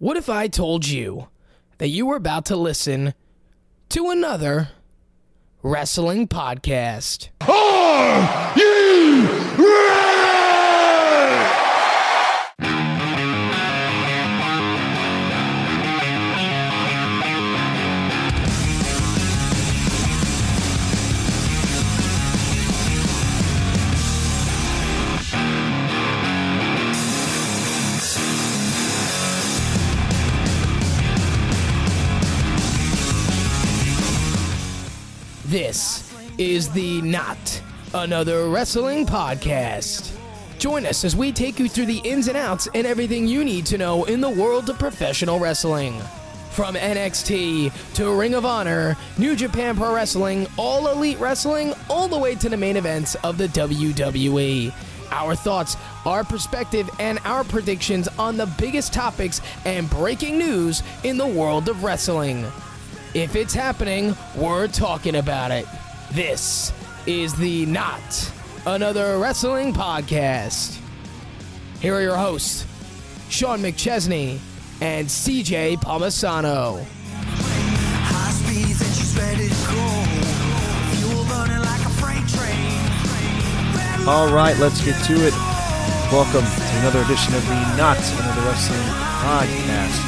What 0.00 0.16
if 0.16 0.28
I 0.28 0.46
told 0.46 0.86
you 0.86 1.26
that 1.78 1.88
you 1.88 2.06
were 2.06 2.14
about 2.14 2.44
to 2.46 2.56
listen 2.56 3.14
to 3.88 4.10
another 4.10 4.68
wrestling 5.60 6.28
podcast? 6.28 7.30
Are 7.40 8.56
you 8.56 9.26
ready? 9.58 9.97
Is 36.38 36.68
the 36.70 37.02
Not 37.02 37.62
Another 37.92 38.48
Wrestling 38.48 39.04
Podcast. 39.04 40.16
Join 40.60 40.86
us 40.86 41.04
as 41.04 41.16
we 41.16 41.32
take 41.32 41.58
you 41.58 41.68
through 41.68 41.86
the 41.86 41.98
ins 41.98 42.28
and 42.28 42.36
outs 42.36 42.68
and 42.76 42.86
everything 42.86 43.26
you 43.26 43.44
need 43.44 43.66
to 43.66 43.76
know 43.76 44.04
in 44.04 44.20
the 44.20 44.30
world 44.30 44.70
of 44.70 44.78
professional 44.78 45.40
wrestling. 45.40 46.00
From 46.52 46.76
NXT 46.76 47.94
to 47.94 48.14
Ring 48.14 48.34
of 48.34 48.44
Honor, 48.44 48.96
New 49.18 49.34
Japan 49.34 49.76
Pro 49.76 49.92
Wrestling, 49.92 50.46
All 50.56 50.86
Elite 50.86 51.18
Wrestling, 51.18 51.74
all 51.90 52.06
the 52.06 52.18
way 52.18 52.36
to 52.36 52.48
the 52.48 52.56
main 52.56 52.76
events 52.76 53.16
of 53.16 53.36
the 53.36 53.48
WWE. 53.48 54.72
Our 55.10 55.34
thoughts, 55.34 55.76
our 56.06 56.22
perspective, 56.22 56.88
and 57.00 57.18
our 57.24 57.42
predictions 57.42 58.06
on 58.16 58.36
the 58.36 58.46
biggest 58.58 58.92
topics 58.92 59.40
and 59.64 59.90
breaking 59.90 60.38
news 60.38 60.84
in 61.02 61.16
the 61.16 61.26
world 61.26 61.68
of 61.68 61.82
wrestling. 61.82 62.46
If 63.12 63.34
it's 63.34 63.54
happening, 63.54 64.16
we're 64.36 64.68
talking 64.68 65.16
about 65.16 65.50
it. 65.50 65.66
This 66.12 66.72
is 67.06 67.34
the 67.34 67.66
Not 67.66 68.32
Another 68.64 69.18
Wrestling 69.18 69.74
Podcast. 69.74 70.78
Here 71.80 71.94
are 71.94 72.00
your 72.00 72.16
hosts, 72.16 72.64
Sean 73.28 73.60
McChesney 73.60 74.38
and 74.80 75.06
CJ 75.06 75.76
Palmisano. 75.82 76.82
High 76.82 78.30
speeds 78.30 78.80
and 78.80 78.94
she's 78.96 79.18
ready 79.18 79.48
to 79.48 79.54
go. 79.68 79.84
Fuel 80.96 81.24
burning 81.28 81.60
like 81.60 81.84
a 81.84 81.92
freight 82.00 82.24
train. 82.32 84.08
All 84.08 84.32
right, 84.32 84.56
let's 84.58 84.82
get 84.82 84.96
to 85.04 85.14
it. 85.26 85.34
Welcome 86.10 86.40
to 86.48 86.76
another 86.80 87.02
edition 87.02 87.34
of 87.34 87.44
the 87.46 87.76
Not 87.76 87.98
Another 88.16 88.48
Wrestling 88.48 88.80
Podcast. 89.20 90.00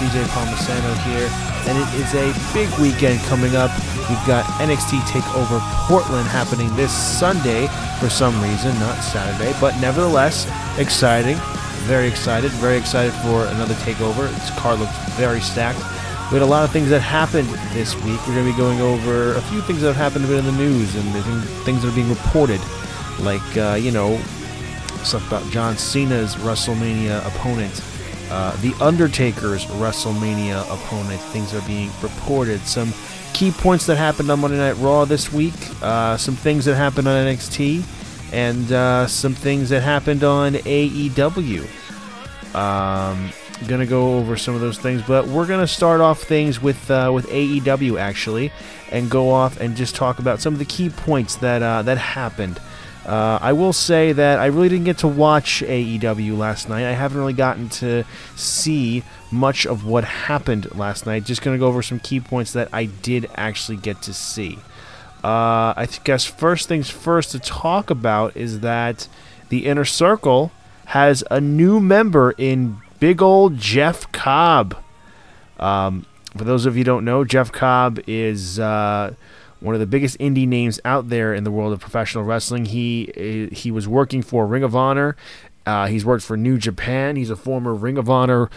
CJ 0.00 0.24
Palmisano 0.32 0.96
here, 1.04 1.28
and 1.68 1.76
it 1.76 2.00
is 2.00 2.14
a 2.14 2.32
big 2.54 2.70
weekend 2.80 3.20
coming 3.28 3.54
up. 3.54 3.70
We've 4.08 4.26
got 4.26 4.44
NXT 4.60 5.00
Takeover 5.00 5.60
Portland 5.86 6.26
happening 6.28 6.74
this 6.76 6.92
Sunday 6.92 7.68
for 8.00 8.08
some 8.08 8.34
reason, 8.42 8.74
not 8.80 8.98
Saturday, 9.02 9.54
but 9.60 9.78
nevertheless 9.80 10.46
exciting. 10.78 11.36
Very 11.86 12.08
excited. 12.08 12.50
Very 12.52 12.76
excited 12.76 13.12
for 13.22 13.46
another 13.46 13.74
takeover. 13.74 14.30
This 14.30 14.50
card 14.58 14.80
looks 14.80 14.96
very 15.14 15.40
stacked. 15.40 15.78
We 16.30 16.38
had 16.38 16.42
a 16.42 16.46
lot 16.46 16.64
of 16.64 16.70
things 16.70 16.88
that 16.90 17.00
happened 17.00 17.48
this 17.74 17.94
week. 18.04 18.18
We're 18.26 18.34
going 18.34 18.46
to 18.46 18.52
be 18.52 18.56
going 18.56 18.80
over 18.80 19.34
a 19.34 19.42
few 19.42 19.60
things 19.60 19.82
that 19.82 19.88
have 19.88 19.96
happened 19.96 20.24
a 20.24 20.28
bit 20.28 20.38
in 20.38 20.46
the 20.46 20.52
news 20.52 20.94
and 20.94 21.04
things 21.64 21.82
that 21.82 21.92
are 21.92 21.94
being 21.94 22.08
reported, 22.08 22.60
like 23.20 23.56
uh, 23.56 23.74
you 23.74 23.90
know 23.90 24.18
stuff 25.04 25.26
about 25.26 25.44
John 25.50 25.76
Cena's 25.76 26.36
WrestleMania 26.36 27.26
opponent, 27.26 27.82
uh, 28.30 28.56
The 28.62 28.72
Undertaker's 28.80 29.66
WrestleMania 29.66 30.62
opponent. 30.72 31.20
Things 31.20 31.52
are 31.54 31.66
being 31.66 31.90
reported. 32.00 32.60
Some 32.60 32.94
key 33.32 33.50
points 33.50 33.86
that 33.86 33.96
happened 33.96 34.30
on 34.30 34.40
Monday 34.40 34.58
Night 34.58 34.76
Raw 34.78 35.04
this 35.04 35.32
week, 35.32 35.54
uh, 35.82 36.16
some 36.16 36.36
things 36.36 36.64
that 36.64 36.76
happened 36.76 37.08
on 37.08 37.26
NXT, 37.26 37.84
and 38.32 38.72
uh, 38.72 39.06
some 39.06 39.34
things 39.34 39.68
that 39.70 39.82
happened 39.82 40.24
on 40.24 40.54
AEW. 40.54 41.66
Um, 42.54 43.30
gonna 43.68 43.86
go 43.86 44.18
over 44.18 44.36
some 44.36 44.54
of 44.54 44.60
those 44.60 44.78
things, 44.78 45.02
but 45.02 45.26
we're 45.26 45.46
gonna 45.46 45.66
start 45.66 46.00
off 46.00 46.22
things 46.22 46.60
with 46.60 46.90
uh, 46.90 47.10
with 47.14 47.26
AEW 47.28 47.98
actually, 47.98 48.52
and 48.90 49.10
go 49.10 49.30
off 49.30 49.60
and 49.60 49.76
just 49.76 49.94
talk 49.94 50.18
about 50.18 50.40
some 50.40 50.52
of 50.52 50.58
the 50.58 50.64
key 50.64 50.90
points 50.90 51.36
that 51.36 51.62
uh, 51.62 51.82
that 51.82 51.98
happened. 51.98 52.60
Uh, 53.06 53.38
I 53.42 53.52
will 53.52 53.72
say 53.72 54.12
that 54.12 54.38
I 54.38 54.46
really 54.46 54.68
didn't 54.68 54.84
get 54.84 54.98
to 54.98 55.08
watch 55.08 55.62
AEW 55.66 56.38
last 56.38 56.68
night. 56.68 56.84
I 56.84 56.92
haven't 56.92 57.18
really 57.18 57.32
gotten 57.32 57.68
to 57.70 58.04
see 58.36 59.02
much 59.30 59.66
of 59.66 59.84
what 59.84 60.04
happened 60.04 60.72
last 60.76 61.04
night. 61.04 61.24
Just 61.24 61.42
gonna 61.42 61.58
go 61.58 61.66
over 61.66 61.82
some 61.82 61.98
key 61.98 62.20
points 62.20 62.52
that 62.52 62.68
I 62.72 62.84
did 62.84 63.28
actually 63.34 63.78
get 63.78 64.02
to 64.02 64.14
see. 64.14 64.58
Uh, 65.24 65.74
I 65.76 65.88
guess 66.04 66.24
first 66.24 66.68
things 66.68 66.90
first 66.90 67.30
to 67.32 67.38
talk 67.38 67.90
about 67.90 68.36
is 68.36 68.60
that 68.60 69.08
the 69.48 69.66
Inner 69.66 69.84
Circle 69.84 70.52
has 70.86 71.24
a 71.30 71.40
new 71.40 71.80
member 71.80 72.34
in 72.38 72.78
big 73.00 73.20
old 73.20 73.58
Jeff 73.58 74.10
Cobb. 74.12 74.76
Um, 75.58 76.06
for 76.36 76.44
those 76.44 76.66
of 76.66 76.76
you 76.76 76.84
don't 76.84 77.04
know, 77.04 77.24
Jeff 77.24 77.52
Cobb 77.52 78.00
is 78.06 78.58
uh, 78.58 79.14
one 79.62 79.74
of 79.74 79.80
the 79.80 79.86
biggest 79.86 80.18
indie 80.18 80.46
names 80.46 80.80
out 80.84 81.08
there 81.08 81.32
in 81.32 81.44
the 81.44 81.50
world 81.50 81.72
of 81.72 81.80
professional 81.80 82.24
wrestling. 82.24 82.66
He 82.66 83.12
eh, 83.16 83.54
he 83.54 83.70
was 83.70 83.86
working 83.88 84.22
for 84.22 84.46
Ring 84.46 84.62
of 84.62 84.74
Honor. 84.74 85.16
Uh, 85.64 85.86
he's 85.86 86.04
worked 86.04 86.24
for 86.24 86.36
New 86.36 86.58
Japan. 86.58 87.16
He's 87.16 87.30
a 87.30 87.36
former 87.36 87.72
Ring 87.72 87.96
of 87.96 88.10
Honor 88.10 88.50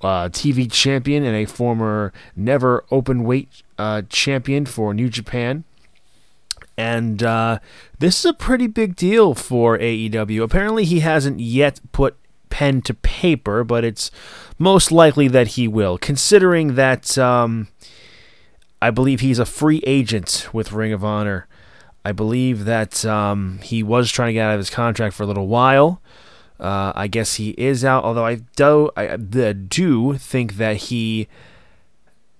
uh, 0.00 0.28
TV 0.28 0.70
champion 0.70 1.24
and 1.24 1.34
a 1.34 1.44
former 1.44 2.12
Never 2.36 2.84
Open 2.90 3.24
Weight 3.24 3.48
uh, 3.78 4.02
champion 4.08 4.64
for 4.66 4.94
New 4.94 5.08
Japan. 5.08 5.64
And 6.76 7.22
uh, 7.22 7.58
this 7.98 8.20
is 8.20 8.24
a 8.24 8.32
pretty 8.32 8.66
big 8.66 8.96
deal 8.96 9.34
for 9.34 9.76
AEW. 9.76 10.42
Apparently, 10.42 10.84
he 10.84 11.00
hasn't 11.00 11.40
yet 11.40 11.80
put 11.90 12.16
pen 12.48 12.82
to 12.82 12.94
paper, 12.94 13.64
but 13.64 13.84
it's 13.84 14.10
most 14.58 14.92
likely 14.92 15.26
that 15.28 15.48
he 15.48 15.66
will, 15.66 15.98
considering 15.98 16.74
that 16.76 17.18
um, 17.18 17.68
I 18.82 18.90
believe 18.90 19.20
he's 19.20 19.38
a 19.38 19.46
free 19.46 19.80
agent 19.86 20.48
with 20.52 20.72
Ring 20.72 20.92
of 20.92 21.04
Honor. 21.04 21.46
I 22.04 22.10
believe 22.10 22.64
that 22.64 23.04
um, 23.04 23.60
he 23.62 23.80
was 23.84 24.10
trying 24.10 24.30
to 24.30 24.32
get 24.32 24.44
out 24.44 24.54
of 24.54 24.58
his 24.58 24.70
contract 24.70 25.14
for 25.14 25.22
a 25.22 25.26
little 25.26 25.46
while. 25.46 26.02
Uh, 26.58 26.92
I 26.96 27.06
guess 27.06 27.36
he 27.36 27.50
is 27.50 27.84
out, 27.84 28.02
although 28.02 28.26
I 28.26 28.40
do, 28.56 28.90
I 28.96 29.16
do 29.16 30.14
think 30.14 30.56
that 30.56 30.76
he 30.76 31.28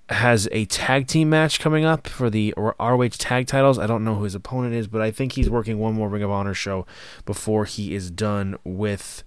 has 0.09 0.49
a 0.51 0.65
tag 0.65 1.07
team 1.07 1.31
match 1.31 1.61
coming 1.61 1.85
up 1.85 2.09
for 2.09 2.29
the 2.29 2.53
ROH 2.57 3.09
tag 3.19 3.47
titles. 3.47 3.79
I 3.79 3.87
don't 3.87 4.03
know 4.03 4.17
who 4.17 4.25
his 4.25 4.35
opponent 4.35 4.75
is, 4.75 4.89
but 4.89 5.01
I 5.01 5.13
think 5.13 5.33
he's 5.33 5.49
working 5.49 5.79
one 5.79 5.95
more 5.95 6.09
Ring 6.09 6.25
of 6.25 6.31
Honor 6.33 6.55
show 6.55 6.87
before 7.25 7.67
he 7.67 7.95
is 7.95 8.11
done 8.11 8.59
with 8.65 9.23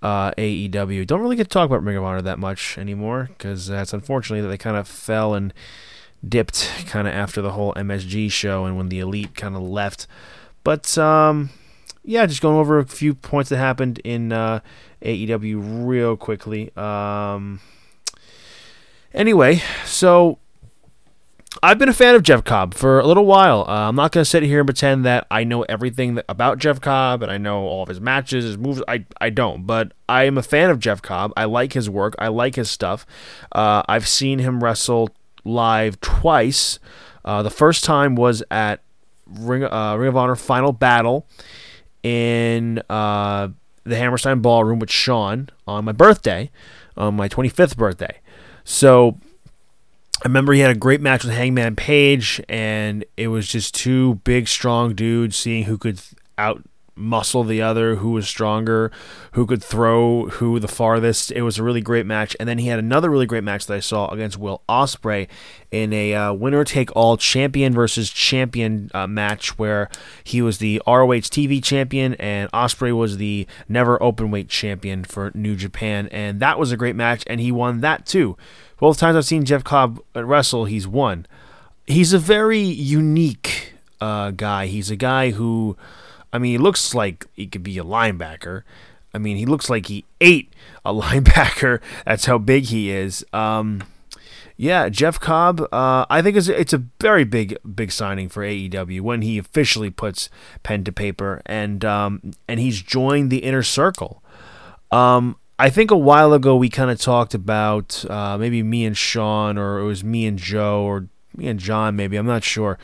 uh, 0.00 0.30
AEW. 0.32 1.06
Don't 1.06 1.20
really 1.20 1.36
get 1.36 1.44
to 1.44 1.50
talk 1.50 1.66
about 1.66 1.84
Ring 1.84 1.98
of 1.98 2.04
Honor 2.04 2.22
that 2.22 2.38
much 2.38 2.78
anymore 2.78 3.28
because 3.36 3.66
that's 3.66 3.92
unfortunately 3.92 4.40
that 4.40 4.48
they 4.48 4.58
kind 4.58 4.78
of 4.78 4.88
fell 4.88 5.34
and 5.34 5.52
dipped 6.28 6.70
kind 6.86 7.06
of 7.06 7.14
after 7.14 7.42
the 7.42 7.52
whole 7.52 7.74
MSG 7.74 8.30
show 8.30 8.64
and 8.64 8.76
when 8.76 8.88
the 8.88 9.00
Elite 9.00 9.34
kind 9.34 9.56
of 9.56 9.62
left. 9.62 10.06
But 10.62 10.96
um, 10.98 11.50
yeah, 12.04 12.26
just 12.26 12.40
going 12.40 12.56
over 12.56 12.78
a 12.78 12.86
few 12.86 13.14
points 13.14 13.50
that 13.50 13.58
happened 13.58 14.00
in 14.04 14.32
uh, 14.32 14.60
AEW 15.02 15.86
real 15.86 16.16
quickly. 16.16 16.74
Um, 16.76 17.60
Anyway, 19.14 19.62
so 19.84 20.38
I've 21.62 21.78
been 21.78 21.88
a 21.88 21.94
fan 21.94 22.16
of 22.16 22.24
Jeff 22.24 22.42
Cobb 22.42 22.74
for 22.74 22.98
a 22.98 23.06
little 23.06 23.26
while. 23.26 23.64
Uh, 23.68 23.88
I'm 23.88 23.94
not 23.94 24.10
going 24.10 24.24
to 24.24 24.28
sit 24.28 24.42
here 24.42 24.58
and 24.58 24.66
pretend 24.66 25.04
that 25.04 25.28
I 25.30 25.44
know 25.44 25.62
everything 25.62 26.16
that, 26.16 26.24
about 26.28 26.58
Jeff 26.58 26.80
Cobb 26.80 27.22
and 27.22 27.30
I 27.30 27.38
know 27.38 27.60
all 27.60 27.84
of 27.84 27.88
his 27.88 28.00
matches, 28.00 28.44
his 28.44 28.58
moves. 28.58 28.82
I, 28.88 29.04
I 29.20 29.30
don't, 29.30 29.66
but 29.66 29.92
I 30.08 30.24
am 30.24 30.36
a 30.36 30.42
fan 30.42 30.68
of 30.68 30.80
Jeff 30.80 31.00
Cobb. 31.00 31.32
I 31.36 31.44
like 31.44 31.74
his 31.74 31.88
work, 31.88 32.16
I 32.18 32.26
like 32.26 32.56
his 32.56 32.68
stuff. 32.68 33.06
Uh, 33.52 33.84
I've 33.88 34.08
seen 34.08 34.40
him 34.40 34.64
wrestle 34.64 35.10
live 35.44 36.00
twice. 36.00 36.78
Uh, 37.24 37.42
the 37.42 37.50
first 37.50 37.84
time 37.84 38.14
was 38.14 38.42
at 38.50 38.80
Ring, 39.26 39.64
uh, 39.64 39.96
Ring 39.96 40.08
of 40.08 40.16
Honor 40.16 40.36
Final 40.36 40.72
Battle 40.72 41.26
in 42.02 42.82
uh, 42.90 43.48
the 43.84 43.96
Hammerstein 43.96 44.40
Ballroom 44.40 44.78
with 44.78 44.90
Sean 44.90 45.48
on 45.66 45.84
my 45.84 45.92
birthday, 45.92 46.50
on 46.96 47.14
my 47.14 47.28
25th 47.28 47.76
birthday. 47.76 48.20
So 48.64 49.18
I 50.22 50.28
remember 50.28 50.52
he 50.52 50.60
had 50.60 50.70
a 50.70 50.78
great 50.78 51.00
match 51.00 51.24
with 51.24 51.34
Hangman 51.34 51.76
Page, 51.76 52.40
and 52.48 53.04
it 53.16 53.28
was 53.28 53.46
just 53.48 53.74
two 53.74 54.16
big, 54.24 54.48
strong 54.48 54.94
dudes 54.94 55.36
seeing 55.36 55.64
who 55.64 55.78
could 55.78 56.00
out 56.38 56.62
muscle 56.96 57.44
the 57.44 57.60
other, 57.60 57.96
who 57.96 58.10
was 58.10 58.28
stronger, 58.28 58.90
who 59.32 59.46
could 59.46 59.62
throw 59.62 60.26
who 60.26 60.58
the 60.58 60.68
farthest. 60.68 61.32
It 61.32 61.42
was 61.42 61.58
a 61.58 61.62
really 61.62 61.80
great 61.80 62.06
match. 62.06 62.36
And 62.38 62.48
then 62.48 62.58
he 62.58 62.68
had 62.68 62.78
another 62.78 63.10
really 63.10 63.26
great 63.26 63.44
match 63.44 63.66
that 63.66 63.74
I 63.74 63.80
saw 63.80 64.08
against 64.08 64.38
Will 64.38 64.62
Ospreay 64.68 65.28
in 65.70 65.92
a 65.92 66.14
uh, 66.14 66.32
winner 66.32 66.64
take 66.64 66.94
all 66.94 67.16
champion 67.16 67.72
versus 67.72 68.10
champion 68.10 68.90
uh, 68.94 69.06
match 69.06 69.58
where 69.58 69.90
he 70.22 70.40
was 70.40 70.58
the 70.58 70.80
ROH 70.86 71.26
TV 71.30 71.62
champion 71.62 72.14
and 72.14 72.50
Ospreay 72.52 72.96
was 72.96 73.16
the 73.16 73.46
never 73.68 74.00
open 74.02 74.30
weight 74.30 74.48
champion 74.48 75.04
for 75.04 75.32
New 75.34 75.56
Japan. 75.56 76.08
And 76.12 76.40
that 76.40 76.58
was 76.58 76.70
a 76.72 76.76
great 76.76 76.96
match, 76.96 77.24
and 77.26 77.40
he 77.40 77.50
won 77.50 77.80
that 77.80 78.06
too. 78.06 78.36
Both 78.78 78.98
times 78.98 79.16
I've 79.16 79.24
seen 79.24 79.44
Jeff 79.44 79.64
Cobb 79.64 80.00
wrestle, 80.14 80.66
he's 80.66 80.86
won. 80.86 81.26
He's 81.86 82.12
a 82.12 82.18
very 82.18 82.60
unique 82.60 83.74
uh, 84.00 84.30
guy. 84.30 84.66
He's 84.66 84.90
a 84.90 84.96
guy 84.96 85.30
who, 85.30 85.76
I 86.34 86.38
mean, 86.38 86.50
he 86.50 86.58
looks 86.58 86.94
like 86.94 87.26
he 87.32 87.46
could 87.46 87.62
be 87.62 87.78
a 87.78 87.84
linebacker. 87.84 88.64
I 89.14 89.18
mean, 89.18 89.36
he 89.36 89.46
looks 89.46 89.70
like 89.70 89.86
he 89.86 90.04
ate 90.20 90.52
a 90.84 90.92
linebacker. 90.92 91.80
That's 92.04 92.26
how 92.26 92.38
big 92.38 92.64
he 92.64 92.90
is. 92.90 93.24
Um, 93.32 93.84
yeah, 94.56 94.88
Jeff 94.88 95.20
Cobb. 95.20 95.60
Uh, 95.72 96.06
I 96.10 96.22
think 96.22 96.36
it's 96.36 96.48
it's 96.48 96.72
a 96.72 96.82
very 97.00 97.22
big 97.22 97.56
big 97.74 97.92
signing 97.92 98.28
for 98.28 98.42
AEW 98.42 99.00
when 99.00 99.22
he 99.22 99.38
officially 99.38 99.90
puts 99.90 100.28
pen 100.64 100.82
to 100.84 100.92
paper 100.92 101.40
and 101.46 101.84
um, 101.84 102.32
and 102.48 102.58
he's 102.58 102.82
joined 102.82 103.30
the 103.30 103.38
inner 103.38 103.62
circle. 103.62 104.22
Um, 104.90 105.36
I 105.56 105.70
think 105.70 105.92
a 105.92 105.96
while 105.96 106.32
ago 106.32 106.56
we 106.56 106.68
kind 106.68 106.90
of 106.90 107.00
talked 107.00 107.34
about 107.34 108.04
uh, 108.10 108.36
maybe 108.38 108.62
me 108.64 108.84
and 108.84 108.96
Sean, 108.96 109.56
or 109.56 109.78
it 109.78 109.84
was 109.84 110.02
me 110.02 110.26
and 110.26 110.36
Joe, 110.38 110.82
or 110.82 111.08
me 111.36 111.48
and 111.48 111.58
John, 111.60 111.96
maybe 111.96 112.16
I'm 112.16 112.26
not 112.26 112.44
sure. 112.44 112.78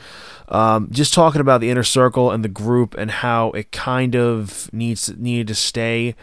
Um, 0.47 0.89
just 0.91 1.13
talking 1.13 1.41
about 1.41 1.61
the 1.61 1.69
inner 1.69 1.83
circle 1.83 2.31
and 2.31 2.43
the 2.43 2.49
group 2.49 2.95
and 2.97 3.09
how 3.11 3.51
it 3.51 3.71
kind 3.71 4.15
of 4.15 4.71
needs 4.73 5.15
needed 5.17 5.47
to 5.47 5.55
stay 5.55 6.15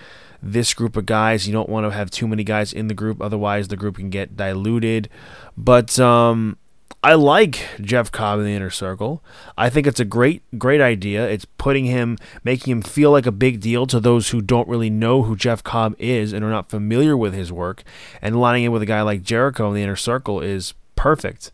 this 0.43 0.75
group 0.75 0.97
of 0.97 1.07
guys. 1.07 1.47
You 1.47 1.53
don't 1.53 1.69
want 1.69 1.87
to 1.87 1.91
have 1.91 2.11
too 2.11 2.29
many 2.29 2.45
guys 2.45 2.73
in 2.73 2.89
the 2.89 2.95
group, 2.95 3.21
otherwise 3.21 3.69
the 3.69 3.77
group 3.77 3.97
can 3.97 4.11
get 4.11 4.37
diluted. 4.37 5.09
But 5.57 5.99
um, 5.99 6.57
I 7.03 7.15
like 7.15 7.65
Jeff 7.81 8.11
Cobb 8.11 8.41
in 8.41 8.45
the 8.45 8.55
inner 8.55 8.71
circle. 8.71 9.23
I 9.57 9.71
think 9.71 9.87
it's 9.87 10.01
a 10.01 10.05
great, 10.05 10.43
great 10.59 10.81
idea. 10.81 11.29
It's 11.29 11.45
putting 11.45 11.85
him, 11.85 12.19
making 12.43 12.73
him 12.73 12.83
feel 12.83 13.13
like 13.13 13.27
a 13.27 13.33
big 13.33 13.61
deal 13.61 13.87
to 13.87 14.01
those 14.01 14.31
who 14.31 14.41
don't 14.41 14.69
really 14.69 14.91
know 14.91 15.23
who 15.23 15.37
Jeff 15.37 15.63
Cobb 15.63 15.95
is 15.99 16.33
and 16.33 16.45
are 16.45 16.51
not 16.51 16.71
familiar 16.71 17.17
with 17.17 17.35
his 17.35 17.53
work. 17.53 17.85
And 18.21 18.41
lining 18.41 18.65
in 18.65 18.73
with 18.73 18.83
a 18.83 18.87
guy 18.87 19.03
like 19.03 19.23
Jericho 19.23 19.69
in 19.69 19.75
the 19.75 19.83
inner 19.83 19.97
circle 19.97 20.41
is 20.41 20.75
perfect. 20.97 21.53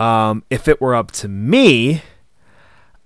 Um, 0.00 0.44
if 0.50 0.68
it 0.68 0.80
were 0.80 0.94
up 0.94 1.10
to 1.12 1.28
me, 1.28 2.02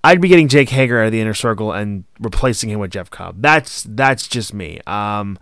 I'd 0.05 0.21
be 0.21 0.29
getting 0.29 0.49
Jake 0.49 0.69
Hager 0.69 1.01
out 1.01 1.07
of 1.07 1.13
the 1.13 1.21
inner 1.21 1.35
circle 1.35 1.73
and 1.73 2.05
replacing 2.21 2.71
him 2.71 2.81
with 2.81 2.91
Jeff 2.91 3.11
Cobb. 3.11 3.37
That's 3.41 3.85
that's 3.89 4.27
just 4.27 4.53
me. 4.53 4.81
Um, 4.87 5.39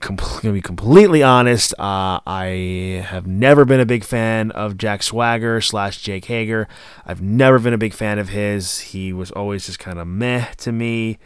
com- 0.00 0.16
gonna 0.16 0.54
be 0.54 0.62
completely 0.62 1.22
honest. 1.22 1.74
Uh, 1.78 2.20
I 2.26 3.04
have 3.06 3.26
never 3.26 3.64
been 3.64 3.80
a 3.80 3.86
big 3.86 4.04
fan 4.04 4.50
of 4.52 4.78
Jack 4.78 5.02
Swagger 5.02 5.60
slash 5.60 6.00
Jake 6.00 6.24
Hager. 6.24 6.66
I've 7.04 7.20
never 7.20 7.58
been 7.58 7.74
a 7.74 7.78
big 7.78 7.94
fan 7.94 8.18
of 8.18 8.30
his. 8.30 8.80
He 8.80 9.12
was 9.12 9.30
always 9.32 9.66
just 9.66 9.78
kind 9.78 9.98
of 9.98 10.06
meh 10.06 10.46
to 10.58 10.72
me. 10.72 11.18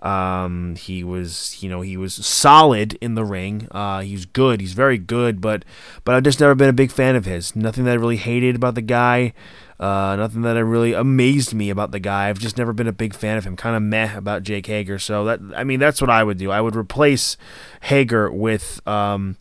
Um, 0.00 0.76
he 0.76 1.02
was, 1.02 1.60
you 1.60 1.68
know, 1.68 1.80
he 1.80 1.96
was 1.96 2.14
solid 2.14 2.96
in 3.00 3.14
the 3.14 3.24
ring. 3.24 3.66
Uh, 3.70 4.00
he's 4.00 4.26
good. 4.26 4.60
He's 4.60 4.72
very 4.72 4.98
good, 4.98 5.40
but 5.40 5.64
but 6.04 6.14
I've 6.14 6.22
just 6.22 6.40
never 6.40 6.54
been 6.54 6.68
a 6.68 6.74
big 6.74 6.92
fan 6.92 7.16
of 7.16 7.24
his. 7.24 7.56
Nothing 7.56 7.84
that 7.84 7.92
I 7.92 7.94
really 7.94 8.16
hated 8.16 8.54
about 8.54 8.74
the 8.74 8.82
guy. 8.82 9.32
Uh, 9.80 10.16
nothing 10.16 10.42
that 10.42 10.56
I 10.56 10.60
really 10.60 10.92
amazed 10.92 11.54
me 11.54 11.70
about 11.70 11.92
the 11.92 12.00
guy. 12.00 12.28
I've 12.28 12.38
just 12.38 12.58
never 12.58 12.72
been 12.72 12.88
a 12.88 12.92
big 12.92 13.14
fan 13.14 13.38
of 13.38 13.44
him. 13.44 13.56
Kind 13.56 13.76
of 13.76 13.82
meh 13.82 14.16
about 14.16 14.42
Jake 14.42 14.66
Hager. 14.66 14.98
So 14.98 15.24
that 15.24 15.40
I 15.56 15.64
mean, 15.64 15.80
that's 15.80 16.00
what 16.00 16.10
I 16.10 16.22
would 16.22 16.38
do. 16.38 16.50
I 16.50 16.60
would 16.60 16.76
replace 16.76 17.36
Hager 17.82 18.30
with 18.30 18.80
um, 18.86 19.36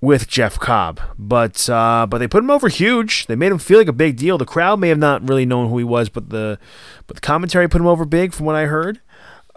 with 0.00 0.28
Jeff 0.28 0.58
Cobb. 0.58 1.00
But 1.18 1.68
uh, 1.68 2.06
but 2.08 2.18
they 2.18 2.28
put 2.28 2.44
him 2.44 2.50
over 2.50 2.68
huge. 2.68 3.26
They 3.26 3.36
made 3.36 3.52
him 3.52 3.58
feel 3.58 3.78
like 3.78 3.88
a 3.88 3.92
big 3.92 4.16
deal. 4.16 4.38
The 4.38 4.44
crowd 4.44 4.78
may 4.78 4.88
have 4.88 4.98
not 4.98 5.28
really 5.28 5.46
known 5.46 5.68
who 5.68 5.78
he 5.78 5.84
was, 5.84 6.08
but 6.08 6.30
the 6.30 6.58
but 7.06 7.16
the 7.16 7.20
commentary 7.20 7.68
put 7.68 7.80
him 7.80 7.86
over 7.86 8.04
big, 8.04 8.32
from 8.32 8.46
what 8.46 8.56
I 8.56 8.66
heard. 8.66 9.00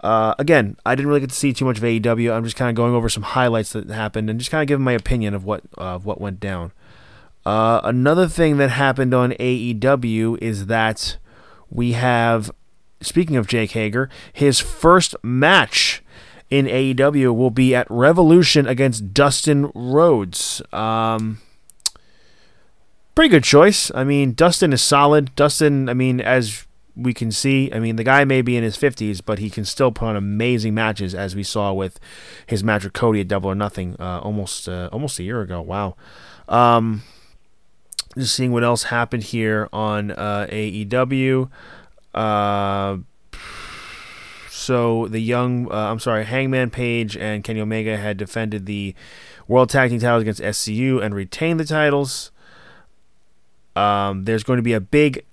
Uh, 0.02 0.34
again, 0.40 0.76
I 0.86 0.96
didn't 0.96 1.10
really 1.10 1.20
get 1.20 1.30
to 1.30 1.36
see 1.36 1.54
too 1.54 1.66
much 1.66 1.78
of 1.78 1.84
AEW. 1.84 2.34
I'm 2.34 2.44
just 2.44 2.56
kind 2.56 2.70
of 2.70 2.76
going 2.76 2.94
over 2.94 3.08
some 3.08 3.24
highlights 3.24 3.72
that 3.74 3.90
happened 3.90 4.30
and 4.30 4.40
just 4.40 4.52
kind 4.52 4.62
of 4.62 4.68
giving 4.68 4.84
my 4.84 4.94
opinion 4.94 5.34
of 5.34 5.46
what 5.46 5.62
uh, 5.78 5.96
of 5.96 6.06
what 6.06 6.20
went 6.20 6.40
down. 6.40 6.72
Uh, 7.46 7.82
another 7.84 8.28
thing 8.28 8.58
that 8.58 8.70
happened 8.70 9.14
on 9.14 9.32
AEW 9.34 10.38
is 10.42 10.68
that 10.68 11.18
we 11.70 11.94
have, 11.94 12.52
speaking 13.02 13.36
of 13.36 13.48
Jake 13.48 13.72
Hager, 13.72 14.10
his 14.34 14.60
first 14.60 15.16
match 15.24 16.04
in 16.50 16.66
AEW 16.66 17.36
will 17.36 17.50
be 17.50 17.74
at 17.74 17.88
Revolution 17.90 18.68
against 18.68 19.14
Dustin 19.14 19.72
Rhodes. 19.74 20.62
Um, 20.74 21.40
pretty 23.16 23.30
good 23.30 23.44
choice. 23.44 23.92
I 23.96 24.04
mean, 24.04 24.34
Dustin 24.34 24.74
is 24.74 24.82
solid. 24.82 25.34
Dustin, 25.36 25.90
I 25.90 25.94
mean, 25.94 26.20
as 26.20 26.68
we 26.96 27.14
can 27.14 27.32
see, 27.32 27.72
I 27.74 27.80
mean, 27.80 27.96
the 27.96 28.04
guy 28.04 28.26
may 28.26 28.42
be 28.42 28.58
in 28.58 28.64
his 28.64 28.78
50s, 28.78 29.22
but 29.26 29.40
he 29.40 29.50
can 29.50 29.66
still 29.66 29.92
put 29.92 30.06
on 30.06 30.16
amazing 30.16 30.74
matches, 30.74 31.16
as 31.16 31.36
we 31.36 31.44
saw 31.44 31.72
with 31.74 32.00
his 32.46 32.64
match 32.64 32.84
with 32.84 32.94
Cody 32.94 33.22
at 33.22 33.28
Double 33.28 33.50
or 33.50 33.56
Nothing 33.56 33.96
uh, 34.00 34.20
almost 34.20 34.68
uh, 34.68 34.90
almost 34.92 35.20
a 35.20 35.24
year 35.24 35.42
ago. 35.42 35.62
Wow. 35.62 35.96
Um, 36.50 37.04
just 38.18 38.36
seeing 38.36 38.52
what 38.52 38.64
else 38.64 38.84
happened 38.84 39.24
here 39.24 39.70
on 39.72 40.12
uh, 40.12 40.48
AEW. 40.50 41.50
Uh, 42.14 42.98
so 44.50 45.08
the 45.08 45.20
young, 45.20 45.72
uh, 45.72 45.92
I'm 45.92 46.00
sorry, 46.00 46.26
Hangman 46.26 46.70
Page 46.70 47.16
and 47.16 47.44
Kenny 47.44 47.62
Omega 47.62 47.98
had 47.98 48.18
defended 48.18 48.66
the 48.66 48.94
World 49.48 49.70
Tag 49.70 49.90
Team 49.90 50.00
titles 50.00 50.22
against 50.22 50.42
SCU 50.42 51.02
and 51.02 51.16
retained 51.16 51.60
the 51.60 51.66
titles. 51.66 52.32
Um, 53.76 54.26
there's 54.26 54.44
going 54.44 54.58
to 54.58 54.64
be 54.64 54.74
a 54.74 54.82
big 54.82 55.26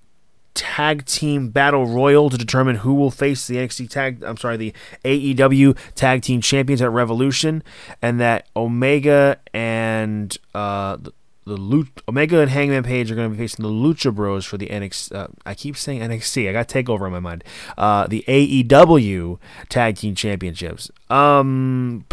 tag 0.59 1.05
team 1.05 1.47
battle 1.47 1.85
royal 1.85 2.29
to 2.29 2.37
determine 2.37 2.75
who 2.75 2.93
will 2.93 3.11
face 3.11 3.47
the 3.47 3.55
NXT 3.55 3.89
tag 3.89 4.21
I'm 4.21 4.35
sorry 4.35 4.57
the 4.57 4.73
AEW 5.05 5.77
tag 5.95 6.21
team 6.21 6.41
champions 6.41 6.81
at 6.81 6.91
Revolution 6.91 7.63
and 8.01 8.19
that 8.19 8.49
Omega 8.57 9.37
and 9.53 10.35
uh 10.53 10.97
the, 10.97 11.13
the 11.45 11.55
Lut- 11.55 12.01
Omega 12.09 12.41
and 12.41 12.51
Hangman 12.51 12.83
Page 12.83 13.09
are 13.09 13.15
going 13.15 13.31
to 13.31 13.37
be 13.37 13.41
facing 13.41 13.63
the 13.63 13.69
Lucha 13.69 14.13
Bros 14.13 14.45
for 14.45 14.57
the 14.57 14.67
NXT. 14.67 15.15
Uh, 15.15 15.27
I 15.45 15.55
keep 15.55 15.77
saying 15.77 16.01
NXT. 16.01 16.49
I 16.49 16.51
got 16.51 16.67
Takeover 16.67 17.05
in 17.05 17.13
my 17.13 17.21
mind. 17.21 17.45
Uh, 17.77 18.05
the 18.05 18.25
AEW 18.27 19.39
Tag 19.69 19.95
Team 19.95 20.13
Championships. 20.13 20.91
Um, 21.09 22.05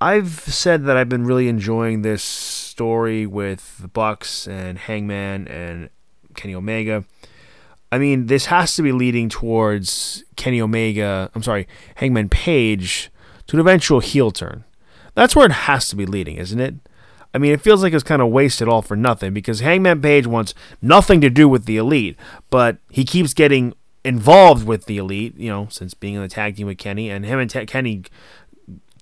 I've 0.00 0.40
said 0.40 0.86
that 0.86 0.96
I've 0.96 1.10
been 1.10 1.24
really 1.26 1.48
enjoying 1.48 2.00
this 2.02 2.61
story 2.72 3.26
with 3.26 3.76
the 3.78 3.86
Bucks 3.86 4.48
and 4.48 4.78
Hangman 4.78 5.46
and 5.46 5.90
Kenny 6.34 6.54
Omega. 6.54 7.04
I 7.92 7.98
mean, 7.98 8.26
this 8.26 8.46
has 8.46 8.74
to 8.76 8.82
be 8.82 8.92
leading 8.92 9.28
towards 9.28 10.24
Kenny 10.36 10.58
Omega. 10.58 11.30
I'm 11.34 11.42
sorry, 11.42 11.68
Hangman 11.96 12.30
Page 12.30 13.10
to 13.46 13.56
an 13.56 13.60
eventual 13.60 14.00
heel 14.00 14.30
turn. 14.30 14.64
That's 15.14 15.36
where 15.36 15.44
it 15.44 15.52
has 15.52 15.90
to 15.90 15.96
be 15.96 16.06
leading, 16.06 16.38
isn't 16.38 16.58
it? 16.58 16.76
I 17.34 17.38
mean, 17.38 17.52
it 17.52 17.60
feels 17.60 17.82
like 17.82 17.92
it's 17.92 18.02
kind 18.02 18.22
of 18.22 18.28
wasted 18.28 18.68
all 18.68 18.80
for 18.80 18.96
nothing 18.96 19.34
because 19.34 19.60
Hangman 19.60 20.00
Page 20.00 20.26
wants 20.26 20.54
nothing 20.80 21.20
to 21.20 21.28
do 21.28 21.46
with 21.48 21.66
the 21.66 21.76
Elite, 21.76 22.16
but 22.48 22.78
he 22.90 23.04
keeps 23.04 23.34
getting 23.34 23.74
involved 24.02 24.66
with 24.66 24.86
the 24.86 24.96
Elite, 24.96 25.36
you 25.36 25.50
know, 25.50 25.66
since 25.70 25.92
being 25.92 26.14
in 26.14 26.22
the 26.22 26.28
tag 26.28 26.56
team 26.56 26.66
with 26.68 26.78
Kenny, 26.78 27.10
and 27.10 27.26
him 27.26 27.38
and 27.38 27.50
Kenny 27.68 28.04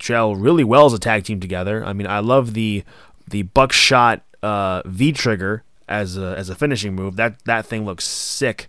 gel 0.01 0.35
really 0.35 0.65
well 0.65 0.87
as 0.87 0.93
a 0.93 0.99
tag 0.99 1.23
team 1.25 1.39
together. 1.39 1.85
I 1.85 1.93
mean, 1.93 2.09
I 2.09 2.19
love 2.19 2.55
the 2.55 2.83
the 3.31 3.43
buckshot 3.43 4.23
uh, 4.43 4.83
V 4.85 5.13
trigger 5.13 5.63
as 5.89 6.17
a 6.17 6.35
as 6.37 6.49
a 6.49 6.55
finishing 6.55 6.95
move. 6.95 7.17
That 7.17 7.45
that 7.45 7.67
thing 7.67 7.85
looks 7.85 8.07
sick. 8.07 8.69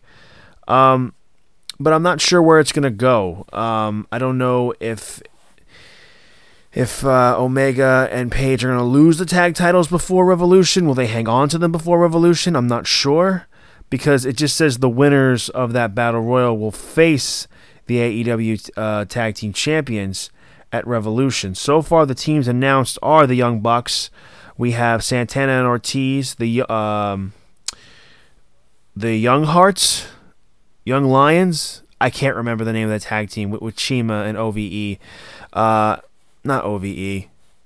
Um, 0.68 1.14
but 1.80 1.94
I'm 1.94 2.04
not 2.04 2.22
sure 2.22 2.42
where 2.42 2.60
it's 2.60 2.72
gonna 2.72 2.90
go. 2.90 3.46
Um, 3.54 4.08
I 4.12 4.18
don't 4.18 4.38
know 4.38 4.74
if 4.80 5.22
if 6.74 7.04
uh, 7.04 7.36
Omega 7.38 8.08
and 8.12 8.32
Page 8.32 8.64
are 8.64 8.70
gonna 8.70 8.86
lose 8.86 9.18
the 9.18 9.26
tag 9.26 9.56
titles 9.56 9.88
before 9.88 10.26
Revolution. 10.26 10.88
Will 10.88 10.96
they 10.96 11.08
hang 11.08 11.28
on 11.28 11.50
to 11.50 11.58
them 11.58 11.72
before 11.72 12.00
Revolution? 12.00 12.56
I'm 12.56 12.68
not 12.68 12.88
sure 12.88 13.48
because 13.90 14.26
it 14.26 14.38
just 14.38 14.56
says 14.56 14.78
the 14.78 14.90
winners 14.90 15.50
of 15.50 15.74
that 15.74 15.94
battle 15.94 16.22
royal 16.22 16.58
will 16.58 16.72
face 16.72 17.48
the 17.88 17.98
AEW 17.98 18.70
uh, 18.78 19.06
tag 19.06 19.36
team 19.36 19.52
champions 19.52 20.30
at 20.72 20.88
Revolution. 20.88 21.56
So 21.56 21.82
far, 21.82 22.06
the 22.06 22.16
teams 22.16 22.48
announced 22.48 22.98
are 23.04 23.28
the 23.28 23.36
Young 23.36 23.60
Bucks. 23.60 24.10
We 24.62 24.74
have 24.74 25.04
Santana 25.04 25.54
and 25.54 25.66
Ortiz, 25.66 26.36
the 26.36 26.62
um, 26.72 27.34
the 28.96 29.16
Young 29.16 29.46
Hearts, 29.46 30.06
Young 30.86 31.06
Lions. 31.06 31.82
I 32.00 32.12
can't 32.12 32.36
remember 32.36 32.64
the 32.64 32.72
name 32.72 32.84
of 32.84 32.92
that 32.92 33.02
tag 33.02 33.32
team 33.32 33.50
with, 33.50 33.64
with 33.64 33.80
CIMA 33.80 34.22
and 34.22 34.38
OVE. 34.38 35.00
Uh, 35.52 35.98
not 36.44 36.64
OVE. 36.64 37.26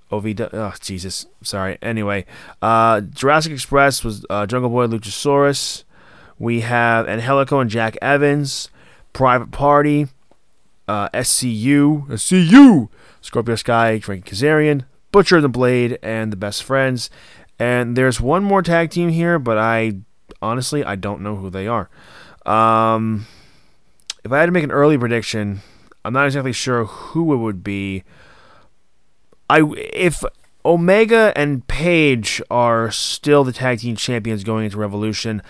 OV. 0.09 0.39
Oh 0.53 0.73
Jesus, 0.79 1.25
sorry. 1.41 1.77
Anyway, 1.81 2.25
uh, 2.61 3.01
Jurassic 3.01 3.51
Express 3.51 4.05
was 4.05 4.25
uh, 4.29 4.45
Jungle 4.45 4.69
Boy 4.69 4.87
Luchasaurus. 4.87 5.83
We 6.39 6.61
have 6.61 7.09
Angelico 7.09 7.59
and 7.59 7.69
Jack 7.69 7.97
Evans. 8.01 8.69
Private 9.11 9.51
Party, 9.51 10.07
uh, 10.87 11.09
SCU, 11.09 12.07
SCU, 12.07 12.87
Scorpio 13.19 13.55
Sky, 13.55 13.99
Frankie 13.99 14.31
Kazarian, 14.31 14.85
Butcher 15.15 15.37
and 15.37 15.45
the 15.45 15.49
Blade, 15.49 15.97
and 16.03 16.29
the 16.29 16.35
Best 16.35 16.61
Friends. 16.61 17.09
And 17.57 17.95
there's 17.95 18.19
one 18.19 18.43
more 18.43 18.61
tag 18.61 18.89
team 18.89 19.07
here, 19.07 19.39
but 19.39 19.57
I 19.57 19.99
honestly 20.41 20.83
I 20.83 20.95
don't 20.95 21.21
know 21.21 21.37
who 21.37 21.49
they 21.49 21.69
are. 21.69 21.89
Um, 22.45 23.25
if 24.25 24.33
I 24.33 24.39
had 24.39 24.47
to 24.47 24.51
make 24.51 24.65
an 24.65 24.73
early 24.73 24.97
prediction, 24.97 25.61
I'm 26.03 26.11
not 26.11 26.25
exactly 26.25 26.51
sure 26.51 26.83
who 26.83 27.33
it 27.33 27.37
would 27.37 27.63
be. 27.63 28.03
I 29.49 29.61
if 29.77 30.21
Omega 30.65 31.31
and 31.33 31.65
Page 31.65 32.41
are 32.51 32.91
still 32.91 33.45
the 33.45 33.53
tag 33.53 33.79
team 33.79 33.95
champions 33.95 34.43
going 34.43 34.65
into 34.65 34.75
Revolution, 34.75 35.41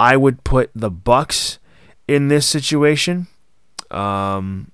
I 0.00 0.16
would 0.16 0.42
put 0.42 0.72
the 0.74 0.90
Bucks 0.90 1.60
in 2.08 2.26
this 2.26 2.46
situation. 2.46 3.28
Um, 3.92 4.72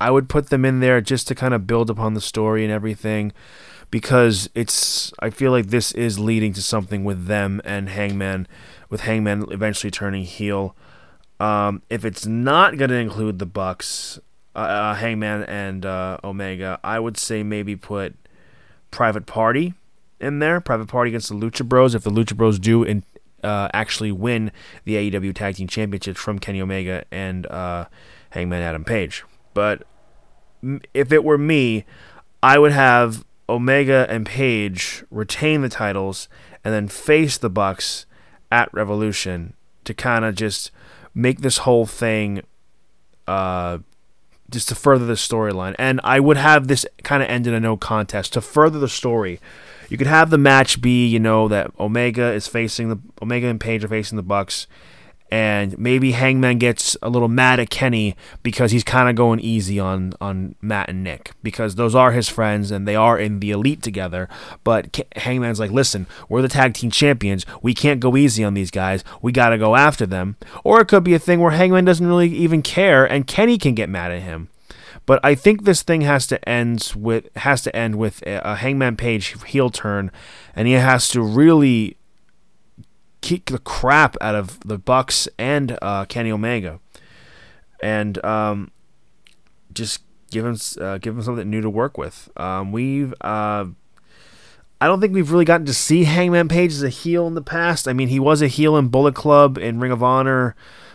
I 0.00 0.10
would 0.10 0.28
put 0.28 0.50
them 0.50 0.64
in 0.64 0.80
there 0.80 1.00
just 1.00 1.28
to 1.28 1.34
kind 1.34 1.54
of 1.54 1.66
build 1.66 1.90
upon 1.90 2.14
the 2.14 2.20
story 2.20 2.64
and 2.64 2.72
everything 2.72 3.32
because 3.90 4.50
it's 4.54 5.12
I 5.20 5.30
feel 5.30 5.52
like 5.52 5.68
this 5.68 5.92
is 5.92 6.18
leading 6.18 6.52
to 6.54 6.62
something 6.62 7.04
with 7.04 7.26
them 7.26 7.60
and 7.64 7.88
Hangman 7.88 8.46
with 8.90 9.02
Hangman 9.02 9.46
eventually 9.50 9.90
turning 9.90 10.24
heel. 10.24 10.76
Um, 11.38 11.82
if 11.90 12.04
it's 12.04 12.26
not 12.26 12.78
going 12.78 12.90
to 12.90 12.96
include 12.96 13.38
the 13.38 13.46
Bucks, 13.46 14.18
uh, 14.54 14.58
uh, 14.58 14.94
Hangman 14.94 15.44
and 15.44 15.84
uh, 15.84 16.18
Omega, 16.24 16.80
I 16.82 16.98
would 16.98 17.16
say 17.18 17.42
maybe 17.42 17.76
put 17.76 18.14
Private 18.90 19.26
Party 19.26 19.74
in 20.18 20.38
there. 20.38 20.60
Private 20.60 20.88
Party 20.88 21.10
against 21.10 21.28
the 21.28 21.34
Lucha 21.34 21.66
Bros. 21.66 21.94
If 21.94 22.04
the 22.04 22.10
Lucha 22.10 22.34
Bros 22.34 22.58
do 22.58 22.82
in, 22.82 23.04
uh, 23.44 23.68
actually 23.74 24.12
win 24.12 24.50
the 24.84 24.94
AEW 24.94 25.34
Tag 25.34 25.56
Team 25.56 25.68
Championships 25.68 26.18
from 26.18 26.38
Kenny 26.38 26.62
Omega 26.62 27.04
and 27.10 27.46
uh, 27.46 27.86
Hangman 28.30 28.62
Adam 28.62 28.84
Page. 28.84 29.24
But 29.56 29.84
if 30.92 31.12
it 31.12 31.24
were 31.24 31.38
me, 31.38 31.86
I 32.42 32.58
would 32.58 32.72
have 32.72 33.24
Omega 33.48 34.06
and 34.10 34.26
Page 34.26 35.02
retain 35.10 35.62
the 35.62 35.70
titles 35.70 36.28
and 36.62 36.74
then 36.74 36.88
face 36.88 37.38
the 37.38 37.48
Bucks 37.48 38.04
at 38.52 38.68
Revolution 38.74 39.54
to 39.84 39.94
kind 39.94 40.26
of 40.26 40.34
just 40.34 40.70
make 41.14 41.40
this 41.40 41.58
whole 41.58 41.86
thing 41.86 42.42
uh, 43.26 43.78
just 44.50 44.68
to 44.68 44.74
further 44.74 45.06
the 45.06 45.14
storyline. 45.14 45.74
And 45.78 46.02
I 46.04 46.20
would 46.20 46.36
have 46.36 46.68
this 46.68 46.84
kind 47.02 47.22
of 47.22 47.30
end 47.30 47.46
in 47.46 47.54
a 47.54 47.60
no 47.60 47.78
contest 47.78 48.34
to 48.34 48.42
further 48.42 48.78
the 48.78 48.90
story. 48.90 49.40
You 49.88 49.96
could 49.96 50.06
have 50.06 50.28
the 50.28 50.36
match 50.36 50.82
be, 50.82 51.06
you 51.06 51.18
know, 51.18 51.48
that 51.48 51.70
Omega 51.80 52.30
is 52.34 52.46
facing 52.46 52.90
the 52.90 52.98
Omega 53.22 53.46
and 53.46 53.58
Page 53.58 53.84
are 53.84 53.88
facing 53.88 54.16
the 54.16 54.22
Bucks, 54.22 54.66
and 55.30 55.76
maybe 55.78 56.12
Hangman 56.12 56.58
gets 56.58 56.96
a 57.02 57.08
little 57.08 57.28
mad 57.28 57.58
at 57.58 57.70
Kenny 57.70 58.14
because 58.42 58.70
he's 58.70 58.84
kind 58.84 59.08
of 59.08 59.16
going 59.16 59.40
easy 59.40 59.80
on 59.80 60.12
on 60.20 60.54
Matt 60.60 60.88
and 60.88 61.02
Nick 61.02 61.32
because 61.42 61.74
those 61.74 61.94
are 61.94 62.12
his 62.12 62.28
friends 62.28 62.70
and 62.70 62.86
they 62.86 62.94
are 62.94 63.18
in 63.18 63.40
the 63.40 63.50
elite 63.50 63.82
together. 63.82 64.28
But 64.62 64.92
K- 64.92 65.04
Hangman's 65.16 65.58
like, 65.58 65.70
listen, 65.70 66.06
we're 66.28 66.42
the 66.42 66.48
tag 66.48 66.74
team 66.74 66.90
champions. 66.90 67.44
We 67.62 67.74
can't 67.74 68.00
go 68.00 68.16
easy 68.16 68.44
on 68.44 68.54
these 68.54 68.70
guys. 68.70 69.02
We 69.20 69.32
got 69.32 69.50
to 69.50 69.58
go 69.58 69.74
after 69.74 70.06
them. 70.06 70.36
Or 70.62 70.80
it 70.80 70.88
could 70.88 71.04
be 71.04 71.14
a 71.14 71.18
thing 71.18 71.40
where 71.40 71.52
Hangman 71.52 71.84
doesn't 71.84 72.06
really 72.06 72.28
even 72.28 72.62
care 72.62 73.04
and 73.04 73.26
Kenny 73.26 73.58
can 73.58 73.74
get 73.74 73.88
mad 73.88 74.12
at 74.12 74.22
him. 74.22 74.48
But 75.06 75.20
I 75.24 75.36
think 75.36 75.64
this 75.64 75.82
thing 75.82 76.00
has 76.00 76.26
to 76.28 76.48
end 76.48 76.92
with 76.96 77.34
has 77.36 77.62
to 77.62 77.74
end 77.74 77.94
with 77.94 78.22
a, 78.26 78.52
a 78.52 78.54
Hangman 78.56 78.96
Page 78.96 79.36
heel 79.46 79.70
turn, 79.70 80.10
and 80.56 80.66
he 80.66 80.74
has 80.74 81.08
to 81.10 81.22
really 81.22 81.96
kick 83.26 83.46
the 83.46 83.58
crap 83.58 84.16
out 84.20 84.36
of 84.36 84.60
the 84.60 84.78
Bucks 84.78 85.26
and 85.36 85.76
uh, 85.82 86.04
Kenny 86.04 86.30
Omega, 86.30 86.78
and 87.82 88.24
um, 88.24 88.70
just 89.72 90.02
give 90.30 90.44
him 90.46 90.56
uh, 90.80 90.98
give 90.98 91.16
him 91.16 91.22
something 91.22 91.50
new 91.50 91.60
to 91.60 91.68
work 91.68 91.98
with. 91.98 92.30
Um, 92.36 92.70
we've 92.70 93.12
uh, 93.20 93.66
I 94.80 94.86
don't 94.86 95.00
think 95.00 95.12
we've 95.12 95.32
really 95.32 95.44
gotten 95.44 95.66
to 95.66 95.74
see 95.74 96.04
Hangman 96.04 96.46
Page 96.46 96.70
as 96.70 96.84
a 96.84 96.88
heel 96.88 97.26
in 97.26 97.34
the 97.34 97.42
past. 97.42 97.88
I 97.88 97.92
mean, 97.92 98.06
he 98.06 98.20
was 98.20 98.42
a 98.42 98.46
heel 98.46 98.76
in 98.76 98.88
Bullet 98.88 99.16
Club 99.16 99.58
and 99.58 99.80
Ring 99.80 99.90
of 99.90 100.04
Honor, 100.04 100.54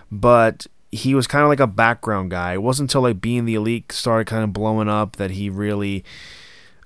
but 0.09 0.67
he 0.89 1.13
was 1.13 1.27
kind 1.27 1.43
of 1.43 1.49
like 1.49 1.59
a 1.59 1.67
background 1.67 2.31
guy. 2.31 2.53
It 2.53 2.63
wasn't 2.63 2.89
until 2.89 3.01
like 3.01 3.19
being 3.19 3.43
the 3.43 3.55
elite 3.55 3.91
started 3.91 4.27
kind 4.27 4.45
of 4.45 4.53
blowing 4.53 4.87
up 4.87 5.17
that 5.17 5.31
he 5.31 5.49
really 5.49 6.05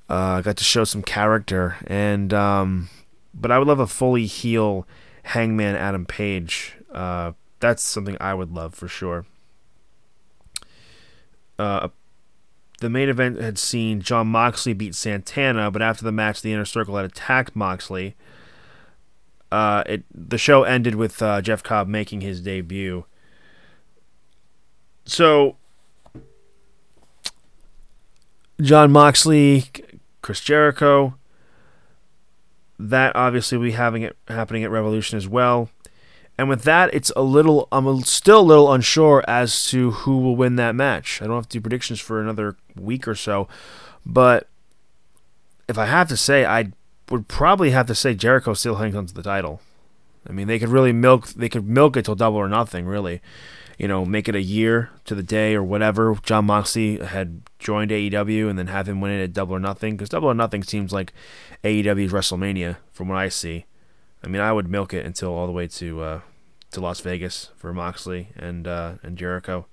uh, 0.09 0.41
got 0.41 0.57
to 0.57 0.63
show 0.63 0.85
some 0.85 1.03
character. 1.03 1.75
And 1.85 2.33
um, 2.33 2.89
but 3.31 3.51
I 3.51 3.59
would 3.59 3.67
love 3.67 3.79
a 3.79 3.85
fully 3.85 4.25
heel 4.25 4.87
Hangman 5.25 5.75
Adam 5.75 6.05
Page. 6.05 6.75
Uh, 6.91 7.31
that's 7.59 7.81
something 7.81 8.15
I 8.21 8.35
would 8.35 8.51
love 8.51 8.75
for 8.75 8.87
sure. 8.87 9.25
Uh, 11.57 11.89
the 12.79 12.89
main 12.89 13.09
event 13.09 13.41
had 13.41 13.57
seen 13.57 14.01
Jon 14.01 14.27
Moxley 14.27 14.73
beat 14.73 14.93
Santana, 14.93 15.71
but 15.71 15.81
after 15.81 16.03
the 16.03 16.11
match, 16.11 16.41
the 16.41 16.53
Inner 16.53 16.65
Circle 16.65 16.95
had 16.95 17.05
attacked 17.05 17.55
Moxley. 17.55 18.15
Uh, 19.51 19.83
it 19.87 20.03
the 20.13 20.37
show 20.37 20.63
ended 20.63 20.95
with 20.95 21.21
uh, 21.21 21.41
Jeff 21.41 21.63
Cobb 21.63 21.87
making 21.87 22.21
his 22.21 22.41
debut. 22.41 23.05
So, 25.05 25.55
Jon 28.61 28.91
Moxley, 28.91 29.65
Chris 30.21 30.41
Jericho. 30.41 31.15
That 32.77 33.15
obviously 33.15 33.57
will 33.57 33.65
be 33.65 33.71
having 33.71 34.01
it 34.01 34.17
happening 34.27 34.63
at 34.63 34.71
Revolution 34.71 35.17
as 35.17 35.27
well. 35.27 35.69
And 36.37 36.49
with 36.49 36.63
that, 36.63 36.93
it's 36.93 37.11
a 37.15 37.21
little. 37.21 37.67
I'm 37.71 38.01
still 38.01 38.41
a 38.41 38.41
little 38.41 38.73
unsure 38.73 39.23
as 39.27 39.65
to 39.69 39.91
who 39.91 40.17
will 40.17 40.35
win 40.35 40.57
that 40.57 40.75
match. 40.75 41.21
I 41.21 41.27
don't 41.27 41.35
have 41.35 41.47
to 41.49 41.57
do 41.57 41.61
predictions 41.61 42.01
for 42.01 42.19
another 42.19 42.57
week 42.75 43.07
or 43.07 43.15
so, 43.15 43.47
but 44.05 44.47
if 45.69 45.77
I 45.77 45.85
have 45.85 46.09
to 46.09 46.17
say, 46.17 46.45
I 46.45 46.71
would 47.09 47.27
probably 47.27 47.71
have 47.71 47.87
to 47.87 47.95
say 47.95 48.13
Jericho 48.13 48.53
still 48.53 48.75
hangs 48.75 48.95
on 48.95 49.05
to 49.05 49.13
the 49.13 49.23
title. 49.23 49.61
I 50.27 50.33
mean, 50.33 50.47
they 50.47 50.59
could 50.59 50.69
really 50.69 50.91
milk. 50.91 51.27
They 51.29 51.49
could 51.49 51.67
milk 51.67 51.95
it 51.95 52.05
till 52.05 52.15
double 52.15 52.37
or 52.37 52.49
nothing, 52.49 52.85
really. 52.85 53.21
You 53.77 53.87
know, 53.87 54.05
make 54.05 54.29
it 54.29 54.35
a 54.35 54.41
year 54.41 54.89
to 55.05 55.15
the 55.15 55.23
day 55.23 55.53
or 55.55 55.63
whatever. 55.63 56.15
Jon 56.23 56.45
Moxley 56.45 56.97
had 56.97 57.41
joined 57.59 57.91
AEW 57.91 58.49
and 58.49 58.57
then 58.57 58.67
have 58.67 58.87
him 58.87 59.01
win 59.01 59.11
it 59.11 59.23
at 59.23 59.33
double 59.33 59.55
or 59.55 59.59
nothing 59.59 59.95
because 59.95 60.09
double 60.09 60.29
or 60.29 60.33
nothing 60.33 60.63
seems 60.63 60.93
like 60.93 61.13
AEW's 61.63 62.11
WrestleMania 62.11 62.77
from 62.91 63.09
what 63.09 63.17
I 63.17 63.29
see. 63.29 63.65
I 64.23 64.27
mean, 64.27 64.41
I 64.41 64.53
would 64.53 64.69
milk 64.69 64.93
it 64.93 65.05
until 65.05 65.33
all 65.33 65.45
the 65.45 65.51
way 65.51 65.67
to 65.67 66.01
uh, 66.01 66.19
to 66.71 66.81
Las 66.81 66.99
Vegas 67.01 67.51
for 67.55 67.73
Moxley 67.73 68.29
and 68.35 68.67
uh, 68.67 68.93
and 69.03 69.17
Jericho. 69.17 69.67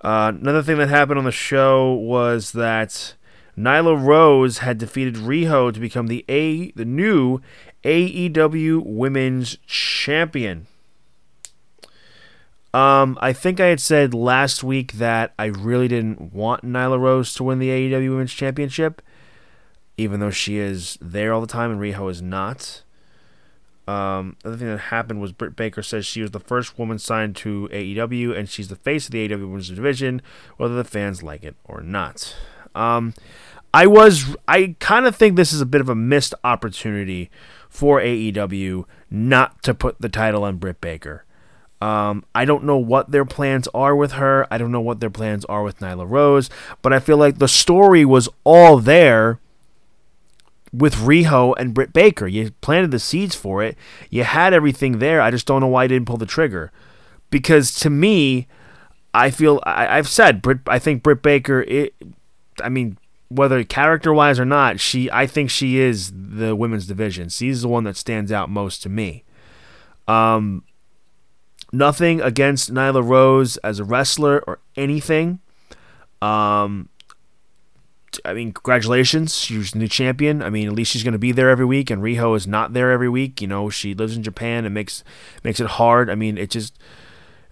Uh, 0.00 0.32
another 0.40 0.62
thing 0.62 0.78
that 0.78 0.88
happened 0.88 1.18
on 1.18 1.24
the 1.24 1.32
show 1.32 1.92
was 1.92 2.52
that 2.52 3.14
Nyla 3.56 4.00
Rose 4.00 4.58
had 4.58 4.78
defeated 4.78 5.14
Riho 5.14 5.72
to 5.72 5.80
become 5.80 6.08
the 6.08 6.24
a 6.28 6.70
the 6.72 6.84
new 6.84 7.40
AEW 7.84 8.82
Women's 8.84 9.56
Champion. 9.66 10.66
Um, 12.74 13.18
I 13.20 13.32
think 13.32 13.58
I 13.58 13.66
had 13.66 13.80
said 13.80 14.12
last 14.12 14.62
week 14.62 14.94
that 14.94 15.32
I 15.38 15.46
really 15.46 15.88
didn't 15.88 16.34
want 16.34 16.64
Nyla 16.64 16.98
Rose 16.98 17.32
to 17.34 17.44
win 17.44 17.58
the 17.58 17.68
AEW 17.68 18.10
Women's 18.10 18.34
Championship, 18.34 19.00
even 19.96 20.20
though 20.20 20.30
she 20.30 20.58
is 20.58 20.98
there 21.00 21.32
all 21.32 21.40
the 21.40 21.46
time 21.46 21.70
and 21.70 21.80
Riho 21.80 22.10
is 22.10 22.20
not. 22.20 22.82
Um, 23.88 24.36
the 24.42 24.48
other 24.48 24.56
thing 24.58 24.68
that 24.68 24.78
happened 24.78 25.20
was 25.20 25.32
Britt 25.32 25.54
Baker 25.54 25.82
says 25.82 26.04
she 26.04 26.20
was 26.20 26.32
the 26.32 26.40
first 26.40 26.78
woman 26.78 26.98
signed 26.98 27.36
to 27.36 27.68
AEW 27.72 28.36
and 28.36 28.48
she's 28.48 28.68
the 28.68 28.76
face 28.76 29.06
of 29.06 29.12
the 29.12 29.28
AEW 29.28 29.42
Women's 29.42 29.70
Division, 29.70 30.20
whether 30.56 30.74
the 30.74 30.84
fans 30.84 31.22
like 31.22 31.44
it 31.44 31.54
or 31.64 31.80
not. 31.80 32.34
Um, 32.74 33.14
I 33.72 33.86
was, 33.86 34.36
I 34.48 34.74
kind 34.80 35.06
of 35.06 35.14
think 35.14 35.36
this 35.36 35.52
is 35.52 35.60
a 35.60 35.66
bit 35.66 35.80
of 35.80 35.88
a 35.88 35.94
missed 35.94 36.34
opportunity 36.42 37.30
for 37.68 38.00
AEW 38.00 38.84
not 39.08 39.62
to 39.62 39.72
put 39.74 40.00
the 40.00 40.08
title 40.08 40.44
on 40.44 40.56
Britt 40.56 40.80
Baker. 40.80 41.25
Um, 41.80 42.24
I 42.34 42.44
don't 42.44 42.64
know 42.64 42.78
what 42.78 43.10
their 43.10 43.24
plans 43.24 43.68
are 43.74 43.94
with 43.94 44.12
her. 44.12 44.46
I 44.50 44.58
don't 44.58 44.72
know 44.72 44.80
what 44.80 45.00
their 45.00 45.10
plans 45.10 45.44
are 45.44 45.62
with 45.62 45.78
Nyla 45.80 46.08
Rose, 46.08 46.48
but 46.80 46.92
I 46.92 47.00
feel 47.00 47.18
like 47.18 47.38
the 47.38 47.48
story 47.48 48.04
was 48.04 48.28
all 48.44 48.78
there 48.78 49.38
with 50.72 50.94
Riho 50.94 51.54
and 51.58 51.74
Britt 51.74 51.92
Baker. 51.92 52.26
You 52.26 52.50
planted 52.60 52.90
the 52.90 52.98
seeds 52.98 53.34
for 53.34 53.62
it. 53.62 53.76
You 54.10 54.24
had 54.24 54.54
everything 54.54 54.98
there. 54.98 55.20
I 55.20 55.30
just 55.30 55.46
don't 55.46 55.60
know 55.60 55.66
why 55.66 55.84
you 55.84 55.88
didn't 55.88 56.06
pull 56.06 56.16
the 56.16 56.26
trigger. 56.26 56.72
Because 57.30 57.74
to 57.76 57.90
me, 57.90 58.46
I 59.12 59.30
feel 59.30 59.60
I, 59.64 59.96
have 59.96 60.08
said 60.08 60.42
Britt. 60.42 60.60
I 60.66 60.78
think 60.78 61.02
Britt 61.02 61.22
Baker. 61.22 61.62
It, 61.62 61.94
I 62.62 62.68
mean, 62.68 62.98
whether 63.28 63.62
character 63.64 64.12
wise 64.12 64.38
or 64.38 64.44
not, 64.44 64.78
she. 64.80 65.10
I 65.10 65.26
think 65.26 65.50
she 65.50 65.78
is 65.78 66.12
the 66.14 66.54
women's 66.54 66.86
division. 66.86 67.28
She's 67.28 67.62
the 67.62 67.68
one 67.68 67.84
that 67.84 67.96
stands 67.96 68.30
out 68.30 68.48
most 68.50 68.82
to 68.82 68.88
me. 68.88 69.24
Um, 70.06 70.62
nothing 71.76 72.20
against 72.20 72.72
Nyla 72.72 73.06
Rose 73.06 73.56
as 73.58 73.78
a 73.78 73.84
wrestler 73.84 74.42
or 74.46 74.60
anything. 74.76 75.40
Um, 76.22 76.88
I 78.24 78.32
mean, 78.32 78.52
congratulations. 78.52 79.36
She's 79.36 79.74
new 79.74 79.88
champion. 79.88 80.42
I 80.42 80.50
mean, 80.50 80.68
at 80.68 80.74
least 80.74 80.92
she's 80.92 81.02
going 81.02 81.12
to 81.12 81.18
be 81.18 81.32
there 81.32 81.50
every 81.50 81.66
week, 81.66 81.90
and 81.90 82.02
Riho 82.02 82.36
is 82.36 82.46
not 82.46 82.72
there 82.72 82.90
every 82.90 83.08
week. 83.08 83.40
You 83.40 83.46
know, 83.48 83.68
she 83.68 83.94
lives 83.94 84.16
in 84.16 84.22
Japan 84.22 84.64
and 84.64 84.72
makes 84.72 85.04
makes 85.44 85.60
it 85.60 85.66
hard. 85.66 86.08
I 86.08 86.14
mean, 86.14 86.38
it 86.38 86.50
just 86.50 86.78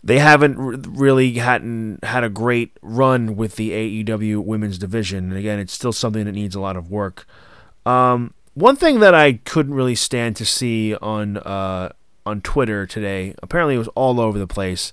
they 0.02 0.18
haven't 0.18 0.56
really 0.98 1.32
hadn't 1.34 2.04
had 2.04 2.24
a 2.24 2.28
great 2.28 2.76
run 2.82 3.36
with 3.36 3.56
the 3.56 4.04
AEW 4.04 4.44
women's 4.44 4.78
division. 4.78 5.30
And 5.30 5.38
again, 5.38 5.58
it's 5.58 5.72
still 5.72 5.92
something 5.92 6.24
that 6.26 6.32
needs 6.32 6.54
a 6.54 6.60
lot 6.60 6.76
of 6.76 6.90
work. 6.90 7.26
Um, 7.86 8.34
one 8.52 8.76
thing 8.76 9.00
that 9.00 9.14
I 9.14 9.34
couldn't 9.44 9.74
really 9.74 9.94
stand 9.94 10.36
to 10.36 10.44
see 10.44 10.94
on 10.96 11.38
uh, 11.38 11.90
on 12.26 12.40
Twitter 12.40 12.86
today, 12.86 13.34
apparently 13.42 13.74
it 13.74 13.78
was 13.78 13.88
all 13.88 14.20
over 14.20 14.38
the 14.38 14.46
place. 14.46 14.92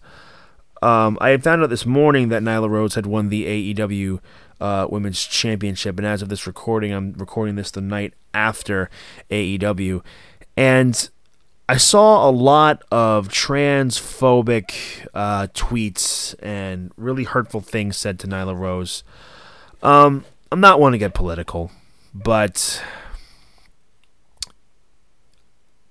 Um, 0.82 1.18
I 1.22 1.36
found 1.38 1.62
out 1.62 1.70
this 1.70 1.86
morning 1.86 2.30
that 2.30 2.42
Nyla 2.42 2.70
Rose 2.70 2.96
had 2.96 3.06
won 3.06 3.30
the 3.30 3.74
AEW 3.76 4.20
uh, 4.60 4.88
Women's 4.90 5.24
Championship, 5.24 5.98
and 5.98 6.08
as 6.08 6.22
of 6.22 6.30
this 6.30 6.48
recording, 6.48 6.92
I'm 6.92 7.14
recording 7.14 7.56
this 7.56 7.72
the 7.72 7.82
night 7.82 8.14
after 8.34 8.90
AEW, 9.30 10.04
and 10.58 11.10
I 11.70 11.78
saw 11.78 12.30
a 12.30 12.32
lot 12.32 12.84
of 12.92 13.30
transphobic 13.30 15.08
uh, 15.14 15.48
tweets 15.54 16.36
and 16.42 16.92
really 16.98 17.24
hurtful 17.24 17.62
things 17.62 17.96
said 17.96 18.20
to 18.20 18.28
Nyla 18.28 18.58
Rose. 18.58 19.04
Um, 19.82 20.26
I'm 20.52 20.60
not 20.60 20.80
one 20.80 20.92
to 20.92 20.98
get 20.98 21.14
political, 21.14 21.72
but 22.14 22.84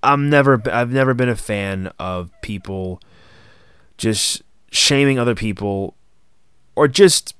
I'm 0.03 0.29
never 0.29 0.61
I've 0.71 0.91
never 0.91 1.13
been 1.13 1.29
a 1.29 1.35
fan 1.35 1.91
of 1.99 2.31
people 2.41 3.01
just 3.97 4.41
shaming 4.71 5.19
other 5.19 5.35
people 5.35 5.95
or 6.75 6.87
just 6.87 7.35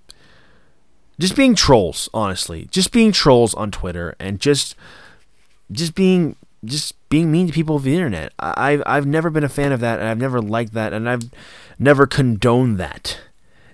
just 1.19 1.35
being 1.35 1.55
trolls, 1.55 2.09
honestly. 2.13 2.67
Just 2.71 2.91
being 2.91 3.11
trolls 3.11 3.53
on 3.53 3.71
Twitter 3.71 4.15
and 4.19 4.39
just 4.39 4.75
just 5.71 5.95
being 5.95 6.35
just 6.65 6.93
being 7.09 7.31
mean 7.31 7.47
to 7.47 7.53
people 7.53 7.75
of 7.75 7.83
the 7.83 7.93
internet. 7.93 8.33
I, 8.39 8.73
I've 8.73 8.83
I've 8.85 9.05
never 9.05 9.29
been 9.29 9.43
a 9.43 9.49
fan 9.49 9.71
of 9.71 9.79
that, 9.79 9.99
and 9.99 10.07
I've 10.07 10.17
never 10.17 10.41
liked 10.41 10.73
that, 10.73 10.93
and 10.93 11.09
I've 11.09 11.29
never 11.79 12.05
condoned 12.05 12.77
that 12.79 13.19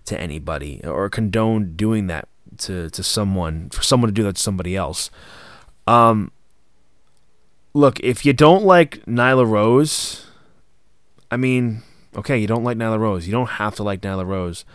to 0.06 0.20
anybody 0.20 0.82
or 0.86 1.10
condoned 1.10 1.76
doing 1.78 2.08
that 2.08 2.28
to 2.60 2.90
to 2.90 3.04
someone 3.04 3.70
for 3.70 3.84
someone 3.84 4.10
to 4.10 4.14
do 4.14 4.24
that 4.24 4.36
to 4.36 4.42
somebody 4.42 4.76
else. 4.76 5.10
Um, 5.86 6.32
look, 7.78 8.00
if 8.00 8.26
you 8.26 8.34
don't 8.34 8.66
like 8.66 9.06
Nyla 9.06 9.48
Rose, 9.48 10.26
I 11.30 11.38
mean, 11.38 11.84
okay, 12.16 12.38
you 12.38 12.48
don't 12.48 12.64
like 12.64 12.78
Nyla 12.78 13.00
Rose. 13.00 13.28
You 13.28 13.32
don't 13.32 13.52
have 13.52 13.76
to 13.76 13.84
like 13.84 14.02
Nyla 14.02 14.26
Rose. 14.26 14.66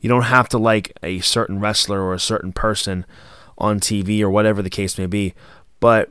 You 0.00 0.08
don't 0.08 0.22
have 0.22 0.48
to 0.50 0.58
like 0.58 0.92
a 1.02 1.20
certain 1.20 1.60
wrestler 1.60 2.00
or 2.00 2.14
a 2.14 2.20
certain 2.20 2.52
person 2.52 3.04
on 3.58 3.80
TV 3.80 4.20
or 4.22 4.30
whatever 4.30 4.62
the 4.62 4.70
case 4.70 4.98
may 4.98 5.06
be. 5.06 5.34
But 5.80 6.10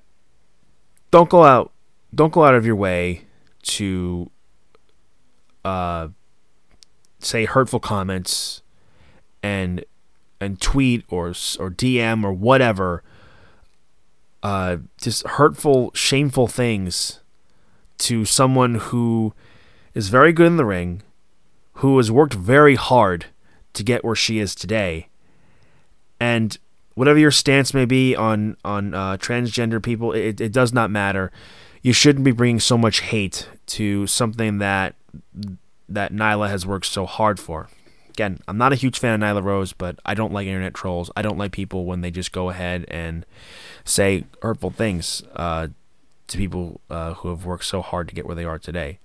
don't 1.12 1.30
go 1.30 1.44
out 1.44 1.72
don't 2.14 2.32
go 2.32 2.46
out 2.46 2.56
of 2.56 2.66
your 2.66 2.76
way 2.76 3.26
to 3.64 4.30
uh, 5.66 6.10
say 7.20 7.46
hurtful 7.46 7.80
comments 7.80 8.62
and 9.44 9.84
and 10.40 10.62
tweet 10.62 11.04
or 11.10 11.28
or 11.28 11.72
DM 11.72 12.24
or 12.24 12.32
whatever 12.32 13.04
uh, 14.46 14.78
just 15.02 15.26
hurtful 15.28 15.92
shameful 15.94 16.48
things 16.48 17.22
to 17.98 18.26
someone 18.26 18.76
who 18.76 19.34
is 19.94 20.10
very 20.10 20.32
good 20.32 20.48
in 20.48 20.58
the 20.58 20.66
ring 20.66 21.02
who 21.80 21.98
has 21.98 22.12
worked 22.12 22.34
very 22.34 22.76
hard 22.76 23.26
to 23.74 23.84
get 23.84 24.04
where 24.04 24.16
she 24.16 24.40
is 24.40 24.54
today 24.54 25.08
and 26.20 26.58
whatever 26.96 27.20
your 27.20 27.32
stance 27.32 27.74
may 27.74 27.86
be 27.86 28.16
on 28.16 28.58
on 28.66 28.94
uh, 28.94 29.18
transgender 29.18 29.84
people, 29.84 30.14
it, 30.14 30.42
it 30.42 30.52
does 30.52 30.74
not 30.74 30.90
matter. 30.90 31.32
You 31.82 31.94
shouldn't 31.94 32.26
be 32.26 32.32
bringing 32.32 32.60
so 32.60 32.78
much 32.78 33.02
hate 33.02 33.48
to 33.68 34.08
something 34.08 34.58
that 34.58 34.96
that 35.88 36.12
Nyla 36.12 36.50
has 36.50 36.66
worked 36.66 36.88
so 36.88 37.06
hard 37.06 37.40
for. 37.40 37.70
Again, 38.16 38.40
I'm 38.48 38.58
not 38.58 38.74
a 38.74 38.76
huge 38.76 38.98
fan 39.00 39.22
of 39.22 39.28
Nyla 39.28 39.44
Rose, 39.44 39.74
but 39.74 40.00
I 40.06 40.14
don't 40.14 40.34
like 40.34 40.48
internet 40.48 40.74
trolls. 40.74 41.12
I 41.16 41.22
don't 41.22 41.38
like 41.38 41.52
people 41.52 41.86
when 41.86 42.02
they 42.02 42.12
just 42.12 42.32
go 42.32 42.50
ahead 42.50 42.86
and 42.88 43.26
say 43.84 44.24
hurtful 44.42 44.72
things 44.72 45.22
uh, 45.36 45.68
to 46.28 46.38
people 46.38 46.82
uh, 46.90 47.14
who 47.16 47.30
have 47.30 47.46
worked 47.46 47.66
so 47.66 47.82
hard 47.82 48.08
to 48.08 48.16
get 48.16 48.26
where 48.26 48.36
they 48.36 48.46
are 48.46 48.58
today. 48.58 49.00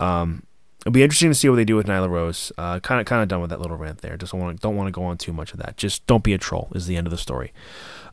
Um, 0.00 0.42
It'll 0.82 0.92
be 0.92 1.02
interesting 1.02 1.30
to 1.30 1.34
see 1.34 1.48
what 1.48 1.56
they 1.56 1.64
do 1.64 1.74
with 1.74 1.88
Nyla 1.88 2.08
Rose. 2.08 2.52
Kind 2.56 3.00
of, 3.00 3.06
kind 3.06 3.20
of 3.20 3.26
done 3.26 3.40
with 3.40 3.50
that 3.50 3.60
little 3.60 3.76
rant 3.76 4.02
there. 4.02 4.16
Just 4.16 4.32
want 4.32 4.60
don't 4.60 4.76
want 4.76 4.86
to 4.86 4.92
go 4.92 5.02
on 5.02 5.18
too 5.18 5.32
much 5.32 5.52
of 5.52 5.58
that. 5.58 5.76
Just 5.76 6.06
don't 6.06 6.22
be 6.22 6.32
a 6.32 6.38
troll. 6.38 6.68
Is 6.76 6.86
the 6.86 6.96
end 6.96 7.08
of 7.08 7.10
the 7.10 7.18
story. 7.18 7.52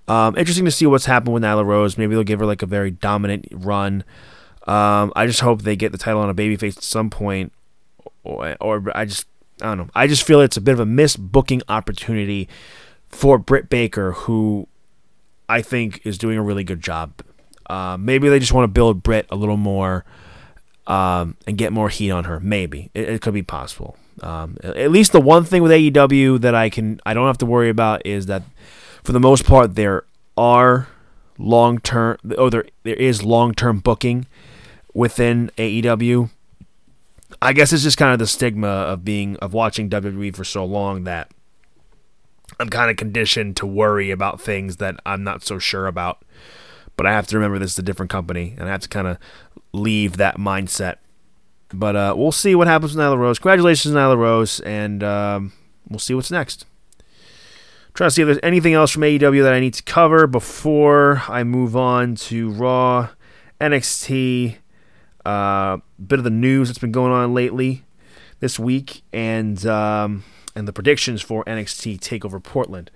Um, 0.07 0.35
interesting 0.35 0.65
to 0.65 0.71
see 0.71 0.87
what's 0.87 1.05
happened 1.05 1.35
with 1.35 1.43
Nyla 1.43 1.63
Rose. 1.63 1.99
Maybe 1.99 2.15
they'll 2.15 2.23
give 2.23 2.39
her 2.39 2.47
like 2.47 2.63
a 2.63 2.65
very 2.65 2.89
dominant 2.89 3.47
run. 3.51 4.03
Um, 4.65 5.13
I 5.15 5.27
just 5.27 5.41
hope 5.41 5.61
they 5.61 5.75
get 5.75 5.91
the 5.91 5.99
title 5.99 6.21
on 6.21 6.31
a 6.31 6.33
babyface 6.33 6.75
at 6.77 6.83
some 6.83 7.11
point, 7.11 7.53
or, 8.23 8.57
or 8.59 8.91
I 8.95 9.05
just 9.05 9.27
I 9.61 9.65
don't 9.65 9.77
know. 9.77 9.89
I 9.93 10.07
just 10.07 10.23
feel 10.23 10.41
it's 10.41 10.57
a 10.57 10.61
bit 10.61 10.73
of 10.73 10.79
a 10.79 10.85
missed 10.85 11.19
booking 11.19 11.61
opportunity 11.69 12.49
for 13.09 13.37
Britt 13.37 13.69
Baker, 13.69 14.13
who 14.13 14.67
I 15.47 15.61
think 15.61 16.01
is 16.03 16.17
doing 16.17 16.37
a 16.37 16.43
really 16.43 16.63
good 16.63 16.81
job. 16.81 17.21
Uh, 17.69 17.97
maybe 17.99 18.29
they 18.29 18.39
just 18.39 18.53
want 18.53 18.65
to 18.65 18.73
build 18.73 19.03
Britt 19.03 19.27
a 19.29 19.35
little 19.35 19.57
more 19.57 20.05
um, 20.87 21.37
and 21.47 21.57
get 21.57 21.71
more 21.71 21.89
heat 21.89 22.11
on 22.11 22.25
her. 22.25 22.39
Maybe 22.39 22.89
it, 22.93 23.09
it 23.09 23.21
could 23.21 23.33
be 23.33 23.43
possible. 23.43 23.97
Um, 24.21 24.57
at 24.63 24.91
least 24.91 25.11
the 25.11 25.21
one 25.21 25.43
thing 25.43 25.63
with 25.63 25.71
AEW 25.71 26.41
that 26.41 26.53
I 26.53 26.69
can 26.69 26.99
I 27.05 27.13
don't 27.13 27.25
have 27.25 27.39
to 27.39 27.45
worry 27.45 27.69
about 27.69 28.05
is 28.05 28.27
that 28.27 28.43
for 29.03 29.11
the 29.11 29.19
most 29.19 29.45
part 29.45 29.75
there 29.75 30.05
are 30.37 30.87
long 31.39 31.79
term 31.79 32.17
oh 32.37 32.49
there 32.49 32.65
there 32.83 32.95
is 32.95 33.23
long 33.23 33.53
term 33.53 33.79
booking 33.79 34.27
within 34.93 35.49
AEW. 35.57 36.29
I 37.43 37.51
guess 37.51 37.73
it's 37.73 37.83
just 37.83 37.97
kind 37.97 38.13
of 38.13 38.19
the 38.19 38.27
stigma 38.27 38.67
of 38.67 39.03
being 39.03 39.35
of 39.37 39.53
watching 39.53 39.89
WWE 39.89 40.33
for 40.33 40.45
so 40.45 40.63
long 40.63 41.03
that 41.03 41.29
I'm 42.57 42.69
kind 42.69 42.89
of 42.89 42.95
conditioned 42.95 43.57
to 43.57 43.65
worry 43.65 44.11
about 44.11 44.39
things 44.39 44.77
that 44.77 44.95
I'm 45.05 45.25
not 45.25 45.43
so 45.43 45.59
sure 45.59 45.87
about. 45.87 46.23
But 46.95 47.05
I 47.05 47.11
have 47.11 47.27
to 47.27 47.35
remember 47.37 47.59
this 47.59 47.73
is 47.73 47.79
a 47.79 47.83
different 47.83 48.11
company, 48.11 48.55
and 48.57 48.69
I 48.69 48.71
have 48.71 48.81
to 48.81 48.87
kind 48.87 49.07
of 49.07 49.17
leave 49.73 50.17
that 50.17 50.37
mindset. 50.37 50.97
But 51.73 51.97
uh, 51.97 52.13
we'll 52.15 52.31
see 52.31 52.55
what 52.55 52.67
happens 52.67 52.95
with 52.95 53.03
Nyla 53.03 53.17
Rose. 53.17 53.39
Congratulations, 53.39 53.93
Nyla 53.93 54.17
Rose, 54.17 54.61
and 54.61 55.03
um, 55.03 55.51
we'll 55.89 55.99
see 55.99 56.13
what's 56.13 56.31
next. 56.31 56.65
Trying 57.93 58.07
to 58.07 58.11
see 58.11 58.21
if 58.21 58.27
there's 58.27 58.39
anything 58.41 58.73
else 58.73 58.91
from 58.91 59.01
AEW 59.01 59.43
that 59.43 59.53
I 59.53 59.59
need 59.59 59.73
to 59.73 59.83
cover 59.83 60.27
before 60.27 61.23
I 61.27 61.43
move 61.43 61.75
on 61.75 62.15
to 62.15 62.51
Raw, 62.51 63.09
NXT, 63.59 64.57
a 65.25 65.29
uh, 65.29 65.77
bit 66.05 66.19
of 66.19 66.23
the 66.23 66.29
news 66.29 66.67
that's 66.67 66.79
been 66.79 66.91
going 66.91 67.11
on 67.11 67.33
lately 67.33 67.83
this 68.39 68.59
week, 68.59 69.03
and 69.13 69.65
um, 69.65 70.23
and 70.55 70.67
the 70.67 70.73
predictions 70.73 71.21
for 71.21 71.43
NXT 71.45 71.99
Takeover 71.99 72.43
Portland. 72.43 72.91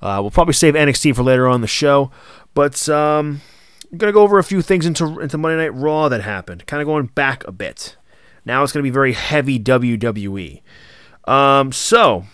Uh, 0.00 0.18
we'll 0.20 0.30
probably 0.30 0.54
save 0.54 0.74
NXT 0.74 1.14
for 1.14 1.22
later 1.22 1.48
on 1.48 1.60
the 1.60 1.66
show, 1.66 2.10
but 2.54 2.88
um, 2.88 3.40
I'm 3.90 3.98
gonna 3.98 4.12
go 4.12 4.22
over 4.22 4.38
a 4.38 4.44
few 4.44 4.62
things 4.62 4.86
into 4.86 5.20
into 5.20 5.38
Monday 5.38 5.56
Night 5.64 5.74
Raw 5.74 6.08
that 6.08 6.22
happened. 6.22 6.66
Kind 6.66 6.80
of 6.80 6.86
going 6.86 7.06
back 7.06 7.46
a 7.46 7.52
bit. 7.52 7.96
Now 8.44 8.62
it's 8.62 8.72
gonna 8.72 8.82
be 8.82 8.90
very 8.90 9.12
heavy 9.12 9.58
WWE. 9.58 10.62
Um, 11.24 11.72
so 11.72 12.24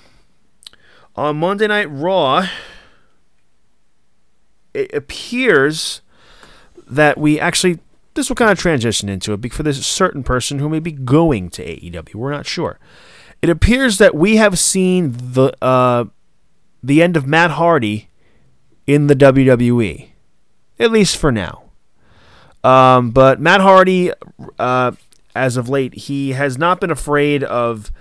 on 1.17 1.39
Monday 1.39 1.67
Night 1.67 1.91
Raw, 1.91 2.47
it 4.73 4.95
appears 4.95 6.01
that 6.87 7.19
we 7.19 7.41
actually 7.41 7.81
this 8.19 8.29
will 8.29 8.37
kind 8.37 8.51
of 8.51 8.59
transition 8.59 9.09
into 9.09 9.33
it 9.33 9.41
because 9.41 9.57
for 9.57 9.63
this 9.63 9.87
certain 9.87 10.23
person 10.23 10.59
who 10.59 10.69
may 10.69 10.81
be 10.81 10.93
going 10.93 11.49
to 11.51 11.65
AEW. 11.65 12.15
We're 12.15 12.33
not 12.33 12.47
sure. 12.47 12.79
It 13.41 13.49
appears 13.49 13.99
that 13.99 14.15
we 14.15 14.37
have 14.37 14.59
seen 14.59 15.15
the 15.17 15.53
uh, 15.63 16.07
the 16.83 17.03
end 17.03 17.17
of 17.17 17.27
Matt 17.27 17.53
Hardy 17.53 18.09
in 18.87 19.07
the 19.07 19.15
WWE 19.15 20.09
at 20.79 20.91
least 20.91 21.17
for 21.17 21.33
now. 21.33 21.65
Um, 22.65 23.11
but 23.11 23.41
Matt 23.41 23.61
Hardy, 23.61 24.13
uh, 24.59 24.93
as 25.35 25.57
of 25.57 25.69
late, 25.69 25.95
he 25.95 26.33
has 26.33 26.59
not 26.59 26.81
been 26.81 26.91
afraid 26.91 27.45
of 27.45 27.93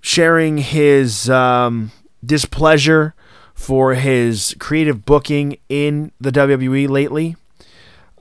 sharing 0.00 0.58
his 0.58 1.30
um, 1.30 1.90
displeasure 2.24 3.14
for 3.54 3.94
his 3.94 4.54
creative 4.58 5.04
booking 5.04 5.58
in 5.68 6.12
the 6.20 6.30
WWE 6.30 6.88
lately. 6.88 7.36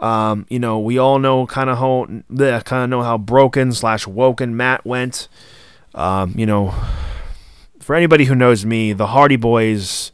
Um, 0.04 0.46
you 0.50 0.60
know, 0.60 0.80
we 0.80 0.98
all 0.98 1.18
know 1.18 1.48
kind 1.48 1.70
of 1.70 1.78
how 1.78 2.06
kind 2.08 2.84
of 2.84 2.90
know 2.90 3.04
how 3.04 3.18
broken 3.18 3.72
slash 3.72 4.06
woken 4.06 4.58
Matt 4.58 4.86
went. 4.86 5.30
Um, 5.96 6.34
you 6.36 6.46
know, 6.46 6.76
for 7.80 7.96
anybody 7.96 8.26
who 8.26 8.36
knows 8.36 8.66
me, 8.66 8.92
the 8.92 9.08
Hardy 9.08 9.38
Boys 9.38 10.12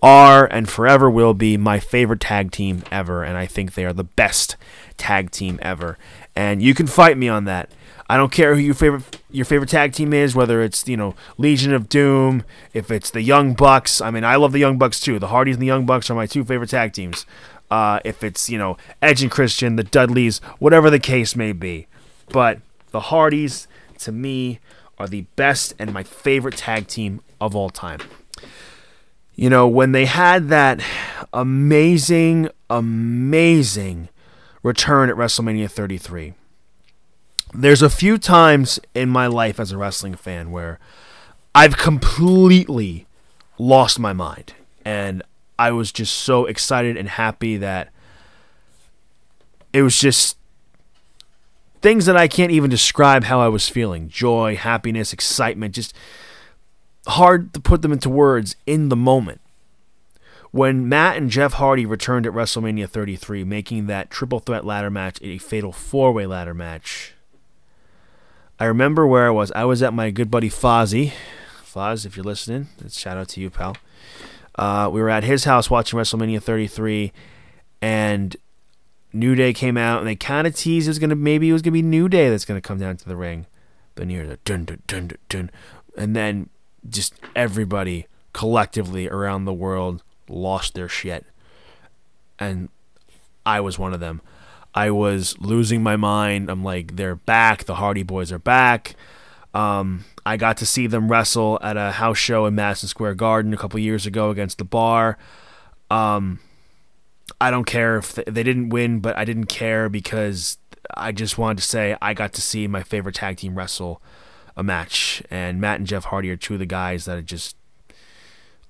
are 0.00 0.46
and 0.46 0.68
forever 0.68 1.10
will 1.10 1.34
be 1.34 1.56
my 1.56 1.80
favorite 1.80 2.20
tag 2.20 2.52
team 2.52 2.84
ever, 2.92 3.24
and 3.24 3.36
I 3.36 3.46
think 3.46 3.74
they 3.74 3.84
are 3.84 3.92
the 3.92 4.04
best 4.04 4.56
tag 4.96 5.32
team 5.32 5.58
ever. 5.62 5.98
And 6.36 6.62
you 6.62 6.72
can 6.72 6.86
fight 6.86 7.18
me 7.18 7.28
on 7.28 7.44
that. 7.46 7.72
I 8.08 8.16
don't 8.16 8.30
care 8.30 8.54
who 8.54 8.60
your 8.60 8.74
favorite 8.74 9.20
your 9.32 9.44
favorite 9.44 9.68
tag 9.68 9.94
team 9.94 10.12
is, 10.12 10.36
whether 10.36 10.62
it's 10.62 10.86
you 10.86 10.96
know 10.96 11.16
Legion 11.38 11.74
of 11.74 11.88
Doom, 11.88 12.44
if 12.72 12.88
it's 12.92 13.10
the 13.10 13.22
Young 13.22 13.54
Bucks. 13.54 14.00
I 14.00 14.12
mean, 14.12 14.22
I 14.22 14.36
love 14.36 14.52
the 14.52 14.60
Young 14.60 14.78
Bucks 14.78 15.00
too. 15.00 15.18
The 15.18 15.26
Hardys 15.26 15.56
and 15.56 15.62
the 15.62 15.66
Young 15.66 15.86
Bucks 15.86 16.08
are 16.08 16.14
my 16.14 16.26
two 16.26 16.44
favorite 16.44 16.70
tag 16.70 16.92
teams. 16.92 17.26
Uh, 17.70 18.00
if 18.04 18.24
it's 18.24 18.48
you 18.48 18.58
know 18.58 18.76
Edge 19.02 19.22
and 19.22 19.30
Christian, 19.30 19.76
the 19.76 19.84
Dudleys, 19.84 20.38
whatever 20.58 20.90
the 20.90 20.98
case 20.98 21.36
may 21.36 21.52
be, 21.52 21.86
but 22.30 22.60
the 22.90 23.00
Hardys 23.00 23.68
to 23.98 24.12
me 24.12 24.60
are 24.98 25.06
the 25.06 25.22
best 25.36 25.74
and 25.78 25.92
my 25.92 26.02
favorite 26.02 26.56
tag 26.56 26.86
team 26.86 27.20
of 27.40 27.54
all 27.54 27.70
time. 27.70 28.00
You 29.34 29.48
know, 29.48 29.68
when 29.68 29.92
they 29.92 30.06
had 30.06 30.48
that 30.48 30.80
amazing, 31.32 32.48
amazing 32.68 34.08
return 34.62 35.08
at 35.08 35.16
WrestleMania 35.16 35.70
33, 35.70 36.34
there's 37.54 37.82
a 37.82 37.90
few 37.90 38.18
times 38.18 38.80
in 38.94 39.08
my 39.08 39.26
life 39.26 39.60
as 39.60 39.70
a 39.70 39.78
wrestling 39.78 40.14
fan 40.14 40.50
where 40.50 40.80
I've 41.54 41.76
completely 41.76 43.06
lost 43.58 43.98
my 43.98 44.12
mind. 44.12 44.54
And 44.84 45.22
I 45.58 45.72
was 45.72 45.92
just 45.92 46.16
so 46.16 46.46
excited 46.46 46.96
and 46.96 47.08
happy 47.08 47.56
that 47.56 47.90
it 49.72 49.82
was 49.82 49.98
just 49.98 50.36
things 51.80 52.06
that 52.06 52.16
I 52.16 52.28
can't 52.28 52.52
even 52.52 52.70
describe 52.70 53.24
how 53.24 53.40
I 53.40 53.48
was 53.48 53.68
feeling 53.68 54.08
joy, 54.08 54.56
happiness, 54.56 55.12
excitement, 55.12 55.74
just 55.74 55.94
hard 57.06 57.52
to 57.54 57.60
put 57.60 57.82
them 57.82 57.92
into 57.92 58.08
words 58.08 58.56
in 58.66 58.88
the 58.88 58.96
moment. 58.96 59.40
When 60.50 60.88
Matt 60.88 61.16
and 61.16 61.30
Jeff 61.30 61.54
Hardy 61.54 61.84
returned 61.84 62.26
at 62.26 62.32
WrestleMania 62.32 62.88
33, 62.88 63.44
making 63.44 63.86
that 63.86 64.10
triple 64.10 64.38
threat 64.38 64.64
ladder 64.64 64.90
match 64.90 65.18
a 65.20 65.38
fatal 65.38 65.72
four 65.72 66.12
way 66.12 66.26
ladder 66.26 66.54
match, 66.54 67.12
I 68.58 68.64
remember 68.64 69.06
where 69.06 69.26
I 69.26 69.30
was. 69.30 69.52
I 69.52 69.64
was 69.64 69.82
at 69.82 69.92
my 69.92 70.10
good 70.10 70.30
buddy 70.30 70.48
Fozzy. 70.48 71.12
Foz, 71.62 72.06
if 72.06 72.16
you're 72.16 72.24
listening, 72.24 72.68
shout 72.88 73.18
out 73.18 73.28
to 73.30 73.40
you, 73.40 73.50
pal. 73.50 73.76
Uh, 74.58 74.90
we 74.92 75.00
were 75.00 75.08
at 75.08 75.22
his 75.22 75.44
house 75.44 75.70
watching 75.70 75.98
WrestleMania 75.98 76.42
33, 76.42 77.12
and 77.80 78.36
New 79.12 79.36
Day 79.36 79.52
came 79.52 79.76
out, 79.76 80.00
and 80.00 80.08
they 80.08 80.16
kind 80.16 80.46
of 80.46 80.54
teased 80.56 80.88
it 80.88 80.90
was 80.90 80.98
gonna 80.98 81.14
maybe 81.14 81.48
it 81.48 81.52
was 81.52 81.62
gonna 81.62 81.72
be 81.72 81.82
New 81.82 82.08
Day 82.08 82.28
that's 82.28 82.44
gonna 82.44 82.60
come 82.60 82.78
down 82.78 82.96
to 82.96 83.08
the 83.08 83.16
ring, 83.16 83.46
but 83.94 84.08
near 84.08 84.26
the 84.26 84.38
dun 84.44 84.64
dun 84.64 84.82
dun 84.88 85.06
dun 85.06 85.18
dun, 85.28 85.50
and 85.96 86.16
then 86.16 86.48
just 86.88 87.14
everybody 87.36 88.06
collectively 88.32 89.08
around 89.08 89.44
the 89.44 89.52
world 89.52 90.02
lost 90.28 90.74
their 90.74 90.88
shit, 90.88 91.24
and 92.38 92.68
I 93.46 93.60
was 93.60 93.78
one 93.78 93.94
of 93.94 94.00
them. 94.00 94.20
I 94.74 94.90
was 94.90 95.38
losing 95.38 95.82
my 95.82 95.96
mind. 95.96 96.50
I'm 96.50 96.62
like, 96.62 96.96
they're 96.96 97.16
back. 97.16 97.64
The 97.64 97.76
Hardy 97.76 98.02
Boys 98.02 98.30
are 98.30 98.38
back. 98.38 98.94
Um, 99.58 100.04
I 100.24 100.36
got 100.36 100.58
to 100.58 100.66
see 100.66 100.86
them 100.86 101.10
wrestle 101.10 101.58
at 101.62 101.76
a 101.76 101.90
house 101.90 102.16
show 102.16 102.46
in 102.46 102.54
Madison 102.54 102.88
Square 102.88 103.16
Garden 103.16 103.52
a 103.52 103.56
couple 103.56 103.80
years 103.80 104.06
ago 104.06 104.30
against 104.30 104.58
the 104.58 104.64
Bar. 104.64 105.18
Um, 105.90 106.38
I 107.40 107.50
don't 107.50 107.64
care 107.64 107.96
if 107.96 108.14
they, 108.14 108.22
they 108.22 108.44
didn't 108.44 108.68
win, 108.68 109.00
but 109.00 109.16
I 109.16 109.24
didn't 109.24 109.46
care 109.46 109.88
because 109.88 110.58
I 110.96 111.10
just 111.10 111.38
wanted 111.38 111.58
to 111.58 111.64
say 111.64 111.96
I 112.00 112.14
got 112.14 112.34
to 112.34 112.40
see 112.40 112.68
my 112.68 112.84
favorite 112.84 113.16
tag 113.16 113.38
team 113.38 113.58
wrestle 113.58 114.00
a 114.56 114.62
match, 114.62 115.24
and 115.28 115.60
Matt 115.60 115.78
and 115.78 115.88
Jeff 115.88 116.04
Hardy 116.04 116.30
are 116.30 116.36
two 116.36 116.54
of 116.54 116.60
the 116.60 116.66
guys 116.66 117.06
that 117.06 117.18
I 117.18 117.20
just 117.20 117.56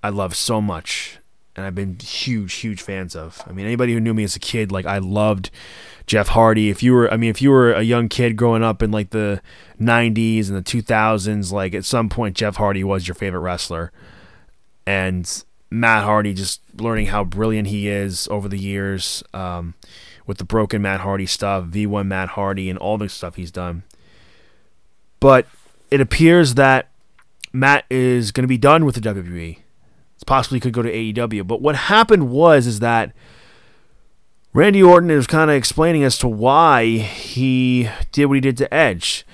I 0.03 0.09
love 0.09 0.35
so 0.35 0.63
much, 0.63 1.19
and 1.55 1.67
I've 1.67 1.75
been 1.75 1.99
huge, 1.99 2.55
huge 2.55 2.81
fans 2.81 3.15
of. 3.15 3.43
I 3.47 3.53
mean, 3.53 3.67
anybody 3.67 3.93
who 3.93 4.01
knew 4.01 4.15
me 4.15 4.25
as 4.25 4.37
a 4.37 4.41
kid, 4.41 4.73
like 4.73 4.87
I 4.87 4.99
loved 4.99 5.51
Jeff 6.09 6.29
Hardy. 6.29 6.71
If 6.71 6.83
you 6.83 6.93
were, 6.93 7.13
I 7.13 7.17
mean, 7.17 7.31
if 7.31 7.41
you 7.41 7.51
were 7.51 7.73
a 7.73 7.83
young 7.83 8.09
kid 8.09 8.37
growing 8.37 8.65
up 8.65 8.83
in 8.83 8.91
like 8.91 9.11
the 9.11 9.41
'90s 9.81 10.49
and 10.49 10.57
the 10.57 10.63
2000s, 10.63 11.53
like 11.53 11.75
at 11.75 11.85
some 11.85 12.09
point 12.09 12.37
Jeff 12.37 12.57
Hardy 12.57 12.83
was 12.83 13.07
your 13.07 13.15
favorite 13.15 13.41
wrestler, 13.41 13.93
and 14.87 15.45
Matt 15.71 16.05
Hardy 16.05 16.35
just 16.35 16.61
learning 16.81 17.07
how 17.07 17.23
brilliant 17.23 17.69
he 17.69 17.89
is 17.89 18.27
over 18.29 18.49
the 18.49 18.59
years 18.59 19.23
um, 19.35 19.75
with 20.27 20.39
the 20.39 20.45
broken 20.45 20.83
Matt 20.83 21.01
Hardy 21.01 21.27
stuff, 21.27 21.67
V1 21.67 22.07
Matt 22.07 22.31
Hardy, 22.31 22.71
and 22.71 22.79
all 22.79 22.99
the 22.99 23.09
stuff 23.09 23.37
he's 23.37 23.53
done. 23.53 23.85
But 25.21 25.47
it 25.91 26.01
appears 26.01 26.55
that 26.55 26.89
Matt 27.53 27.85
is 27.91 28.33
going 28.33 28.45
to 28.45 28.49
be 28.49 28.59
done 28.59 28.85
with 28.85 28.95
the 28.95 29.01
WWE. 29.01 29.59
It's 30.15 30.25
possibly 30.25 30.59
could 30.59 30.73
go 30.73 30.83
to 30.83 30.93
AEW. 30.93 31.47
But 31.47 31.61
what 31.61 31.77
happened 31.77 32.31
was 32.31 32.67
is 32.67 32.81
that 32.81 33.13
Randy 34.55 34.83
Orton 34.83 35.11
is 35.11 35.27
kind 35.27 35.51
of 35.51 35.57
explaining 35.57 36.05
as 36.05 36.17
to 36.19 36.29
why 36.29 36.87
he 36.87 37.91
did 38.13 38.27
what 38.27 38.37
he 38.37 38.41
did 38.41 38.57
to 38.59 38.75
Edge. 38.75 39.27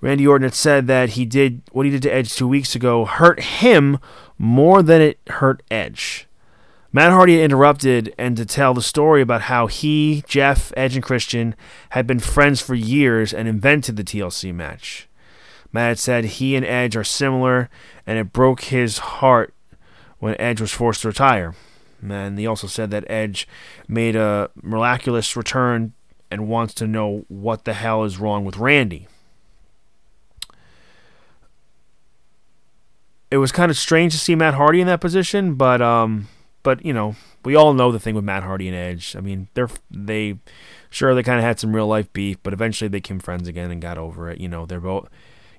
Randy 0.00 0.26
Orton 0.26 0.44
had 0.44 0.54
said 0.54 0.86
that 0.88 1.10
he 1.10 1.24
did 1.24 1.62
what 1.70 1.86
he 1.86 1.92
did 1.92 2.02
to 2.02 2.12
Edge 2.12 2.34
two 2.34 2.48
weeks 2.48 2.74
ago 2.74 3.04
hurt 3.04 3.40
him 3.40 3.98
more 4.36 4.82
than 4.82 5.00
it 5.00 5.20
hurt 5.28 5.62
Edge. 5.70 6.26
Matt 6.92 7.12
Hardy 7.12 7.40
interrupted 7.40 8.14
and 8.18 8.36
to 8.36 8.44
tell 8.44 8.74
the 8.74 8.82
story 8.82 9.22
about 9.22 9.42
how 9.42 9.66
he, 9.68 10.24
Jeff, 10.26 10.72
Edge, 10.76 10.96
and 10.96 11.04
Christian 11.04 11.54
had 11.90 12.06
been 12.06 12.18
friends 12.18 12.60
for 12.60 12.74
years 12.74 13.32
and 13.32 13.46
invented 13.46 13.96
the 13.96 14.04
TLC 14.04 14.54
match. 14.54 15.08
Matt 15.70 15.98
said 15.98 16.24
he 16.24 16.56
and 16.56 16.64
Edge 16.64 16.96
are 16.96 17.04
similar, 17.04 17.68
and 18.06 18.18
it 18.18 18.32
broke 18.32 18.62
his 18.62 18.98
heart 18.98 19.54
when 20.18 20.40
Edge 20.40 20.60
was 20.60 20.72
forced 20.72 21.02
to 21.02 21.08
retire. 21.08 21.54
And 22.02 22.38
he 22.38 22.46
also 22.46 22.66
said 22.66 22.90
that 22.90 23.04
Edge 23.10 23.48
made 23.86 24.16
a 24.16 24.50
miraculous 24.62 25.36
return 25.36 25.92
and 26.30 26.48
wants 26.48 26.74
to 26.74 26.86
know 26.86 27.24
what 27.28 27.64
the 27.64 27.74
hell 27.74 28.04
is 28.04 28.18
wrong 28.18 28.44
with 28.44 28.56
Randy. 28.56 29.08
It 33.30 33.38
was 33.38 33.52
kind 33.52 33.70
of 33.70 33.76
strange 33.76 34.12
to 34.12 34.18
see 34.18 34.34
Matt 34.34 34.54
Hardy 34.54 34.80
in 34.80 34.86
that 34.86 35.00
position, 35.00 35.54
but 35.54 35.82
um, 35.82 36.28
but 36.62 36.84
you 36.84 36.94
know, 36.94 37.14
we 37.44 37.54
all 37.54 37.74
know 37.74 37.92
the 37.92 37.98
thing 37.98 38.14
with 38.14 38.24
Matt 38.24 38.42
Hardy 38.42 38.68
and 38.68 38.76
Edge. 38.76 39.14
I 39.16 39.20
mean, 39.20 39.48
they're 39.54 39.68
they 39.90 40.38
sure 40.88 41.14
they 41.14 41.22
kind 41.22 41.38
of 41.38 41.44
had 41.44 41.60
some 41.60 41.76
real 41.76 41.86
life 41.86 42.10
beef, 42.14 42.38
but 42.42 42.54
eventually 42.54 42.88
they 42.88 42.98
became 42.98 43.20
friends 43.20 43.46
again 43.46 43.70
and 43.70 43.82
got 43.82 43.98
over 43.98 44.30
it. 44.30 44.40
You 44.40 44.48
know, 44.48 44.64
they're 44.64 44.80
both 44.80 45.08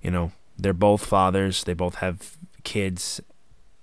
you 0.01 0.09
know, 0.09 0.31
they're 0.57 0.73
both 0.73 1.05
fathers. 1.05 1.63
They 1.63 1.73
both 1.73 1.95
have 1.95 2.37
kids 2.63 3.21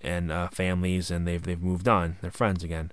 and 0.07 0.31
uh, 0.31 0.49
families, 0.49 1.11
and 1.11 1.27
they've 1.27 1.42
they've 1.42 1.62
moved 1.62 1.88
on. 1.88 2.16
They're 2.23 2.31
friends 2.31 2.62
again. 2.64 2.92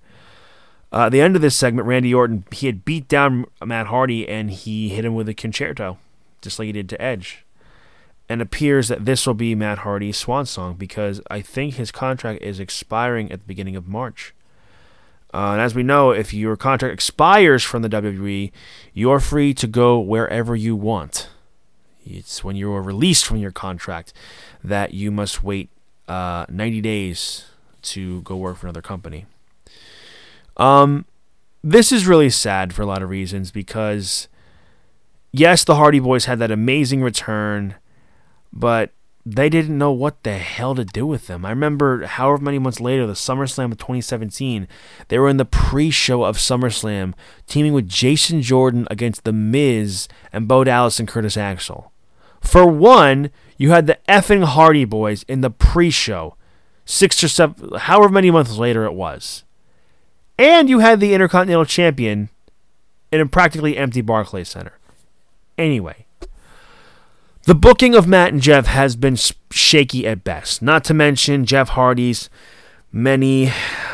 Uh, 0.94 1.10
the 1.10 1.22
end 1.22 1.36
of 1.36 1.42
this 1.42 1.56
segment, 1.56 1.88
Randy 1.88 2.14
Orton 2.14 2.46
he 2.52 2.68
had 2.68 2.86
beat 2.86 3.08
down 3.08 3.46
Matt 3.66 3.88
Hardy 3.88 4.30
and 4.30 4.52
he 4.52 4.90
hit 4.90 5.04
him 5.04 5.16
with 5.16 5.28
a 5.28 5.34
con-chair-to, 5.34 5.98
just 6.40 6.60
like 6.60 6.68
he 6.68 6.72
did 6.72 6.88
to 6.90 7.02
Edge. 7.02 7.46
And 8.30 8.42
appears 8.42 8.90
that 8.90 9.06
this 9.06 9.26
will 9.26 9.34
be 9.34 9.56
Matt 9.56 9.80
Hardy's 9.80 10.18
swan 10.18 10.46
song 10.46 10.76
because 10.76 11.20
I 11.32 11.42
think 11.42 11.74
his 11.74 11.92
contract 11.92 12.44
is 12.44 12.60
expiring 12.60 13.32
at 13.32 13.40
the 13.40 13.48
beginning 13.48 13.76
of 13.76 13.88
March. 13.88 14.34
Uh, 15.34 15.54
and 15.54 15.62
as 15.62 15.74
we 15.74 15.82
know, 15.82 16.12
if 16.12 16.32
your 16.32 16.56
contract 16.56 16.94
expires 16.94 17.64
from 17.64 17.82
the 17.82 17.90
WWE, 17.90 18.52
you're 18.94 19.20
free 19.20 19.54
to 19.56 19.66
go 19.66 20.00
wherever 20.00 20.56
you 20.56 20.76
want. 20.76 21.28
It's 22.06 22.44
when 22.44 22.56
you 22.56 22.72
are 22.72 22.84
released 22.84 23.26
from 23.26 23.38
your 23.38 23.52
contract 23.52 24.14
that 24.64 24.94
you 24.94 25.10
must 25.10 25.44
wait 25.44 25.70
uh, 26.08 26.46
90 26.50 26.82
days 26.82 27.46
to 27.84 28.22
go 28.22 28.36
work 28.36 28.58
for 28.58 28.68
another 28.68 28.82
company. 28.82 29.26
Um, 30.58 31.06
this 31.64 31.92
is 31.92 32.08
really 32.08 32.30
sad 32.30 32.74
for 32.74 32.82
a 32.82 32.86
lot 32.86 33.02
of 33.02 33.10
reasons 33.10 33.52
because, 33.52 34.28
yes, 35.32 35.64
the 35.64 35.76
Hardy 35.76 36.00
Boys 36.00 36.26
had 36.26 36.40
that 36.40 36.52
amazing 36.52 37.02
return, 37.02 37.76
but 38.52 38.92
they 39.26 39.50
didn't 39.50 39.78
know 39.78 39.92
what 39.92 40.22
the 40.24 40.38
hell 40.38 40.76
to 40.76 40.84
do 40.84 41.06
with 41.06 41.28
them. 41.28 41.46
I 41.46 41.50
remember 41.50 42.06
however 42.06 42.44
many 42.44 42.60
months 42.60 42.82
later, 42.82 43.08
the 43.08 43.14
SummerSlam 43.14 43.72
of 43.72 43.78
2017, 43.78 44.68
they 45.08 45.18
were 45.18 45.30
in 45.30 45.38
the 45.38 45.46
pre 45.46 45.90
show 45.90 46.24
of 46.24 46.38
SummerSlam, 46.38 47.14
teaming 47.48 47.72
with 47.74 47.88
Jason 47.88 48.42
Jordan 48.42 48.86
against 48.92 49.24
The 49.24 49.32
Miz 49.32 50.10
and 50.34 50.48
Bo 50.48 50.66
Dallas 50.66 51.00
and 51.00 51.08
Curtis 51.08 51.38
Axel. 51.38 51.94
For 52.42 52.68
one, 52.68 53.32
you 53.58 53.72
had 53.72 53.88
the 53.88 53.98
effing 54.08 54.44
Hardy 54.44 54.86
Boys 54.86 55.24
in 55.24 55.42
the 55.42 55.50
pre-show, 55.50 56.36
six 56.86 57.24
or 57.24 57.28
seven, 57.28 57.70
however 57.78 58.10
many 58.10 58.32
months 58.32 58.58
later 58.58 58.86
it 58.86 58.94
was, 58.94 59.44
and 60.38 60.70
you 60.70 60.80
had 60.80 61.00
the 61.00 61.14
Intercontinental 61.14 61.66
Champion 61.66 62.30
in 63.12 63.22
a 63.22 63.26
practically 63.26 63.78
empty 63.78 64.02
Barclays 64.02 64.50
Center. 64.50 64.74
Anyway, 65.58 66.06
the 67.44 67.56
booking 67.56 67.94
of 67.94 68.08
Matt 68.08 68.34
and 68.34 68.42
Jeff 68.42 68.66
has 68.66 68.96
been 68.96 69.18
shaky 69.52 70.08
at 70.08 70.24
best. 70.24 70.62
Not 70.62 70.84
to 70.86 70.94
mention 70.94 71.46
Jeff 71.46 71.70
Hardy's 71.70 72.30
many 72.92 73.52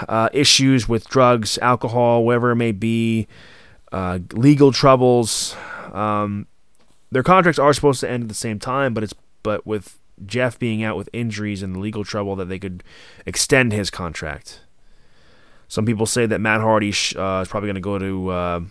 uh, 0.08 0.30
issues 0.34 0.88
with 0.88 1.08
drugs, 1.10 1.58
alcohol, 1.60 2.24
whatever 2.24 2.52
it 2.52 2.58
may 2.58 2.72
be, 2.72 3.28
uh, 3.92 4.20
legal 4.34 4.72
troubles. 4.72 5.56
Um, 5.92 6.48
their 7.12 7.24
contracts 7.24 7.58
are 7.58 7.74
supposed 7.74 8.02
to 8.02 8.10
end 8.10 8.24
at 8.24 8.30
the 8.30 8.36
same 8.36 8.60
time, 8.60 8.94
but 8.94 9.04
it's 9.04 9.16
but 9.44 9.66
with 9.66 10.00
Jeff 10.26 10.60
being 10.60 10.84
out 10.84 10.98
with 10.98 11.10
injuries 11.14 11.64
and 11.64 11.78
legal 11.78 12.04
trouble, 12.04 12.36
that 12.36 12.46
they 12.46 12.60
could 12.60 12.84
extend 13.26 13.72
his 13.72 13.90
contract. 13.90 14.62
Some 15.68 15.86
people 15.86 16.06
say 16.06 16.26
that 16.26 16.40
Matt 16.40 16.62
Hardy 16.62 16.90
uh, 16.90 17.42
is 17.42 17.48
probably 17.48 17.68
going 17.68 17.76
to 17.76 17.82
go 17.82 18.00
to 18.00 18.30
uh, 18.30 18.62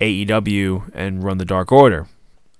AEW 0.00 0.90
and 0.94 1.22
run 1.22 1.38
the 1.38 1.44
Dark 1.44 1.72
Order. 1.72 2.06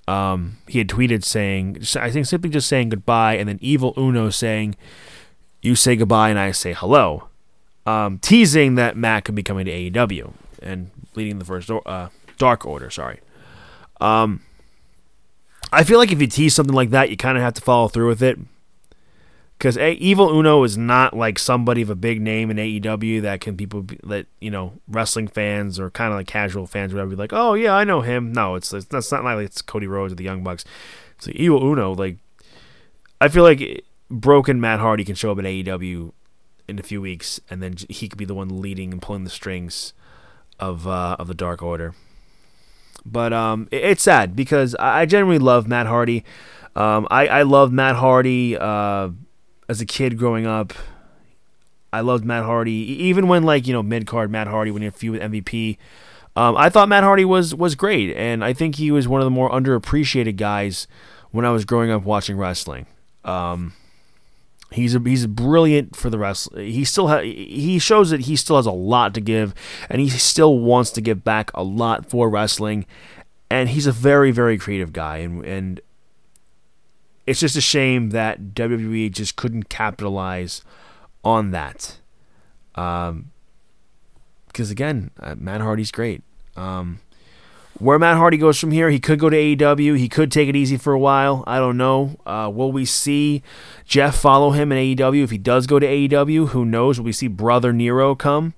Um, 0.08 0.58
he 0.66 0.78
had 0.78 0.88
tweeted 0.88 1.24
saying, 1.24 1.84
I 1.96 2.10
think 2.10 2.26
simply 2.26 2.50
just 2.50 2.68
saying 2.68 2.88
goodbye, 2.88 3.36
and 3.36 3.48
then 3.48 3.58
Evil 3.62 3.94
Uno 3.96 4.30
saying, 4.30 4.74
"You 5.62 5.76
say 5.76 5.94
goodbye 5.94 6.30
and 6.30 6.38
I 6.38 6.50
say 6.50 6.72
hello," 6.72 7.28
um, 7.86 8.18
teasing 8.18 8.74
that 8.74 8.96
Matt 8.96 9.24
could 9.24 9.36
be 9.36 9.44
coming 9.44 9.66
to 9.66 9.70
AEW 9.70 10.32
and 10.60 10.90
leading 11.14 11.38
the 11.38 11.44
first 11.44 11.70
uh, 11.70 12.08
Dark 12.36 12.66
Order. 12.66 12.90
Sorry. 12.90 13.20
Um, 14.00 14.42
I 15.72 15.84
feel 15.84 15.98
like 15.98 16.12
if 16.12 16.20
you 16.20 16.26
tease 16.26 16.54
something 16.54 16.74
like 16.74 16.90
that, 16.90 17.10
you 17.10 17.16
kind 17.16 17.38
of 17.38 17.42
have 17.42 17.54
to 17.54 17.62
follow 17.62 17.88
through 17.88 18.08
with 18.08 18.22
it. 18.22 18.38
Because 19.56 19.78
Evil 19.78 20.36
Uno 20.36 20.64
is 20.64 20.76
not 20.76 21.16
like 21.16 21.38
somebody 21.38 21.82
of 21.82 21.90
a 21.90 21.94
big 21.94 22.20
name 22.20 22.50
in 22.50 22.56
AEW 22.56 23.22
that 23.22 23.40
can 23.40 23.56
people 23.56 23.82
be, 23.82 23.96
that 24.02 24.26
you 24.40 24.50
know 24.50 24.72
wrestling 24.88 25.28
fans 25.28 25.78
or 25.78 25.88
kind 25.88 26.12
of 26.12 26.18
like 26.18 26.26
casual 26.26 26.66
fans 26.66 26.92
whatever 26.92 27.10
be 27.10 27.16
like, 27.16 27.32
oh 27.32 27.54
yeah, 27.54 27.72
I 27.72 27.84
know 27.84 28.00
him. 28.00 28.32
No, 28.32 28.56
it's 28.56 28.72
it's, 28.72 28.92
it's 28.92 29.12
not 29.12 29.22
like 29.22 29.38
it's 29.38 29.62
Cody 29.62 29.86
Rhodes 29.86 30.12
or 30.12 30.16
the 30.16 30.24
Young 30.24 30.42
Bucks. 30.42 30.64
It's 31.16 31.28
like 31.28 31.36
Evil 31.36 31.64
Uno. 31.64 31.94
Like 31.94 32.16
I 33.20 33.28
feel 33.28 33.44
like 33.44 33.84
broken 34.10 34.60
Matt 34.60 34.80
Hardy 34.80 35.04
can 35.04 35.14
show 35.14 35.30
up 35.30 35.38
at 35.38 35.44
AEW 35.44 36.12
in 36.66 36.78
a 36.80 36.82
few 36.82 37.00
weeks, 37.00 37.40
and 37.48 37.62
then 37.62 37.76
he 37.88 38.08
could 38.08 38.18
be 38.18 38.24
the 38.24 38.34
one 38.34 38.60
leading 38.60 38.92
and 38.92 39.00
pulling 39.00 39.22
the 39.22 39.30
strings 39.30 39.92
of 40.58 40.88
uh, 40.88 41.14
of 41.20 41.28
the 41.28 41.34
Dark 41.34 41.62
Order. 41.62 41.94
But 43.04 43.32
um, 43.32 43.68
it, 43.70 43.84
it's 43.84 44.02
sad 44.02 44.36
because 44.36 44.74
I, 44.76 45.06
generally 45.06 45.38
love 45.38 45.66
Matt 45.66 45.86
Hardy. 45.86 46.24
Um, 46.74 47.06
I 47.10 47.26
I 47.26 47.42
love 47.42 47.72
Matt 47.72 47.96
Hardy 47.96 48.56
uh, 48.56 49.10
as 49.68 49.80
a 49.80 49.86
kid 49.86 50.18
growing 50.18 50.46
up. 50.46 50.72
I 51.92 52.00
loved 52.00 52.24
Matt 52.24 52.44
Hardy 52.44 52.72
even 52.72 53.28
when 53.28 53.42
like 53.42 53.66
you 53.66 53.72
know 53.72 53.82
mid 53.82 54.06
card 54.06 54.30
Matt 54.30 54.46
Hardy 54.46 54.70
when 54.70 54.82
he 54.82 54.86
had 54.86 54.94
a 54.94 54.96
feud 54.96 55.20
with 55.20 55.22
MVP. 55.22 55.76
Um, 56.34 56.56
I 56.56 56.70
thought 56.70 56.88
Matt 56.88 57.04
Hardy 57.04 57.26
was 57.26 57.54
was 57.54 57.74
great, 57.74 58.16
and 58.16 58.42
I 58.42 58.52
think 58.54 58.76
he 58.76 58.90
was 58.90 59.06
one 59.06 59.20
of 59.20 59.26
the 59.26 59.30
more 59.30 59.50
underappreciated 59.50 60.36
guys 60.36 60.86
when 61.30 61.44
I 61.44 61.50
was 61.50 61.64
growing 61.64 61.90
up 61.90 62.04
watching 62.04 62.38
wrestling. 62.38 62.86
Um, 63.24 63.74
He's 64.74 64.94
a, 64.94 65.00
he's 65.00 65.26
brilliant 65.26 65.96
for 65.96 66.10
the 66.10 66.18
rest. 66.18 66.54
He 66.54 66.84
still 66.84 67.08
ha- 67.08 67.20
he 67.22 67.78
shows 67.78 68.10
that 68.10 68.22
he 68.22 68.36
still 68.36 68.56
has 68.56 68.66
a 68.66 68.72
lot 68.72 69.14
to 69.14 69.20
give, 69.20 69.54
and 69.88 70.00
he 70.00 70.08
still 70.08 70.58
wants 70.58 70.90
to 70.92 71.00
give 71.00 71.24
back 71.24 71.50
a 71.54 71.62
lot 71.62 72.08
for 72.08 72.28
wrestling. 72.28 72.86
And 73.50 73.68
he's 73.68 73.86
a 73.86 73.92
very 73.92 74.30
very 74.30 74.58
creative 74.58 74.92
guy, 74.92 75.18
and 75.18 75.44
and 75.44 75.80
it's 77.26 77.40
just 77.40 77.56
a 77.56 77.60
shame 77.60 78.10
that 78.10 78.54
WWE 78.54 79.10
just 79.12 79.36
couldn't 79.36 79.68
capitalize 79.68 80.62
on 81.24 81.50
that. 81.52 81.98
Um, 82.74 83.30
because 84.46 84.70
again, 84.70 85.10
uh, 85.20 85.34
Matt 85.38 85.60
Hardy's 85.60 85.90
great. 85.90 86.22
Um, 86.56 87.00
where 87.78 87.98
Matt 87.98 88.16
Hardy 88.16 88.36
goes 88.36 88.58
from 88.58 88.70
here, 88.70 88.90
he 88.90 89.00
could 89.00 89.18
go 89.18 89.30
to 89.30 89.36
AEW. 89.36 89.96
He 89.96 90.08
could 90.08 90.30
take 90.30 90.48
it 90.48 90.56
easy 90.56 90.76
for 90.76 90.92
a 90.92 90.98
while. 90.98 91.42
I 91.46 91.58
don't 91.58 91.76
know. 91.76 92.16
Uh, 92.26 92.50
will 92.52 92.70
we 92.70 92.84
see 92.84 93.42
Jeff 93.84 94.16
follow 94.16 94.50
him 94.50 94.70
in 94.72 94.96
AEW? 94.96 95.24
If 95.24 95.30
he 95.30 95.38
does 95.38 95.66
go 95.66 95.78
to 95.78 95.86
AEW, 95.86 96.48
who 96.48 96.64
knows? 96.64 96.98
Will 96.98 97.06
we 97.06 97.12
see 97.12 97.28
Brother 97.28 97.72
Nero 97.72 98.14
come? 98.14 98.54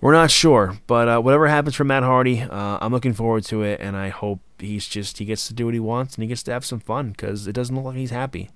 We're 0.00 0.12
not 0.12 0.30
sure. 0.30 0.78
But 0.86 1.08
uh, 1.08 1.20
whatever 1.20 1.48
happens 1.48 1.76
for 1.76 1.84
Matt 1.84 2.02
Hardy, 2.02 2.42
uh, 2.42 2.78
I'm 2.80 2.92
looking 2.92 3.14
forward 3.14 3.44
to 3.44 3.62
it, 3.62 3.80
and 3.80 3.96
I 3.96 4.08
hope 4.08 4.40
he's 4.58 4.86
just 4.88 5.18
he 5.18 5.24
gets 5.24 5.46
to 5.46 5.54
do 5.54 5.66
what 5.66 5.74
he 5.74 5.80
wants 5.80 6.16
and 6.16 6.22
he 6.22 6.28
gets 6.28 6.42
to 6.42 6.52
have 6.52 6.64
some 6.64 6.80
fun 6.80 7.10
because 7.10 7.46
it 7.46 7.52
doesn't 7.52 7.74
look 7.74 7.84
like 7.84 7.96
he's 7.96 8.10
happy. 8.10 8.50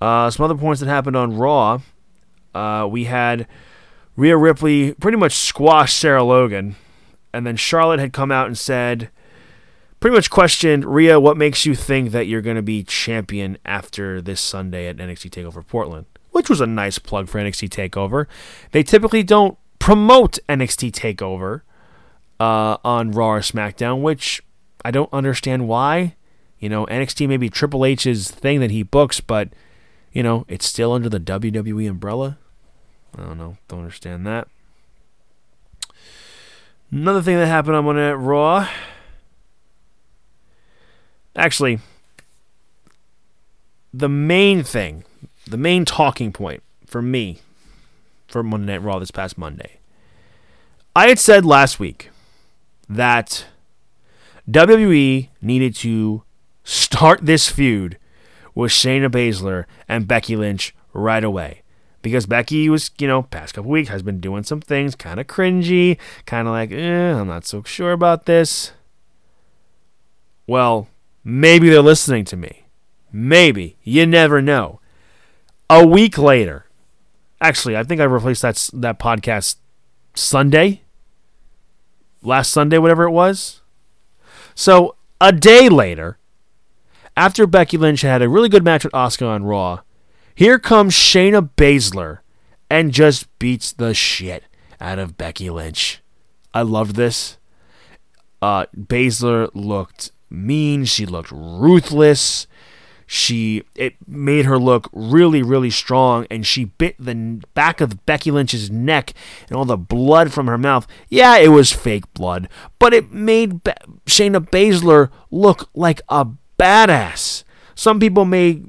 Uh, 0.00 0.30
some 0.30 0.44
other 0.44 0.54
points 0.54 0.80
that 0.80 0.88
happened 0.88 1.16
on 1.16 1.36
Raw. 1.36 1.80
Uh, 2.54 2.86
we 2.88 3.04
had 3.04 3.46
Rhea 4.16 4.36
Ripley 4.36 4.94
pretty 4.94 5.18
much 5.18 5.34
squash 5.34 5.94
Sarah 5.94 6.22
Logan 6.22 6.76
and 7.38 7.46
then 7.46 7.56
Charlotte 7.56 8.00
had 8.00 8.12
come 8.12 8.32
out 8.32 8.48
and 8.48 8.58
said, 8.58 9.10
pretty 10.00 10.14
much 10.14 10.28
questioned 10.28 10.84
Rhea, 10.84 11.20
what 11.20 11.36
makes 11.36 11.64
you 11.64 11.76
think 11.76 12.10
that 12.10 12.26
you're 12.26 12.42
going 12.42 12.56
to 12.56 12.62
be 12.62 12.82
champion 12.82 13.58
after 13.64 14.20
this 14.20 14.40
Sunday 14.40 14.88
at 14.88 14.96
NXT 14.96 15.30
Takeover 15.30 15.64
Portland? 15.64 16.06
Which 16.32 16.50
was 16.50 16.60
a 16.60 16.66
nice 16.66 16.98
plug 16.98 17.28
for 17.28 17.38
NXT 17.38 17.68
Takeover. 17.68 18.26
They 18.72 18.82
typically 18.82 19.22
don't 19.22 19.56
promote 19.78 20.40
NXT 20.48 20.90
Takeover 20.90 21.62
uh, 22.40 22.78
on 22.84 23.12
Raw 23.12 23.34
or 23.34 23.40
SmackDown, 23.40 24.02
which 24.02 24.42
I 24.84 24.90
don't 24.90 25.12
understand 25.12 25.68
why. 25.68 26.16
You 26.58 26.68
know, 26.68 26.86
NXT 26.86 27.28
may 27.28 27.36
be 27.36 27.48
Triple 27.48 27.84
H's 27.84 28.32
thing 28.32 28.58
that 28.58 28.72
he 28.72 28.82
books, 28.82 29.20
but 29.20 29.50
you 30.12 30.24
know, 30.24 30.44
it's 30.48 30.66
still 30.66 30.92
under 30.92 31.08
the 31.08 31.20
WWE 31.20 31.88
umbrella. 31.88 32.36
I 33.16 33.22
don't 33.22 33.38
know. 33.38 33.58
Don't 33.68 33.80
understand 33.80 34.26
that. 34.26 34.48
Another 36.90 37.20
thing 37.20 37.36
that 37.36 37.46
happened 37.46 37.76
on 37.76 37.84
Monday 37.84 38.08
Night 38.08 38.14
Raw. 38.14 38.68
Actually, 41.36 41.80
the 43.92 44.08
main 44.08 44.62
thing, 44.62 45.04
the 45.46 45.58
main 45.58 45.84
talking 45.84 46.32
point 46.32 46.62
for 46.86 47.02
me 47.02 47.40
for 48.26 48.42
Monday 48.42 48.72
Night 48.72 48.82
Raw 48.82 48.98
this 48.98 49.10
past 49.10 49.36
Monday. 49.36 49.78
I 50.96 51.08
had 51.08 51.18
said 51.18 51.44
last 51.44 51.78
week 51.78 52.10
that 52.88 53.44
WWE 54.50 55.28
needed 55.42 55.74
to 55.76 56.22
start 56.64 57.20
this 57.22 57.50
feud 57.50 57.98
with 58.54 58.72
Shayna 58.72 59.10
Baszler 59.10 59.66
and 59.88 60.08
Becky 60.08 60.36
Lynch 60.36 60.74
right 60.94 61.22
away 61.22 61.62
because 62.02 62.26
Becky 62.26 62.68
was, 62.68 62.90
you 62.98 63.08
know, 63.08 63.22
past 63.22 63.54
couple 63.54 63.70
weeks 63.70 63.88
has 63.88 64.02
been 64.02 64.20
doing 64.20 64.44
some 64.44 64.60
things 64.60 64.94
kind 64.94 65.18
of 65.18 65.26
cringy, 65.26 65.98
kind 66.26 66.46
of 66.46 66.52
like, 66.52 66.70
eh, 66.70 67.12
I'm 67.12 67.28
not 67.28 67.44
so 67.44 67.62
sure 67.62 67.92
about 67.92 68.26
this. 68.26 68.72
Well, 70.46 70.88
maybe 71.24 71.68
they're 71.68 71.82
listening 71.82 72.24
to 72.26 72.36
me. 72.36 72.64
Maybe. 73.12 73.76
You 73.82 74.06
never 74.06 74.40
know. 74.40 74.80
A 75.70 75.86
week 75.86 76.16
later, 76.16 76.66
actually, 77.40 77.76
I 77.76 77.84
think 77.84 78.00
I 78.00 78.04
replaced 78.04 78.42
that 78.42 78.70
that 78.72 78.98
podcast 78.98 79.56
Sunday, 80.14 80.82
last 82.22 82.50
Sunday, 82.50 82.78
whatever 82.78 83.04
it 83.04 83.10
was. 83.10 83.60
So 84.54 84.96
a 85.20 85.32
day 85.32 85.68
later, 85.68 86.18
after 87.16 87.46
Becky 87.46 87.76
Lynch 87.76 88.00
had 88.02 88.22
a 88.22 88.28
really 88.28 88.48
good 88.48 88.64
match 88.64 88.84
with 88.84 88.92
Asuka 88.92 89.28
on 89.28 89.44
Raw, 89.44 89.80
here 90.38 90.60
comes 90.60 90.94
Shayna 90.94 91.50
Baszler 91.56 92.20
and 92.70 92.92
just 92.92 93.26
beats 93.40 93.72
the 93.72 93.92
shit 93.92 94.44
out 94.80 95.00
of 95.00 95.18
Becky 95.18 95.50
Lynch. 95.50 96.00
I 96.54 96.62
loved 96.62 96.94
this. 96.94 97.38
Uh, 98.40 98.66
Baszler 98.76 99.50
looked 99.52 100.12
mean. 100.30 100.84
She 100.84 101.06
looked 101.06 101.32
ruthless. 101.32 102.46
She 103.04 103.64
it 103.74 103.96
made 104.06 104.44
her 104.44 104.60
look 104.60 104.88
really 104.92 105.42
really 105.42 105.70
strong, 105.70 106.24
and 106.30 106.46
she 106.46 106.66
bit 106.66 106.94
the 107.00 107.42
back 107.54 107.80
of 107.80 108.06
Becky 108.06 108.30
Lynch's 108.30 108.70
neck, 108.70 109.14
and 109.48 109.56
all 109.56 109.64
the 109.64 109.76
blood 109.76 110.32
from 110.32 110.46
her 110.46 110.58
mouth. 110.58 110.86
Yeah, 111.08 111.36
it 111.38 111.48
was 111.48 111.72
fake 111.72 112.14
blood, 112.14 112.48
but 112.78 112.94
it 112.94 113.10
made 113.10 113.64
Be- 113.64 113.72
Shayna 114.06 114.48
Baszler 114.48 115.10
look 115.32 115.68
like 115.74 116.00
a 116.08 116.28
badass. 116.60 117.42
Some 117.74 117.98
people 117.98 118.24
may 118.24 118.62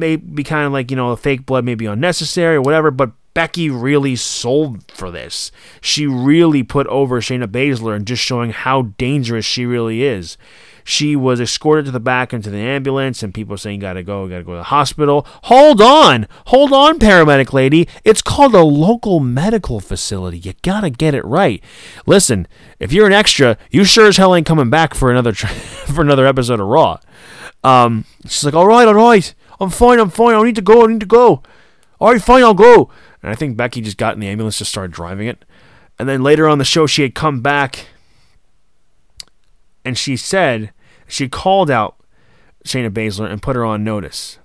may 0.00 0.16
be 0.16 0.42
kind 0.42 0.66
of 0.66 0.72
like, 0.72 0.90
you 0.90 0.96
know, 0.96 1.14
fake 1.14 1.46
blood 1.46 1.64
may 1.64 1.76
be 1.76 1.86
unnecessary 1.86 2.56
or 2.56 2.62
whatever, 2.62 2.90
but 2.90 3.12
Becky 3.32 3.70
really 3.70 4.16
sold 4.16 4.90
for 4.90 5.10
this. 5.10 5.52
She 5.80 6.06
really 6.06 6.62
put 6.62 6.86
over 6.88 7.20
Shayna 7.20 7.46
Baszler 7.46 7.94
and 7.94 8.06
just 8.06 8.22
showing 8.22 8.50
how 8.50 8.82
dangerous 8.98 9.44
she 9.44 9.64
really 9.64 10.02
is. 10.02 10.36
She 10.82 11.14
was 11.14 11.40
escorted 11.40 11.84
to 11.84 11.90
the 11.90 12.00
back 12.00 12.32
into 12.32 12.50
the 12.50 12.58
ambulance, 12.58 13.22
and 13.22 13.32
people 13.32 13.56
saying, 13.56 13.80
Gotta 13.80 14.02
go, 14.02 14.26
gotta 14.28 14.42
go 14.42 14.52
to 14.52 14.58
the 14.58 14.64
hospital. 14.64 15.26
Hold 15.44 15.80
on, 15.80 16.26
hold 16.46 16.72
on, 16.72 16.98
paramedic 16.98 17.52
lady. 17.52 17.86
It's 18.02 18.22
called 18.22 18.54
a 18.54 18.62
local 18.62 19.20
medical 19.20 19.78
facility. 19.78 20.38
You 20.38 20.54
gotta 20.62 20.90
get 20.90 21.14
it 21.14 21.24
right. 21.24 21.62
Listen, 22.06 22.48
if 22.80 22.92
you're 22.92 23.06
an 23.06 23.12
extra, 23.12 23.56
you 23.70 23.84
sure 23.84 24.08
as 24.08 24.16
hell 24.16 24.34
ain't 24.34 24.46
coming 24.46 24.70
back 24.70 24.94
for 24.94 25.10
another 25.10 25.34
for 25.34 26.02
another 26.02 26.26
episode 26.26 26.58
of 26.58 26.66
Raw. 26.66 26.98
Um, 27.62 28.04
she's 28.24 28.44
like, 28.44 28.54
All 28.54 28.66
right, 28.66 28.88
all 28.88 28.94
right. 28.94 29.32
I'm 29.60 29.70
fine, 29.70 29.98
I'm 29.98 30.10
fine. 30.10 30.34
I 30.34 30.42
need 30.42 30.56
to 30.56 30.62
go, 30.62 30.84
I 30.84 30.86
need 30.86 31.00
to 31.00 31.06
go. 31.06 31.42
All 32.00 32.12
right, 32.12 32.22
fine, 32.22 32.42
I'll 32.42 32.54
go. 32.54 32.90
And 33.22 33.30
I 33.30 33.34
think 33.34 33.56
Becky 33.56 33.82
just 33.82 33.98
got 33.98 34.14
in 34.14 34.20
the 34.20 34.28
ambulance, 34.28 34.58
just 34.58 34.70
started 34.70 34.92
driving 34.92 35.28
it. 35.28 35.44
And 35.98 36.08
then 36.08 36.22
later 36.22 36.48
on 36.48 36.58
the 36.58 36.64
show, 36.64 36.86
she 36.86 37.02
had 37.02 37.14
come 37.14 37.42
back 37.42 37.88
and 39.84 39.98
she 39.98 40.16
said, 40.16 40.72
she 41.06 41.28
called 41.28 41.70
out 41.70 41.96
Shayna 42.64 42.90
Baszler 42.90 43.30
and 43.30 43.42
put 43.42 43.56
her 43.56 43.64
on 43.64 43.84
notice. 43.84 44.38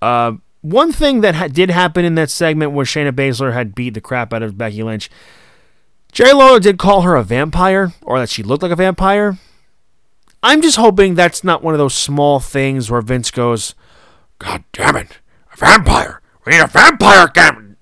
Uh, 0.00 0.34
one 0.62 0.92
thing 0.92 1.20
that 1.20 1.34
ha- 1.34 1.48
did 1.48 1.70
happen 1.70 2.04
in 2.04 2.14
that 2.14 2.30
segment 2.30 2.72
where 2.72 2.86
Shayna 2.86 3.12
Baszler 3.12 3.52
had 3.52 3.74
beat 3.74 3.94
the 3.94 4.00
crap 4.00 4.32
out 4.32 4.42
of 4.42 4.56
Becky 4.56 4.82
Lynch, 4.82 5.10
Jerry 6.12 6.32
Lawler 6.32 6.60
did 6.60 6.78
call 6.78 7.02
her 7.02 7.16
a 7.16 7.22
vampire, 7.22 7.92
or 8.02 8.18
that 8.18 8.28
she 8.28 8.42
looked 8.42 8.62
like 8.62 8.72
a 8.72 8.76
vampire. 8.76 9.38
I'm 10.42 10.60
just 10.60 10.76
hoping 10.76 11.14
that's 11.14 11.44
not 11.44 11.62
one 11.62 11.74
of 11.74 11.78
those 11.78 11.94
small 11.94 12.40
things 12.40 12.90
where 12.90 13.00
Vince 13.00 13.30
goes, 13.30 13.74
God 14.38 14.64
damn 14.72 14.96
it, 14.96 15.20
a 15.52 15.56
vampire. 15.56 16.20
We 16.44 16.52
need 16.52 16.60
a 16.60 16.66
vampire 16.66 17.28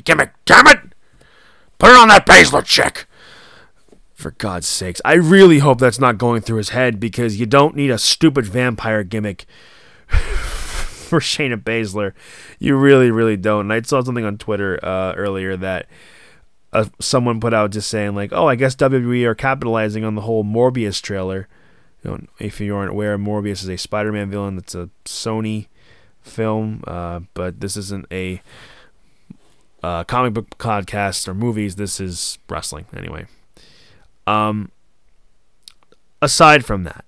gimmick, 0.05 0.31
damn 0.45 0.67
it. 0.67 0.81
Put 1.79 1.91
it 1.91 1.97
on 1.97 2.09
that 2.09 2.27
Baszler 2.27 2.65
chick. 2.65 3.07
For 4.13 4.33
God's 4.33 4.67
sakes, 4.67 5.01
I 5.03 5.15
really 5.15 5.61
hope 5.61 5.79
that's 5.79 5.99
not 5.99 6.19
going 6.19 6.43
through 6.43 6.59
his 6.59 6.69
head 6.69 7.01
because 7.01 7.41
you 7.41 7.47
don't 7.47 7.75
need 7.75 7.91
a 7.91 7.97
stupid 7.97 8.45
vampire 8.45 9.03
gimmick 9.03 9.47
for 10.09 11.21
Shayna 11.21 11.57
Baszler. 11.57 12.13
You 12.59 12.77
really, 12.77 13.11
really 13.11 13.39
don't. 13.39 13.63
And 13.63 13.73
I 13.73 13.81
saw 13.81 14.03
something 14.03 14.27
on 14.27 14.37
Twitter 14.37 14.79
uh, 14.83 15.15
earlier 15.15 15.57
that 15.57 15.87
uh, 16.75 16.85
someone 17.01 17.41
put 17.41 17.55
out 17.55 17.71
just 17.71 17.89
saying 17.89 18.15
like, 18.15 18.31
"Oh, 18.35 18.47
I 18.47 18.57
guess 18.57 18.77
WWE 18.77 19.25
are 19.25 19.35
capitalizing 19.35 20.05
on 20.05 20.17
the 20.17 20.21
whole 20.21 20.45
Morbius 20.45 21.01
trailer." 21.01 21.49
You 22.03 22.11
know, 22.11 22.21
if 22.39 22.61
you 22.61 22.75
aren't 22.75 22.91
aware, 22.91 23.19
Morbius 23.19 23.63
is 23.63 23.69
a 23.69 23.77
Spider-Man 23.77 24.31
villain. 24.31 24.57
That's 24.57 24.75
a 24.75 24.91
Sony 25.05 25.67
film, 26.23 26.83
uh, 26.87 27.21
but 27.35 27.61
this 27.61 27.77
isn't 27.77 28.07
a 28.11 28.43
uh, 29.83 30.05
comic 30.05 30.33
book 30.35 30.59
podcast 30.59 31.29
or 31.29 31.35
movies. 31.35 31.77
This 31.77 32.01
is 32.01 32.39
wrestling 32.49 32.87
anyway. 32.97 33.27
Um, 34.27 34.71
aside 36.23 36.65
from 36.65 36.85
that, 36.85 37.05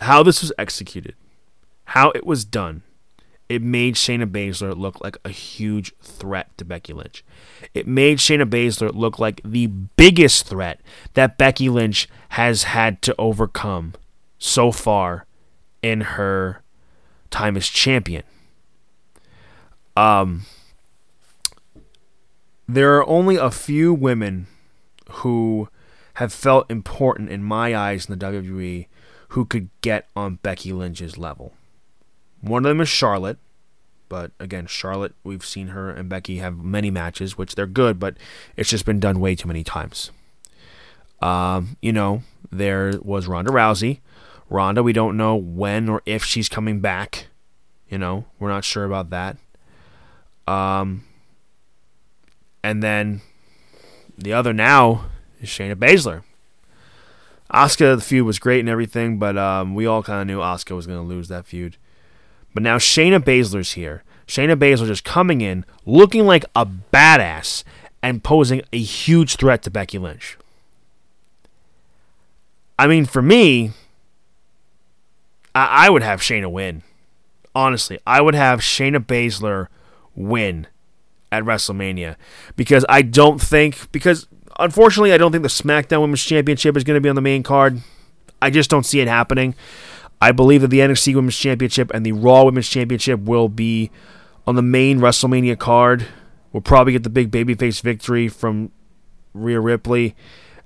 how 0.00 0.22
this 0.22 0.40
was 0.40 0.52
executed, 0.58 1.14
how 1.86 2.10
it 2.10 2.26
was 2.26 2.44
done, 2.44 2.82
it 3.52 3.60
made 3.60 3.96
Shayna 3.96 4.24
Baszler 4.24 4.74
look 4.74 5.02
like 5.02 5.18
a 5.26 5.28
huge 5.28 5.94
threat 6.00 6.56
to 6.56 6.64
Becky 6.64 6.94
Lynch. 6.94 7.22
It 7.74 7.86
made 7.86 8.16
Shayna 8.16 8.48
Baszler 8.48 8.94
look 8.94 9.18
like 9.18 9.42
the 9.44 9.66
biggest 9.66 10.46
threat 10.46 10.80
that 11.12 11.36
Becky 11.36 11.68
Lynch 11.68 12.08
has 12.30 12.62
had 12.62 13.02
to 13.02 13.14
overcome 13.18 13.92
so 14.38 14.72
far 14.72 15.26
in 15.82 16.00
her 16.00 16.62
time 17.30 17.58
as 17.58 17.68
champion. 17.68 18.22
Um, 19.98 20.46
there 22.66 22.96
are 22.96 23.06
only 23.06 23.36
a 23.36 23.50
few 23.50 23.92
women 23.92 24.46
who 25.10 25.68
have 26.14 26.32
felt 26.32 26.70
important 26.70 27.28
in 27.28 27.42
my 27.42 27.76
eyes 27.76 28.06
in 28.06 28.18
the 28.18 28.26
WWE 28.26 28.86
who 29.28 29.44
could 29.44 29.68
get 29.82 30.08
on 30.16 30.36
Becky 30.36 30.72
Lynch's 30.72 31.18
level. 31.18 31.52
One 32.42 32.66
of 32.66 32.68
them 32.68 32.80
is 32.80 32.88
Charlotte, 32.88 33.38
but 34.08 34.32
again, 34.38 34.66
Charlotte, 34.66 35.14
we've 35.24 35.44
seen 35.44 35.68
her 35.68 35.90
and 35.90 36.08
Becky 36.08 36.36
have 36.38 36.58
many 36.58 36.90
matches, 36.90 37.38
which 37.38 37.54
they're 37.54 37.66
good, 37.66 37.98
but 37.98 38.16
it's 38.56 38.68
just 38.68 38.84
been 38.84 39.00
done 39.00 39.20
way 39.20 39.34
too 39.34 39.48
many 39.48 39.64
times. 39.64 40.10
Um, 41.22 41.76
you 41.80 41.92
know, 41.92 42.22
there 42.50 42.92
was 43.00 43.26
Ronda 43.26 43.50
Rousey. 43.50 44.00
Ronda, 44.50 44.82
we 44.82 44.92
don't 44.92 45.16
know 45.16 45.34
when 45.36 45.88
or 45.88 46.02
if 46.04 46.24
she's 46.24 46.48
coming 46.48 46.80
back. 46.80 47.28
You 47.88 47.96
know, 47.96 48.26
we're 48.38 48.50
not 48.50 48.64
sure 48.64 48.84
about 48.84 49.10
that. 49.10 49.36
Um, 50.46 51.04
and 52.62 52.82
then 52.82 53.22
the 54.18 54.32
other 54.32 54.52
now 54.52 55.06
is 55.40 55.48
Shayna 55.48 55.76
Baszler. 55.76 56.22
Asuka, 57.52 57.96
the 57.96 58.02
feud 58.02 58.26
was 58.26 58.38
great 58.38 58.60
and 58.60 58.68
everything, 58.68 59.18
but 59.18 59.36
um, 59.36 59.74
we 59.74 59.86
all 59.86 60.02
kind 60.02 60.20
of 60.20 60.26
knew 60.26 60.40
Asuka 60.40 60.74
was 60.74 60.86
going 60.86 60.98
to 60.98 61.06
lose 61.06 61.28
that 61.28 61.46
feud. 61.46 61.76
But 62.54 62.62
now 62.62 62.78
Shayna 62.78 63.18
Baszler's 63.20 63.72
here. 63.72 64.02
Shayna 64.26 64.56
Baszler 64.56 64.86
just 64.86 65.04
coming 65.04 65.40
in, 65.40 65.64
looking 65.84 66.26
like 66.26 66.44
a 66.54 66.66
badass, 66.66 67.64
and 68.02 68.22
posing 68.22 68.62
a 68.72 68.78
huge 68.78 69.36
threat 69.36 69.62
to 69.62 69.70
Becky 69.70 69.98
Lynch. 69.98 70.36
I 72.78 72.86
mean, 72.86 73.04
for 73.04 73.22
me, 73.22 73.72
I, 75.54 75.86
I 75.86 75.90
would 75.90 76.02
have 76.02 76.20
Shayna 76.20 76.50
win. 76.50 76.82
Honestly, 77.54 77.98
I 78.06 78.20
would 78.20 78.34
have 78.34 78.60
Shayna 78.60 78.98
Baszler 78.98 79.68
win 80.14 80.66
at 81.30 81.44
WrestleMania 81.44 82.16
because 82.56 82.84
I 82.88 83.02
don't 83.02 83.40
think 83.40 83.90
because 83.92 84.26
unfortunately 84.58 85.12
I 85.12 85.18
don't 85.18 85.32
think 85.32 85.42
the 85.42 85.48
SmackDown 85.48 86.00
Women's 86.00 86.24
Championship 86.24 86.76
is 86.76 86.84
going 86.84 86.96
to 86.96 87.00
be 87.00 87.08
on 87.08 87.14
the 87.14 87.22
main 87.22 87.42
card. 87.42 87.80
I 88.40 88.50
just 88.50 88.70
don't 88.70 88.84
see 88.84 89.00
it 89.00 89.08
happening. 89.08 89.54
I 90.22 90.30
believe 90.30 90.60
that 90.60 90.68
the 90.68 90.78
NXT 90.78 91.16
Women's 91.16 91.36
Championship 91.36 91.90
and 91.92 92.06
the 92.06 92.12
Raw 92.12 92.44
Women's 92.44 92.68
Championship 92.68 93.18
will 93.22 93.48
be 93.48 93.90
on 94.46 94.54
the 94.54 94.62
main 94.62 95.00
WrestleMania 95.00 95.58
card. 95.58 96.06
We'll 96.52 96.60
probably 96.60 96.92
get 96.92 97.02
the 97.02 97.10
big 97.10 97.32
babyface 97.32 97.82
victory 97.82 98.28
from 98.28 98.70
Rhea 99.34 99.58
Ripley, 99.58 100.14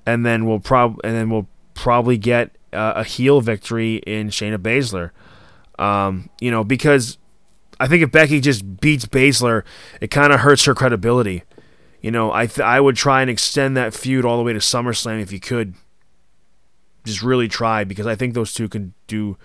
and 0.05 0.27
then 0.27 0.45
we'll 0.45 0.61
prob 0.61 1.01
and 1.03 1.15
then 1.15 1.31
we'll 1.31 1.49
probably 1.73 2.19
get 2.19 2.51
uh, 2.75 2.93
a 2.97 3.05
heel 3.05 3.41
victory 3.41 3.97
in 4.07 4.29
Shayna 4.29 4.59
Baszler. 4.59 5.13
Um, 5.83 6.29
you 6.39 6.51
know, 6.51 6.63
because 6.63 7.17
I 7.81 7.89
think 7.89 8.03
if 8.03 8.13
Becky 8.13 8.41
just 8.41 8.81
beats 8.83 9.07
Baszler, 9.07 9.63
it 10.03 10.11
kind 10.11 10.35
of 10.35 10.41
hurts 10.41 10.67
her 10.67 10.75
credibility. 10.75 11.45
You 12.03 12.11
know, 12.11 12.31
I 12.31 12.47
th- 12.47 12.61
I 12.61 12.79
would 12.79 12.97
try 12.97 13.23
and 13.23 13.31
extend 13.31 13.75
that 13.79 13.95
feud 13.95 14.27
all 14.27 14.37
the 14.37 14.43
way 14.43 14.53
to 14.53 14.59
SummerSlam 14.59 15.23
if 15.23 15.33
you 15.33 15.41
could. 15.41 15.73
Just 17.07 17.23
really 17.23 17.49
try 17.49 17.85
because 17.85 18.07
I 18.07 18.15
think 18.15 18.35
those 18.35 18.53
two 18.53 18.69
can 18.69 18.93
do 19.07 19.37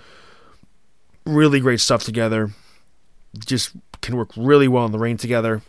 really 1.25 1.59
great 1.59 1.79
stuff 1.79 2.03
together. 2.03 2.51
Just 3.45 3.71
can 4.01 4.17
work 4.17 4.31
really 4.35 4.67
well 4.67 4.85
in 4.85 4.91
the 4.91 4.99
ring 4.99 5.17
together. 5.17 5.61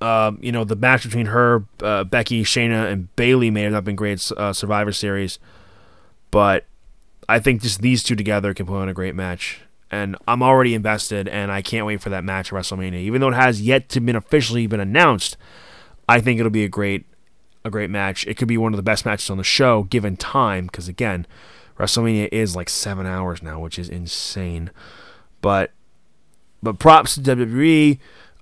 Um, 0.00 0.38
you 0.40 0.50
know, 0.50 0.64
the 0.64 0.76
match 0.76 1.04
between 1.04 1.26
her, 1.26 1.64
uh, 1.82 2.04
Becky, 2.04 2.42
Shayna, 2.42 2.90
and 2.90 3.14
Bayley 3.16 3.50
may 3.50 3.62
have 3.62 3.72
not 3.72 3.84
been 3.84 3.96
great 3.96 4.32
uh, 4.34 4.52
Survivor 4.54 4.92
Series, 4.92 5.38
but 6.30 6.64
I 7.28 7.38
think 7.38 7.60
just 7.60 7.82
these 7.82 8.02
two 8.02 8.16
together 8.16 8.54
can 8.54 8.64
put 8.64 8.76
on 8.76 8.88
a 8.88 8.94
great 8.94 9.14
match 9.14 9.60
and 9.90 10.16
I'm 10.28 10.42
already 10.42 10.74
invested, 10.74 11.26
and 11.26 11.50
I 11.50 11.62
can't 11.62 11.84
wait 11.84 12.00
for 12.00 12.10
that 12.10 12.22
match 12.22 12.52
at 12.52 12.56
WrestleMania. 12.56 12.94
Even 12.94 13.20
though 13.20 13.28
it 13.28 13.34
has 13.34 13.60
yet 13.60 13.88
to 13.90 14.00
been 14.00 14.16
officially 14.16 14.66
been 14.66 14.80
announced, 14.80 15.36
I 16.08 16.20
think 16.20 16.38
it'll 16.38 16.50
be 16.50 16.64
a 16.64 16.68
great, 16.68 17.06
a 17.64 17.70
great 17.70 17.90
match. 17.90 18.26
It 18.26 18.36
could 18.36 18.48
be 18.48 18.58
one 18.58 18.72
of 18.72 18.76
the 18.76 18.82
best 18.82 19.04
matches 19.04 19.30
on 19.30 19.38
the 19.38 19.44
show, 19.44 19.84
given 19.84 20.16
time, 20.16 20.66
because 20.66 20.88
again, 20.88 21.26
WrestleMania 21.78 22.28
is 22.32 22.56
like 22.56 22.68
seven 22.68 23.06
hours 23.06 23.42
now, 23.42 23.60
which 23.60 23.78
is 23.78 23.88
insane. 23.88 24.70
But, 25.40 25.72
but 26.62 26.78
props 26.78 27.14
to 27.14 27.20
WWE. 27.20 27.98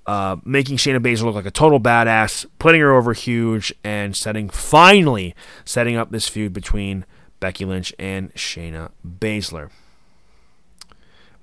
Uh, 0.06 0.36
making 0.42 0.78
Shayna 0.78 1.00
Baszler 1.00 1.24
look 1.24 1.34
like 1.34 1.44
a 1.44 1.50
total 1.50 1.78
badass, 1.78 2.46
putting 2.58 2.80
her 2.80 2.94
over 2.94 3.12
huge, 3.12 3.74
and 3.84 4.16
setting 4.16 4.48
finally 4.48 5.34
setting 5.66 5.96
up 5.96 6.10
this 6.10 6.26
feud 6.26 6.54
between 6.54 7.04
Becky 7.40 7.66
Lynch 7.66 7.92
and 7.98 8.32
Shayna 8.34 8.90
Baszler. 9.06 9.70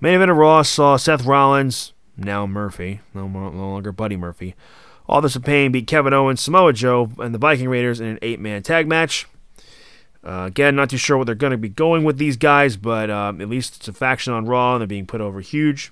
Main 0.02 0.16
event 0.16 0.32
of 0.32 0.38
Raw 0.38 0.64
saw 0.64 0.98
Seth 0.98 1.26
Rollins, 1.26 1.94
now 2.18 2.48
Murphy, 2.48 3.02
no, 3.14 3.28
no 3.28 3.50
longer 3.50 3.92
Buddy 3.92 4.18
Murphy, 4.18 4.56
Authors 5.08 5.36
of 5.36 5.44
Pain 5.44 5.72
beat 5.72 5.88
Kevin 5.88 6.13
Owens, 6.13 6.41
Samoa 6.41 6.74
Joe, 6.74 7.12
and 7.20 7.34
the 7.34 7.39
Viking 7.39 7.70
Raiders 7.70 8.00
in 8.00 8.08
an 8.08 8.20
eight 8.22 8.39
man 8.39 8.63
tag 8.63 8.88
match. 8.88 9.28
Uh, 10.24 10.46
again, 10.48 10.76
not 10.76 10.89
too 10.89 10.98
sure 10.98 11.18
what 11.18 11.26
they're 11.26 11.36
going 11.36 11.52
to 11.52 11.58
be 11.58 11.70
going 11.70 12.04
with 12.04 12.18
these 12.18 12.36
guys, 12.36 12.78
but 12.78 13.12
um, 13.12 13.39
at 13.41 13.48
least 13.48 13.76
it's 13.76 13.88
a 13.88 13.94
faction 13.94 14.34
on 14.34 14.46
Raw, 14.46 14.74
and 14.74 14.82
they're 14.82 14.88
being 14.88 15.06
put 15.06 15.22
over 15.22 15.39
huge. 15.39 15.91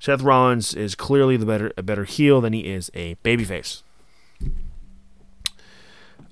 Seth 0.00 0.22
Rollins 0.22 0.74
is 0.74 0.94
clearly 0.94 1.36
the 1.36 1.44
better 1.44 1.72
a 1.76 1.82
better 1.82 2.04
heel 2.04 2.40
than 2.40 2.52
he 2.52 2.60
is 2.60 2.90
a 2.94 3.16
babyface. 3.16 3.82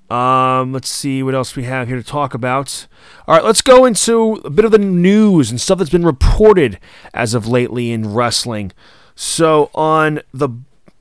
Um, 0.09 0.71
let's 0.71 0.87
see 0.87 1.21
what 1.21 1.35
else 1.35 1.55
we 1.55 1.63
have 1.63 1.89
here 1.89 1.97
to 1.97 2.03
talk 2.03 2.33
about. 2.33 2.87
All 3.27 3.35
right, 3.35 3.43
let's 3.43 3.61
go 3.61 3.83
into 3.83 4.41
a 4.45 4.49
bit 4.49 4.63
of 4.63 4.71
the 4.71 4.77
news 4.77 5.51
and 5.51 5.59
stuff 5.59 5.79
that's 5.79 5.89
been 5.89 6.05
reported 6.05 6.79
as 7.13 7.33
of 7.33 7.45
lately 7.45 7.91
in 7.91 8.13
wrestling. 8.13 8.71
So, 9.15 9.69
on 9.75 10.21
the 10.33 10.49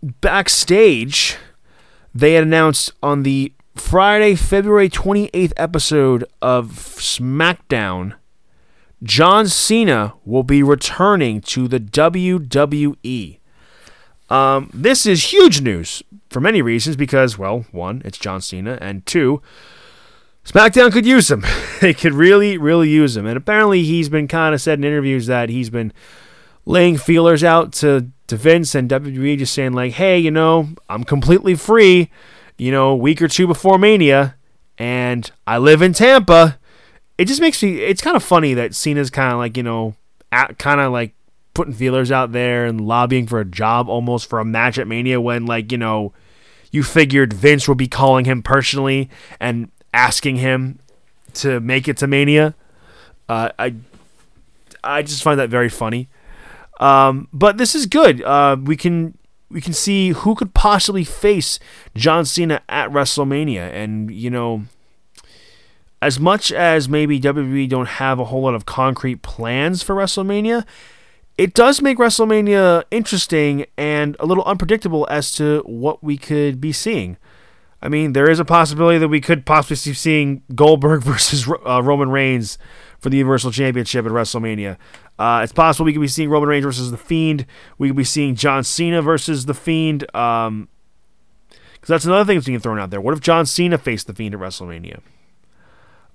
backstage, 0.03 1.37
they 2.15 2.35
had 2.35 2.45
announced 2.45 2.93
on 3.03 3.23
the 3.23 3.53
Friday, 3.75 4.35
February 4.35 4.89
28th 4.89 5.53
episode 5.57 6.25
of 6.41 6.69
SmackDown, 6.73 8.15
John 9.03 9.47
Cena 9.47 10.15
will 10.25 10.43
be 10.43 10.63
returning 10.63 11.41
to 11.43 11.69
the 11.69 11.79
WWE. 11.79 13.39
Um, 14.29 14.71
this 14.73 15.07
is 15.07 15.33
huge 15.33 15.61
news 15.61 16.03
for 16.31 16.41
many 16.41 16.63
reasons 16.63 16.97
because, 16.97 17.39
well, 17.39 17.67
one, 17.71 18.03
it's 18.05 18.19
John 18.19 18.41
Cena, 18.41 18.79
and 18.81 19.05
two, 19.07 19.43
SmackDown 20.45 20.93
could 20.93 21.07
use 21.07 21.31
him. 21.31 21.45
they 21.81 21.93
could 21.93 22.15
really, 22.15 22.57
really 22.57 22.89
use 22.89 23.17
him. 23.17 23.27
And 23.27 23.37
apparently, 23.37 23.83
he's 23.83 24.09
been 24.09 24.27
kind 24.27 24.55
of 24.55 24.61
said 24.61 24.79
in 24.79 24.85
interviews 24.85 25.27
that 25.27 25.51
he's 25.51 25.71
been 25.71 25.93
laying 26.67 26.99
feelers 26.99 27.43
out 27.43 27.73
to, 27.73 28.11
to 28.27 28.37
Vince 28.37 28.75
and 28.75 28.91
WWE, 28.91 29.39
just 29.39 29.55
saying, 29.55 29.73
like, 29.73 29.93
hey, 29.93 30.19
you 30.19 30.31
know, 30.31 30.69
I'm 30.91 31.05
completely 31.05 31.55
free, 31.55 32.11
you 32.59 32.71
know, 32.71 32.91
a 32.91 32.97
week 32.97 33.23
or 33.23 33.29
two 33.29 33.47
before 33.47 33.79
Mania, 33.79 34.37
and 34.77 35.31
I 35.47 35.59
live 35.59 35.81
in 35.81 35.93
Tampa. 35.95 36.59
It 37.17 37.27
just 37.27 37.41
makes 37.41 37.63
me, 37.63 37.81
it's 37.81 38.03
kind 38.03 38.17
of 38.17 38.23
funny 38.23 38.53
that 38.55 38.75
Cena's 38.75 39.11
kind 39.11 39.33
of 39.33 39.39
like, 39.39 39.57
you 39.57 39.63
know, 39.63 39.95
kind 40.59 40.81
of 40.81 40.93
like 40.93 41.15
putting 41.55 41.73
feelers 41.73 42.13
out 42.13 42.33
there 42.33 42.67
and 42.67 42.81
lobbying 42.83 43.27
for 43.27 43.41
a 43.41 43.45
job 43.45 43.89
almost 43.89 44.29
for 44.29 44.39
a 44.39 44.45
match 44.45 44.77
at 44.77 44.87
Mania 44.87 45.21
when, 45.21 45.47
like, 45.47 45.73
you 45.73 45.79
know, 45.79 46.13
you 46.71 46.83
figured 46.83 47.33
Vince 47.33 47.67
would 47.69 47.79
be 47.79 47.89
calling 47.89 48.27
him 48.27 48.43
personally 48.43 49.09
and 49.41 49.71
asking 49.95 50.37
him 50.37 50.79
to 51.33 51.61
make 51.61 51.89
it 51.89 51.97
to 51.99 52.07
Mania. 52.07 52.55
Uh, 53.29 53.51
I 53.59 53.75
I 54.85 55.03
just 55.03 55.23
find 55.23 55.41
that 55.41 55.49
very 55.49 55.69
funny. 55.69 56.09
Um, 56.79 57.29
but 57.33 57.59
this 57.59 57.75
is 57.75 57.87
good. 57.87 58.23
Uh, 58.23 58.57
we 58.63 58.77
can 58.77 59.17
we 59.49 59.61
can 59.61 59.73
see 59.73 60.11
who 60.11 60.35
could 60.35 60.55
possibly 60.55 61.05
face 61.05 61.59
John 61.95 62.25
Cena 62.25 62.63
at 62.69 62.91
WrestleMania, 62.91 63.73
and 63.73 64.11
you 64.11 64.31
know, 64.31 64.65
as 66.03 66.19
much 66.19 66.53
as 66.53 66.89
maybe 66.89 67.21
WWE 67.21 67.69
don't 67.69 67.89
have 67.89 68.19
a 68.19 68.25
whole 68.25 68.43
lot 68.43 68.55
of 68.55 68.67
concrete 68.67 69.23
plans 69.23 69.83
for 69.83 69.95
WrestleMania, 69.95 70.67
it 71.39 71.55
does 71.55 71.81
make 71.83 71.99
WrestleMania 71.99 72.85
interesting 72.91 73.67
and 73.77 74.17
a 74.19 74.27
little 74.27 74.45
unpredictable 74.45 75.07
as 75.11 75.33
to 75.33 75.63
what 75.67 76.03
we 76.03 76.17
could 76.17 76.61
be 76.61 76.73
seeing. 76.73 77.17
I 77.83 77.89
mean, 77.89 78.15
there 78.15 78.29
is 78.29 78.41
a 78.41 78.45
possibility 78.45 78.99
that 78.99 79.09
we 79.09 79.21
could 79.21 79.45
possibly 79.45 79.77
see 79.77 79.93
seeing 79.93 80.43
Goldberg 80.55 81.03
versus 81.05 81.47
uh, 81.67 81.83
Roman 81.83 82.11
Reigns 82.11 82.59
for 82.99 83.11
the 83.11 83.19
Universal 83.19 83.53
Championship 83.53 84.07
at 84.07 84.13
WrestleMania. 84.13 84.77
Uh, 85.19 85.41
it's 85.43 85.53
possible 85.53 85.87
we 85.87 85.93
could 85.93 86.01
be 86.01 86.09
seeing 86.09 86.29
Roman 86.29 86.49
Reigns 86.49 86.65
versus 86.65 86.91
The 86.91 86.99
Fiend. 86.99 87.47
We 87.79 87.89
could 87.89 87.97
be 87.97 88.05
seeing 88.05 88.35
John 88.35 88.65
Cena 88.65 89.01
versus 89.03 89.47
The 89.47 89.55
Fiend. 89.55 90.05
Um, 90.15 90.69
because 91.49 91.89
that's 91.89 92.05
another 92.05 92.25
thing 92.25 92.37
that's 92.37 92.47
being 92.47 92.59
thrown 92.59 92.79
out 92.79 92.91
there. 92.91 93.01
What 93.01 93.15
if 93.15 93.21
John 93.21 93.47
Cena 93.47 93.79
faced 93.79 94.09
The 94.09 94.15
Fiend 94.15 94.35
at 94.35 94.41
WrestleMania? 94.41 95.01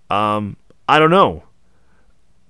Um, 0.09 0.57
I 0.89 0.99
don't 0.99 1.11
know. 1.11 1.43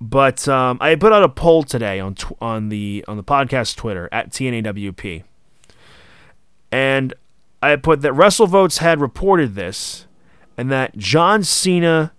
But 0.01 0.47
um, 0.47 0.79
I 0.81 0.95
put 0.95 1.13
out 1.13 1.21
a 1.21 1.29
poll 1.29 1.61
today 1.61 1.99
on 1.99 2.15
tw- 2.15 2.35
on 2.41 2.69
the 2.69 3.05
on 3.07 3.17
the 3.17 3.23
podcast 3.23 3.75
Twitter 3.75 4.09
at 4.11 4.31
TNAWP, 4.31 5.23
and 6.71 7.13
I 7.61 7.75
put 7.75 8.01
that 8.01 8.13
WrestleVotes 8.13 8.79
had 8.79 8.99
reported 8.99 9.53
this, 9.53 10.07
and 10.57 10.71
that 10.71 10.97
John 10.97 11.43
Cena 11.43 12.13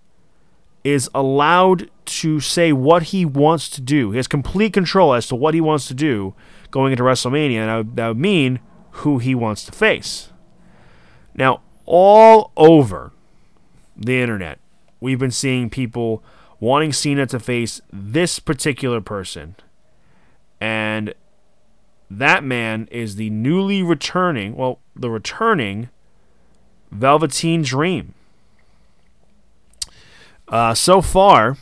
is 0.83 1.09
allowed 1.13 1.89
to 2.05 2.39
say 2.39 2.73
what 2.73 3.03
he 3.03 3.25
wants 3.25 3.69
to 3.69 3.81
do. 3.81 4.11
He 4.11 4.17
has 4.17 4.27
complete 4.27 4.73
control 4.73 5.13
as 5.13 5.27
to 5.27 5.35
what 5.35 5.53
he 5.53 5.61
wants 5.61 5.87
to 5.87 5.93
do 5.93 6.33
going 6.71 6.91
into 6.91 7.03
WrestleMania, 7.03 7.57
and 7.57 7.69
that 7.69 7.77
would, 7.77 7.95
that 7.95 8.07
would 8.09 8.17
mean 8.17 8.59
who 8.91 9.17
he 9.19 9.33
wants 9.33 9.63
to 9.65 9.71
face. 9.71 10.29
Now, 11.33 11.61
all 11.85 12.51
over 12.57 13.11
the 13.95 14.19
internet, 14.19 14.59
we've 14.99 15.19
been 15.19 15.31
seeing 15.31 15.69
people 15.69 16.23
wanting 16.59 16.93
Cena 16.93 17.25
to 17.27 17.39
face 17.39 17.81
this 17.91 18.39
particular 18.39 19.01
person. 19.01 19.55
And 20.61 21.13
that 22.09 22.43
man 22.43 22.87
is 22.91 23.15
the 23.15 23.29
newly 23.29 23.83
returning, 23.83 24.55
well, 24.55 24.79
the 24.95 25.09
returning 25.09 25.89
Velveteen 26.91 27.63
Dream. 27.63 28.13
Uh, 30.53 30.75
so 30.75 31.01
far, 31.01 31.57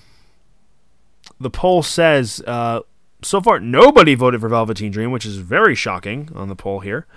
the 1.40 1.50
poll 1.50 1.82
says 1.82 2.44
uh, 2.46 2.82
so 3.22 3.40
far 3.40 3.58
nobody 3.58 4.16
voted 4.16 4.42
for 4.42 4.50
Velveteen 4.50 4.92
Dream, 4.92 5.14
which 5.14 5.26
is 5.26 5.38
very 5.38 5.76
shocking 5.76 6.30
on 6.36 6.50
the 6.50 6.58
poll 6.58 6.82
here. 6.82 7.08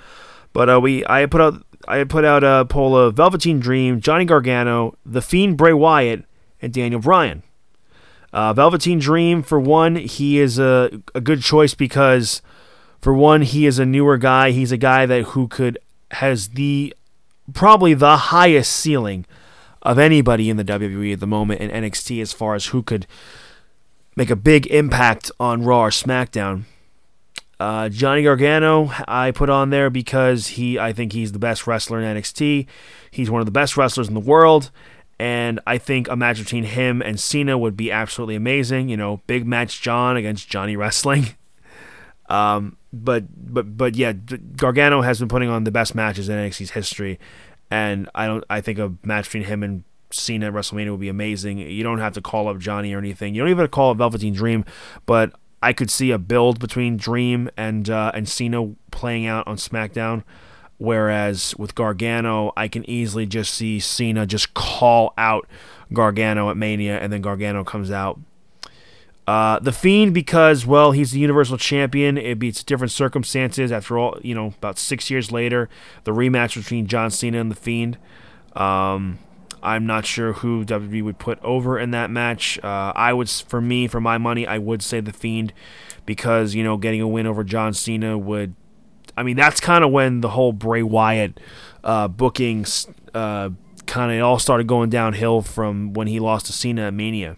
But 0.52 0.70
uh, 0.70 0.80
we 0.80 1.04
I 1.06 1.26
put 1.26 1.40
out 1.40 1.66
I 1.88 2.04
put 2.04 2.24
out 2.24 2.44
a 2.44 2.64
poll 2.64 2.96
of 2.96 3.16
Velveteen 3.16 3.58
Dream, 3.58 4.00
Johnny 4.00 4.24
Gargano, 4.24 4.96
The 5.04 5.20
Fiend 5.20 5.56
Bray 5.56 5.72
Wyatt, 5.72 6.24
and 6.62 6.72
Daniel 6.72 7.00
Bryan. 7.00 7.42
Uh, 8.32 8.52
Velveteen 8.52 9.00
Dream, 9.00 9.42
for 9.42 9.58
one, 9.58 9.96
he 9.96 10.38
is 10.38 10.60
a, 10.60 11.02
a 11.12 11.20
good 11.20 11.42
choice 11.42 11.74
because, 11.74 12.40
for 13.00 13.12
one, 13.12 13.42
he 13.42 13.66
is 13.66 13.80
a 13.80 13.84
newer 13.84 14.16
guy. 14.16 14.52
He's 14.52 14.70
a 14.70 14.76
guy 14.76 15.06
that 15.06 15.22
who 15.24 15.48
could 15.48 15.78
has 16.12 16.50
the 16.50 16.94
probably 17.52 17.94
the 17.94 18.16
highest 18.16 18.72
ceiling 18.72 19.26
of 19.84 19.98
anybody 19.98 20.48
in 20.48 20.56
the 20.56 20.64
WWE 20.64 21.12
at 21.12 21.20
the 21.20 21.26
moment 21.26 21.60
in 21.60 21.70
NXT 21.70 22.22
as 22.22 22.32
far 22.32 22.54
as 22.54 22.66
who 22.66 22.82
could 22.82 23.06
make 24.16 24.30
a 24.30 24.36
big 24.36 24.66
impact 24.68 25.30
on 25.38 25.62
Raw 25.62 25.84
or 25.84 25.90
SmackDown. 25.90 26.64
Uh, 27.60 27.88
Johnny 27.88 28.22
Gargano, 28.22 28.90
I 29.06 29.30
put 29.30 29.48
on 29.48 29.70
there 29.70 29.88
because 29.90 30.48
he, 30.48 30.78
I 30.78 30.92
think 30.92 31.12
he's 31.12 31.32
the 31.32 31.38
best 31.38 31.66
wrestler 31.66 32.00
in 32.00 32.16
NXT. 32.16 32.66
He's 33.10 33.30
one 33.30 33.40
of 33.40 33.46
the 33.46 33.52
best 33.52 33.76
wrestlers 33.76 34.08
in 34.08 34.14
the 34.14 34.20
world, 34.20 34.70
and 35.18 35.60
I 35.66 35.78
think 35.78 36.08
a 36.08 36.16
match 36.16 36.38
between 36.38 36.64
him 36.64 37.00
and 37.00 37.18
Cena 37.20 37.56
would 37.56 37.76
be 37.76 37.92
absolutely 37.92 38.34
amazing. 38.34 38.88
You 38.88 38.96
know, 38.96 39.20
big 39.26 39.46
match 39.46 39.80
John 39.80 40.16
against 40.16 40.48
Johnny 40.48 40.76
Wrestling. 40.76 41.28
Um, 42.28 42.76
but 42.92 43.24
but 43.52 43.76
but 43.76 43.94
yeah, 43.94 44.12
Gargano 44.12 45.02
has 45.02 45.20
been 45.20 45.28
putting 45.28 45.48
on 45.48 45.64
the 45.64 45.70
best 45.70 45.94
matches 45.94 46.28
in 46.28 46.36
NXT's 46.36 46.70
history, 46.70 47.18
and 47.74 48.08
I 48.14 48.28
don't. 48.28 48.44
I 48.48 48.60
think 48.60 48.78
a 48.78 48.92
match 49.02 49.24
between 49.24 49.42
him 49.42 49.64
and 49.64 49.82
Cena 50.12 50.46
at 50.46 50.52
WrestleMania 50.52 50.92
would 50.92 51.00
be 51.00 51.08
amazing. 51.08 51.58
You 51.58 51.82
don't 51.82 51.98
have 51.98 52.12
to 52.14 52.20
call 52.20 52.46
up 52.46 52.58
Johnny 52.58 52.94
or 52.94 52.98
anything. 52.98 53.34
You 53.34 53.42
don't 53.42 53.50
even 53.50 53.58
have 53.58 53.70
to 53.70 53.74
call 53.74 53.90
up 53.90 53.98
Velveteen 53.98 54.32
Dream, 54.32 54.64
but 55.06 55.32
I 55.60 55.72
could 55.72 55.90
see 55.90 56.12
a 56.12 56.18
build 56.18 56.60
between 56.60 56.96
Dream 56.96 57.50
and 57.56 57.90
uh, 57.90 58.12
and 58.14 58.28
Cena 58.28 58.74
playing 58.92 59.26
out 59.26 59.48
on 59.48 59.56
SmackDown. 59.56 60.22
Whereas 60.78 61.56
with 61.56 61.74
Gargano, 61.74 62.52
I 62.56 62.68
can 62.68 62.88
easily 62.88 63.26
just 63.26 63.54
see 63.54 63.80
Cena 63.80 64.24
just 64.24 64.54
call 64.54 65.12
out 65.18 65.48
Gargano 65.92 66.50
at 66.50 66.56
Mania, 66.56 66.98
and 66.98 67.12
then 67.12 67.22
Gargano 67.22 67.64
comes 67.64 67.90
out. 67.90 68.20
Uh, 69.26 69.58
the 69.58 69.72
Fiend, 69.72 70.12
because 70.12 70.66
well, 70.66 70.92
he's 70.92 71.12
the 71.12 71.18
Universal 71.18 71.58
Champion. 71.58 72.18
It 72.18 72.38
beats 72.38 72.62
different 72.62 72.92
circumstances. 72.92 73.72
After 73.72 73.98
all, 73.98 74.18
you 74.22 74.34
know, 74.34 74.48
about 74.58 74.78
six 74.78 75.10
years 75.10 75.32
later, 75.32 75.68
the 76.04 76.12
rematch 76.12 76.56
between 76.56 76.86
John 76.86 77.10
Cena 77.10 77.40
and 77.40 77.50
the 77.50 77.56
Fiend. 77.56 77.96
Um, 78.54 79.18
I'm 79.62 79.86
not 79.86 80.04
sure 80.04 80.34
who 80.34 80.64
WWE 80.64 81.02
would 81.02 81.18
put 81.18 81.42
over 81.42 81.78
in 81.78 81.90
that 81.92 82.10
match. 82.10 82.58
Uh, 82.62 82.92
I 82.94 83.14
would, 83.14 83.30
for 83.30 83.62
me, 83.62 83.88
for 83.88 83.98
my 83.98 84.18
money, 84.18 84.46
I 84.46 84.58
would 84.58 84.82
say 84.82 85.00
the 85.00 85.12
Fiend, 85.12 85.54
because 86.04 86.54
you 86.54 86.62
know, 86.62 86.76
getting 86.76 87.00
a 87.00 87.08
win 87.08 87.26
over 87.26 87.42
John 87.44 87.72
Cena 87.72 88.18
would. 88.18 88.54
I 89.16 89.22
mean, 89.22 89.36
that's 89.36 89.60
kind 89.60 89.84
of 89.84 89.90
when 89.90 90.20
the 90.20 90.30
whole 90.30 90.52
Bray 90.52 90.82
Wyatt 90.82 91.40
uh, 91.82 92.08
bookings 92.08 92.88
uh, 93.14 93.50
kind 93.86 94.12
of 94.12 94.26
all 94.26 94.38
started 94.38 94.66
going 94.66 94.90
downhill 94.90 95.40
from 95.40 95.94
when 95.94 96.08
he 96.08 96.20
lost 96.20 96.46
to 96.46 96.52
Cena 96.52 96.88
at 96.88 96.94
Mania, 96.94 97.36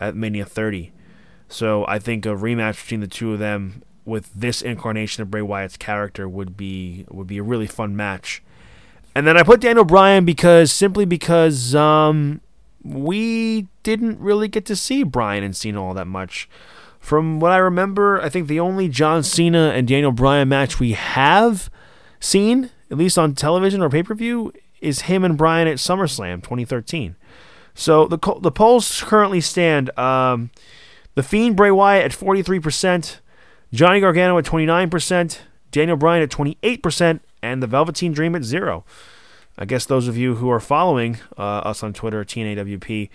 at 0.00 0.16
Mania 0.16 0.46
30. 0.46 0.93
So 1.54 1.84
I 1.86 2.00
think 2.00 2.26
a 2.26 2.30
rematch 2.30 2.82
between 2.82 2.98
the 2.98 3.06
two 3.06 3.32
of 3.32 3.38
them 3.38 3.84
with 4.04 4.28
this 4.34 4.60
incarnation 4.60 5.22
of 5.22 5.30
Bray 5.30 5.40
Wyatt's 5.40 5.76
character 5.76 6.28
would 6.28 6.56
be 6.56 7.06
would 7.08 7.28
be 7.28 7.38
a 7.38 7.44
really 7.44 7.68
fun 7.68 7.94
match. 7.94 8.42
And 9.14 9.24
then 9.24 9.36
I 9.36 9.44
put 9.44 9.60
Daniel 9.60 9.84
Bryan 9.84 10.24
because 10.24 10.72
simply 10.72 11.04
because 11.04 11.72
um, 11.76 12.40
we 12.82 13.68
didn't 13.84 14.18
really 14.18 14.48
get 14.48 14.66
to 14.66 14.74
see 14.74 15.04
Bryan 15.04 15.44
and 15.44 15.54
Cena 15.54 15.80
all 15.80 15.94
that 15.94 16.08
much. 16.08 16.48
From 16.98 17.38
what 17.38 17.52
I 17.52 17.58
remember, 17.58 18.20
I 18.20 18.28
think 18.28 18.48
the 18.48 18.58
only 18.58 18.88
John 18.88 19.22
Cena 19.22 19.70
and 19.76 19.86
Daniel 19.86 20.10
Bryan 20.10 20.48
match 20.48 20.80
we 20.80 20.94
have 20.94 21.70
seen, 22.18 22.70
at 22.90 22.98
least 22.98 23.16
on 23.16 23.36
television 23.36 23.80
or 23.80 23.88
pay 23.88 24.02
per 24.02 24.16
view, 24.16 24.52
is 24.80 25.02
him 25.02 25.22
and 25.22 25.38
Bryan 25.38 25.68
at 25.68 25.76
SummerSlam 25.76 26.42
2013. 26.42 27.14
So 27.76 28.08
the 28.08 28.18
the 28.40 28.50
polls 28.50 29.04
currently 29.06 29.40
stand. 29.40 29.96
Um, 29.96 30.50
the 31.14 31.22
Fiend 31.22 31.56
Bray 31.56 31.70
Wyatt 31.70 32.04
at 32.04 32.10
43%, 32.12 33.18
Johnny 33.72 34.00
Gargano 34.00 34.38
at 34.38 34.44
29%, 34.44 35.38
Daniel 35.70 35.96
Bryan 35.96 36.22
at 36.22 36.30
28%, 36.30 37.20
and 37.42 37.62
the 37.62 37.66
Velveteen 37.66 38.12
Dream 38.12 38.34
at 38.34 38.44
zero. 38.44 38.84
I 39.58 39.64
guess 39.64 39.86
those 39.86 40.08
of 40.08 40.16
you 40.16 40.36
who 40.36 40.50
are 40.50 40.60
following 40.60 41.18
uh, 41.38 41.40
us 41.40 41.82
on 41.82 41.92
Twitter, 41.92 42.24
TNAWP, 42.24 43.10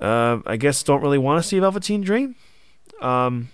uh, 0.00 0.38
I 0.46 0.56
guess 0.56 0.82
don't 0.82 1.02
really 1.02 1.18
want 1.18 1.42
to 1.42 1.48
see 1.48 1.58
Velveteen 1.58 2.00
Dream. 2.00 2.36
Um, 3.00 3.50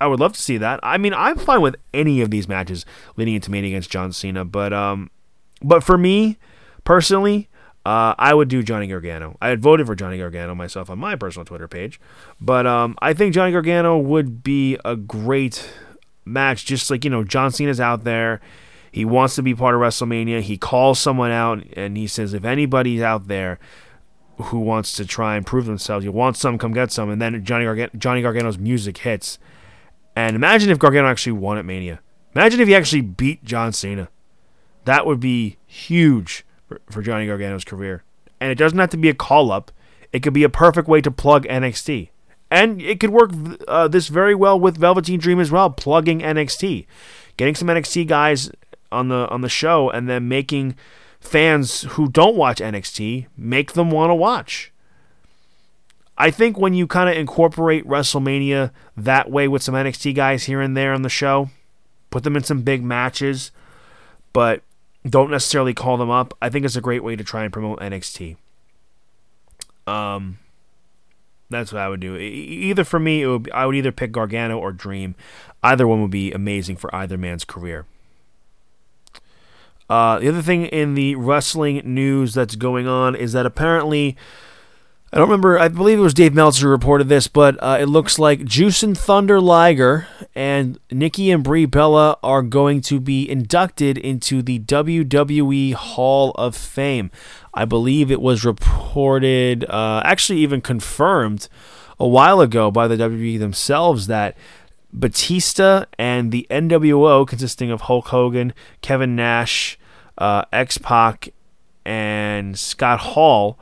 I 0.00 0.06
would 0.06 0.20
love 0.20 0.32
to 0.32 0.40
see 0.40 0.56
that. 0.58 0.80
I 0.82 0.98
mean, 0.98 1.14
I'm 1.14 1.38
fine 1.38 1.60
with 1.60 1.76
any 1.92 2.20
of 2.22 2.30
these 2.30 2.48
matches 2.48 2.86
leading 3.16 3.34
into 3.34 3.50
Mania 3.50 3.70
against 3.70 3.90
John 3.90 4.12
Cena, 4.12 4.44
but 4.44 4.72
um, 4.72 5.10
but 5.62 5.84
for 5.84 5.96
me 5.96 6.38
personally, 6.84 7.48
uh, 7.84 8.14
I 8.18 8.32
would 8.34 8.48
do 8.48 8.62
Johnny 8.62 8.86
Gargano. 8.86 9.36
I 9.40 9.48
had 9.48 9.60
voted 9.60 9.86
for 9.86 9.94
Johnny 9.94 10.18
Gargano 10.18 10.54
myself 10.54 10.88
on 10.88 10.98
my 10.98 11.16
personal 11.16 11.44
Twitter 11.44 11.68
page, 11.68 12.00
but 12.40 12.66
um, 12.66 12.96
I 13.00 13.12
think 13.12 13.34
Johnny 13.34 13.52
Gargano 13.52 13.98
would 13.98 14.42
be 14.42 14.78
a 14.84 14.96
great 14.96 15.68
match. 16.24 16.64
Just 16.64 16.90
like 16.90 17.04
you 17.04 17.10
know, 17.10 17.24
John 17.24 17.50
Cena's 17.50 17.80
out 17.80 18.04
there. 18.04 18.40
He 18.92 19.06
wants 19.06 19.34
to 19.36 19.42
be 19.42 19.54
part 19.54 19.74
of 19.74 19.80
WrestleMania. 19.80 20.42
He 20.42 20.58
calls 20.58 20.98
someone 20.98 21.30
out 21.30 21.64
and 21.72 21.96
he 21.96 22.06
says, 22.06 22.34
if 22.34 22.44
anybody's 22.44 23.00
out 23.00 23.26
there 23.26 23.58
who 24.36 24.60
wants 24.60 24.92
to 24.92 25.06
try 25.06 25.34
and 25.34 25.46
prove 25.46 25.64
themselves, 25.64 26.04
you 26.04 26.12
want 26.12 26.36
some, 26.36 26.58
come 26.58 26.74
get 26.74 26.92
some. 26.92 27.08
And 27.08 27.20
then 27.20 27.42
Johnny, 27.42 27.88
Johnny 27.96 28.20
Gargano's 28.20 28.58
music 28.58 28.98
hits. 28.98 29.38
And 30.14 30.36
imagine 30.36 30.68
if 30.68 30.78
Gargano 30.78 31.08
actually 31.08 31.32
won 31.32 31.56
at 31.56 31.64
Mania. 31.64 32.00
Imagine 32.34 32.60
if 32.60 32.68
he 32.68 32.74
actually 32.74 33.00
beat 33.00 33.42
John 33.44 33.72
Cena. 33.72 34.10
That 34.84 35.06
would 35.06 35.20
be 35.20 35.56
huge 35.66 36.44
for, 36.90 37.02
Johnny 37.02 37.26
Gargano's 37.26 37.64
career. 37.64 38.02
And 38.40 38.50
it 38.50 38.56
doesn't 38.56 38.78
have 38.78 38.90
to 38.90 38.96
be 38.96 39.08
a 39.08 39.14
call 39.14 39.52
up, 39.52 39.70
it 40.12 40.20
could 40.22 40.32
be 40.32 40.44
a 40.44 40.48
perfect 40.48 40.88
way 40.88 41.00
to 41.00 41.10
plug 41.10 41.44
NXT. 41.46 42.08
And 42.50 42.82
it 42.82 43.00
could 43.00 43.10
work 43.10 43.30
uh, 43.66 43.88
this 43.88 44.08
very 44.08 44.34
well 44.34 44.60
with 44.60 44.76
Velveteen 44.76 45.18
Dream 45.18 45.40
as 45.40 45.50
well, 45.50 45.70
plugging 45.70 46.20
NXT. 46.20 46.86
Getting 47.38 47.54
some 47.54 47.68
NXT 47.68 48.06
guys 48.06 48.50
on 48.90 49.08
the 49.08 49.26
on 49.30 49.40
the 49.40 49.48
show 49.48 49.88
and 49.88 50.06
then 50.08 50.28
making 50.28 50.76
fans 51.18 51.82
who 51.82 52.08
don't 52.08 52.36
watch 52.36 52.58
NXT 52.58 53.26
make 53.36 53.72
them 53.72 53.90
want 53.90 54.10
to 54.10 54.14
watch. 54.14 54.72
I 56.18 56.30
think 56.30 56.58
when 56.58 56.74
you 56.74 56.86
kind 56.86 57.08
of 57.08 57.16
incorporate 57.16 57.86
WrestleMania 57.86 58.70
that 58.96 59.30
way 59.30 59.48
with 59.48 59.62
some 59.62 59.74
NXT 59.74 60.14
guys 60.14 60.44
here 60.44 60.60
and 60.60 60.76
there 60.76 60.92
on 60.92 61.02
the 61.02 61.08
show, 61.08 61.50
put 62.10 62.22
them 62.22 62.36
in 62.36 62.44
some 62.44 62.62
big 62.62 62.84
matches, 62.84 63.50
but 64.32 64.62
don't 65.08 65.30
necessarily 65.30 65.74
call 65.74 65.96
them 65.96 66.10
up, 66.10 66.34
I 66.40 66.48
think 66.48 66.64
it's 66.64 66.76
a 66.76 66.80
great 66.80 67.02
way 67.02 67.16
to 67.16 67.24
try 67.24 67.44
and 67.44 67.52
promote 67.52 67.80
NXT. 67.80 68.36
Um, 69.86 70.38
that's 71.50 71.72
what 71.72 71.82
I 71.82 71.88
would 71.88 72.00
do. 72.00 72.16
Either 72.16 72.84
for 72.84 72.98
me, 72.98 73.22
it 73.22 73.26
would 73.26 73.42
be, 73.44 73.52
I 73.52 73.66
would 73.66 73.74
either 73.74 73.92
pick 73.92 74.12
Gargano 74.12 74.58
or 74.58 74.72
Dream. 74.72 75.14
Either 75.62 75.86
one 75.86 76.02
would 76.02 76.10
be 76.10 76.32
amazing 76.32 76.76
for 76.76 76.92
either 76.94 77.18
man's 77.18 77.44
career. 77.44 77.86
Uh, 79.90 80.18
the 80.18 80.28
other 80.28 80.42
thing 80.42 80.66
in 80.66 80.94
the 80.94 81.14
wrestling 81.16 81.82
news 81.84 82.34
that's 82.34 82.56
going 82.56 82.86
on 82.86 83.14
is 83.14 83.32
that 83.32 83.44
apparently, 83.44 84.16
I 85.14 85.18
don't 85.18 85.28
remember, 85.28 85.58
I 85.58 85.68
believe 85.68 85.98
it 85.98 86.02
was 86.02 86.14
Dave 86.14 86.32
Meltzer 86.32 86.68
who 86.68 86.70
reported 86.70 87.10
this, 87.10 87.28
but 87.28 87.62
uh, 87.62 87.76
it 87.78 87.84
looks 87.84 88.18
like 88.18 88.40
Jushin 88.40 88.96
Thunder 88.96 89.42
Liger 89.42 90.06
and 90.34 90.78
Nikki 90.90 91.30
and 91.30 91.44
Brie 91.44 91.66
Bella 91.66 92.16
are 92.22 92.40
going 92.40 92.80
to 92.82 92.98
be 92.98 93.28
inducted 93.28 93.98
into 93.98 94.40
the 94.40 94.60
WWE 94.60 95.74
Hall 95.74 96.30
of 96.36 96.56
Fame. 96.56 97.10
I 97.52 97.66
believe 97.66 98.10
it 98.10 98.22
was 98.22 98.46
reported, 98.46 99.66
uh, 99.68 100.00
actually 100.02 100.38
even 100.38 100.62
confirmed 100.62 101.46
a 102.00 102.08
while 102.08 102.40
ago 102.40 102.70
by 102.70 102.88
the 102.88 102.96
WWE 102.96 103.38
themselves 103.38 104.06
that 104.06 104.34
Batista 104.94 105.84
and 105.98 106.32
the 106.32 106.46
NWO, 106.50 107.28
consisting 107.28 107.70
of 107.70 107.82
Hulk 107.82 108.08
Hogan, 108.08 108.54
Kevin 108.80 109.14
Nash, 109.14 109.78
uh, 110.16 110.46
X 110.54 110.78
Pac, 110.78 111.34
and 111.84 112.58
Scott 112.58 113.00
Hall, 113.00 113.58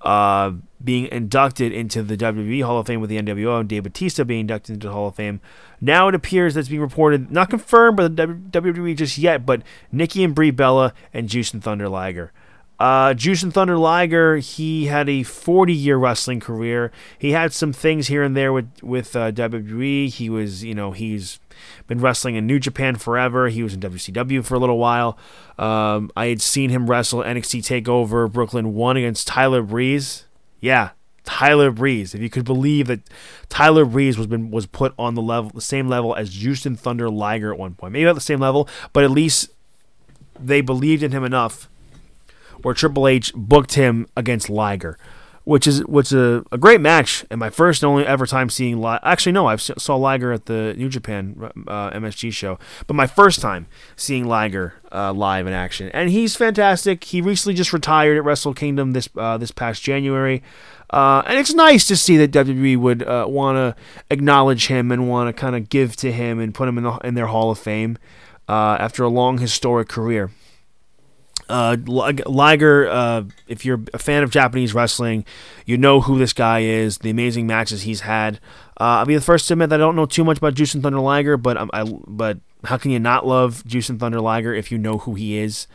uh, 0.00 0.52
being 0.82 1.06
inducted 1.06 1.72
into 1.72 2.02
the 2.02 2.16
WWE 2.16 2.62
Hall 2.62 2.78
of 2.78 2.86
Fame 2.86 3.00
with 3.00 3.10
the 3.10 3.20
NWO, 3.20 3.60
and 3.60 3.68
Dave 3.68 3.84
Batista 3.84 4.24
being 4.24 4.40
inducted 4.40 4.74
into 4.74 4.88
the 4.88 4.92
Hall 4.92 5.08
of 5.08 5.14
Fame. 5.14 5.40
Now 5.80 6.08
it 6.08 6.14
appears 6.14 6.54
that's 6.54 6.68
being 6.68 6.80
reported, 6.80 7.30
not 7.30 7.50
confirmed 7.50 7.96
by 7.96 8.08
the 8.08 8.26
WWE 8.26 8.96
just 8.96 9.18
yet, 9.18 9.46
but 9.46 9.62
Nikki 9.90 10.22
and 10.22 10.34
Brie 10.34 10.50
Bella 10.50 10.92
and 11.12 11.28
Jushin 11.28 11.62
Thunder 11.62 11.88
Liger. 11.88 12.32
Uh, 12.78 13.14
Jushin 13.14 13.52
Thunder 13.52 13.78
Liger, 13.78 14.36
he 14.36 14.86
had 14.86 15.08
a 15.08 15.22
40 15.22 15.72
year 15.72 15.96
wrestling 15.96 16.40
career. 16.40 16.92
He 17.18 17.32
had 17.32 17.54
some 17.54 17.72
things 17.72 18.08
here 18.08 18.22
and 18.22 18.36
there 18.36 18.52
with 18.52 18.70
with 18.82 19.16
uh, 19.16 19.32
WWE. 19.32 20.10
He 20.10 20.28
was, 20.28 20.62
you 20.62 20.74
know, 20.74 20.92
he's 20.92 21.40
been 21.86 22.00
wrestling 22.00 22.34
in 22.36 22.46
New 22.46 22.58
Japan 22.58 22.96
forever. 22.96 23.48
He 23.48 23.62
was 23.62 23.72
in 23.72 23.80
WCW 23.80 24.44
for 24.44 24.56
a 24.56 24.58
little 24.58 24.78
while. 24.78 25.16
Um, 25.58 26.10
I 26.16 26.26
had 26.26 26.42
seen 26.42 26.68
him 26.68 26.90
wrestle 26.90 27.20
NXT 27.20 27.82
Takeover 27.82 28.30
Brooklyn 28.30 28.74
One 28.74 28.98
against 28.98 29.26
Tyler 29.26 29.62
Breeze. 29.62 30.25
Yeah, 30.66 30.90
Tyler 31.22 31.70
Breeze. 31.70 32.12
If 32.12 32.20
you 32.20 32.28
could 32.28 32.44
believe 32.44 32.88
that 32.88 33.08
Tyler 33.48 33.84
Breeze 33.84 34.18
was 34.18 34.26
been 34.26 34.50
was 34.50 34.66
put 34.66 34.94
on 34.98 35.14
the 35.14 35.22
level, 35.22 35.52
the 35.54 35.60
same 35.60 35.86
level 35.86 36.12
as 36.16 36.34
Jushin 36.34 36.76
Thunder 36.76 37.08
Liger 37.08 37.52
at 37.52 37.58
one 37.58 37.74
point. 37.74 37.92
Maybe 37.92 38.04
not 38.04 38.16
the 38.16 38.20
same 38.20 38.40
level, 38.40 38.68
but 38.92 39.04
at 39.04 39.12
least 39.12 39.50
they 40.40 40.60
believed 40.60 41.04
in 41.04 41.12
him 41.12 41.22
enough 41.22 41.68
where 42.62 42.74
Triple 42.74 43.06
H 43.06 43.32
booked 43.36 43.74
him 43.74 44.08
against 44.16 44.50
Liger, 44.50 44.98
which 45.46 45.64
is 45.64 45.86
which 45.86 46.08
is 46.08 46.12
a, 46.12 46.44
a 46.50 46.58
great 46.58 46.80
match 46.80 47.24
and 47.30 47.38
my 47.38 47.48
first 47.48 47.80
and 47.80 47.88
only 47.88 48.04
ever 48.04 48.26
time 48.26 48.50
seeing 48.50 48.80
Liger. 48.80 49.00
Actually, 49.04 49.30
no, 49.30 49.46
I 49.46 49.54
saw 49.54 49.94
Liger 49.94 50.32
at 50.32 50.46
the 50.46 50.74
New 50.76 50.88
Japan 50.88 51.52
uh, 51.68 51.90
MSG 51.92 52.32
show, 52.32 52.58
but 52.88 52.94
my 52.94 53.06
first 53.06 53.40
time 53.40 53.68
seeing 53.94 54.26
Liger 54.26 54.74
uh, 54.90 55.12
live 55.12 55.46
in 55.46 55.52
action, 55.52 55.88
and 55.90 56.10
he's 56.10 56.34
fantastic. 56.34 57.04
He 57.04 57.20
recently 57.20 57.54
just 57.54 57.72
retired 57.72 58.16
at 58.16 58.24
Wrestle 58.24 58.54
Kingdom 58.54 58.92
this 58.92 59.08
uh, 59.16 59.38
this 59.38 59.52
past 59.52 59.82
January. 59.84 60.42
Uh, 60.90 61.22
and 61.26 61.38
it's 61.38 61.54
nice 61.54 61.86
to 61.86 61.96
see 61.96 62.16
that 62.16 62.32
WWE 62.32 62.76
would 62.78 63.02
uh, 63.04 63.26
want 63.28 63.56
to 63.56 63.80
acknowledge 64.10 64.66
him 64.66 64.90
and 64.90 65.08
want 65.08 65.28
to 65.28 65.32
kind 65.32 65.56
of 65.56 65.68
give 65.68 65.96
to 65.96 66.12
him 66.12 66.38
and 66.38 66.54
put 66.54 66.68
him 66.68 66.78
in, 66.78 66.84
the, 66.84 66.92
in 66.98 67.14
their 67.14 67.26
Hall 67.26 67.50
of 67.50 67.58
Fame 67.58 67.98
uh, 68.48 68.76
after 68.78 69.02
a 69.02 69.08
long 69.08 69.38
historic 69.38 69.88
career. 69.88 70.30
Uh, 71.48 71.76
Liger, 71.86 72.88
uh, 72.88 73.24
if 73.46 73.64
you're 73.64 73.80
a 73.94 73.98
fan 73.98 74.22
of 74.22 74.30
Japanese 74.30 74.74
wrestling, 74.74 75.24
you 75.64 75.78
know 75.78 76.00
who 76.00 76.18
this 76.18 76.32
guy 76.32 76.60
is, 76.60 76.98
the 76.98 77.10
amazing 77.10 77.46
matches 77.46 77.82
he's 77.82 78.00
had. 78.00 78.40
Uh, 78.80 78.98
I'll 78.98 79.06
be 79.06 79.14
the 79.14 79.20
first 79.20 79.46
to 79.48 79.54
admit 79.54 79.70
that 79.70 79.80
I 79.80 79.84
don't 79.84 79.96
know 79.96 80.06
too 80.06 80.24
much 80.24 80.38
about 80.38 80.54
Jushin 80.54 80.82
Thunder 80.82 81.00
Liger, 81.00 81.36
but 81.36 81.56
I, 81.72 81.84
but 81.84 82.38
how 82.64 82.76
can 82.76 82.90
you 82.90 82.98
not 82.98 83.26
love 83.26 83.62
Jushin 83.64 83.98
Thunder 83.98 84.20
Liger 84.20 84.54
if 84.54 84.72
you 84.72 84.78
know 84.78 84.98
who 84.98 85.14
he 85.14 85.38
is? 85.38 85.66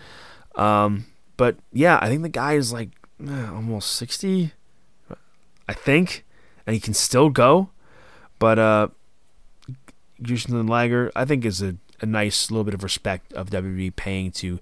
Um, 0.55 1.05
but 1.37 1.57
yeah, 1.71 1.97
I 2.01 2.09
think 2.09 2.21
the 2.21 2.29
guy 2.29 2.53
is 2.53 2.73
like 2.73 2.89
eh, 3.25 3.47
almost 3.47 3.93
sixty, 3.93 4.51
I 5.67 5.73
think, 5.73 6.25
and 6.67 6.73
he 6.73 6.79
can 6.79 6.93
still 6.93 7.29
go. 7.29 7.69
But 8.39 8.59
uh, 8.59 8.87
Jushin 10.21 10.49
Thunder 10.49 10.71
Liger, 10.71 11.11
I 11.15 11.25
think, 11.25 11.45
is 11.45 11.61
a, 11.61 11.77
a 12.01 12.05
nice 12.05 12.51
little 12.51 12.63
bit 12.63 12.73
of 12.73 12.83
respect 12.83 13.31
of 13.33 13.49
WWE 13.49 13.95
paying 13.95 14.31
to 14.31 14.59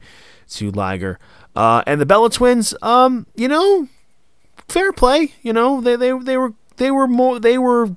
to 0.50 0.72
Liger. 0.72 1.20
Uh, 1.56 1.84
and 1.88 2.00
the 2.00 2.06
Bella 2.06 2.30
twins, 2.30 2.74
um, 2.82 3.26
you 3.36 3.48
know, 3.48 3.88
fair 4.68 4.92
play. 4.92 5.34
You 5.42 5.54
know, 5.54 5.82
they 5.82 5.96
they 5.96 6.18
they 6.18 6.38
were 6.38 6.54
they 6.78 6.92
were 6.92 7.08
more 7.08 7.40
they 7.40 7.58
were 7.58 7.96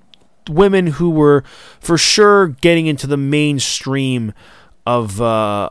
women 0.48 0.88
who 0.88 1.10
were 1.10 1.44
for 1.80 1.96
sure 1.96 2.48
getting 2.48 2.86
into 2.86 3.06
the 3.06 3.16
mainstream 3.16 4.32
of 4.84 5.20
uh 5.20 5.70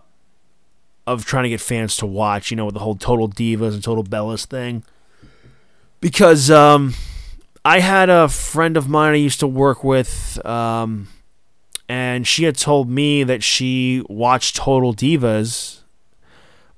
of 1.05 1.25
trying 1.25 1.43
to 1.43 1.49
get 1.49 1.61
fans 1.61 1.97
to 1.97 2.05
watch. 2.05 2.51
You 2.51 2.57
know, 2.57 2.65
with 2.65 2.75
the 2.75 2.79
whole 2.81 2.95
Total 2.95 3.29
Divas 3.29 3.73
and 3.73 3.83
Total 3.83 4.03
Bellas 4.03 4.45
thing. 4.45 4.83
Because 5.99 6.49
um, 6.49 6.95
I 7.63 7.79
had 7.79 8.09
a 8.09 8.27
friend 8.27 8.75
of 8.75 8.89
mine 8.89 9.13
I 9.13 9.17
used 9.17 9.39
to 9.41 9.47
work 9.47 9.83
with. 9.83 10.43
Um, 10.43 11.09
and 11.91 12.25
she 12.25 12.45
had 12.45 12.57
told 12.57 12.89
me 12.89 13.21
that 13.25 13.43
she 13.43 14.01
watched 14.07 14.55
Total 14.55 14.93
Divas 14.93 15.79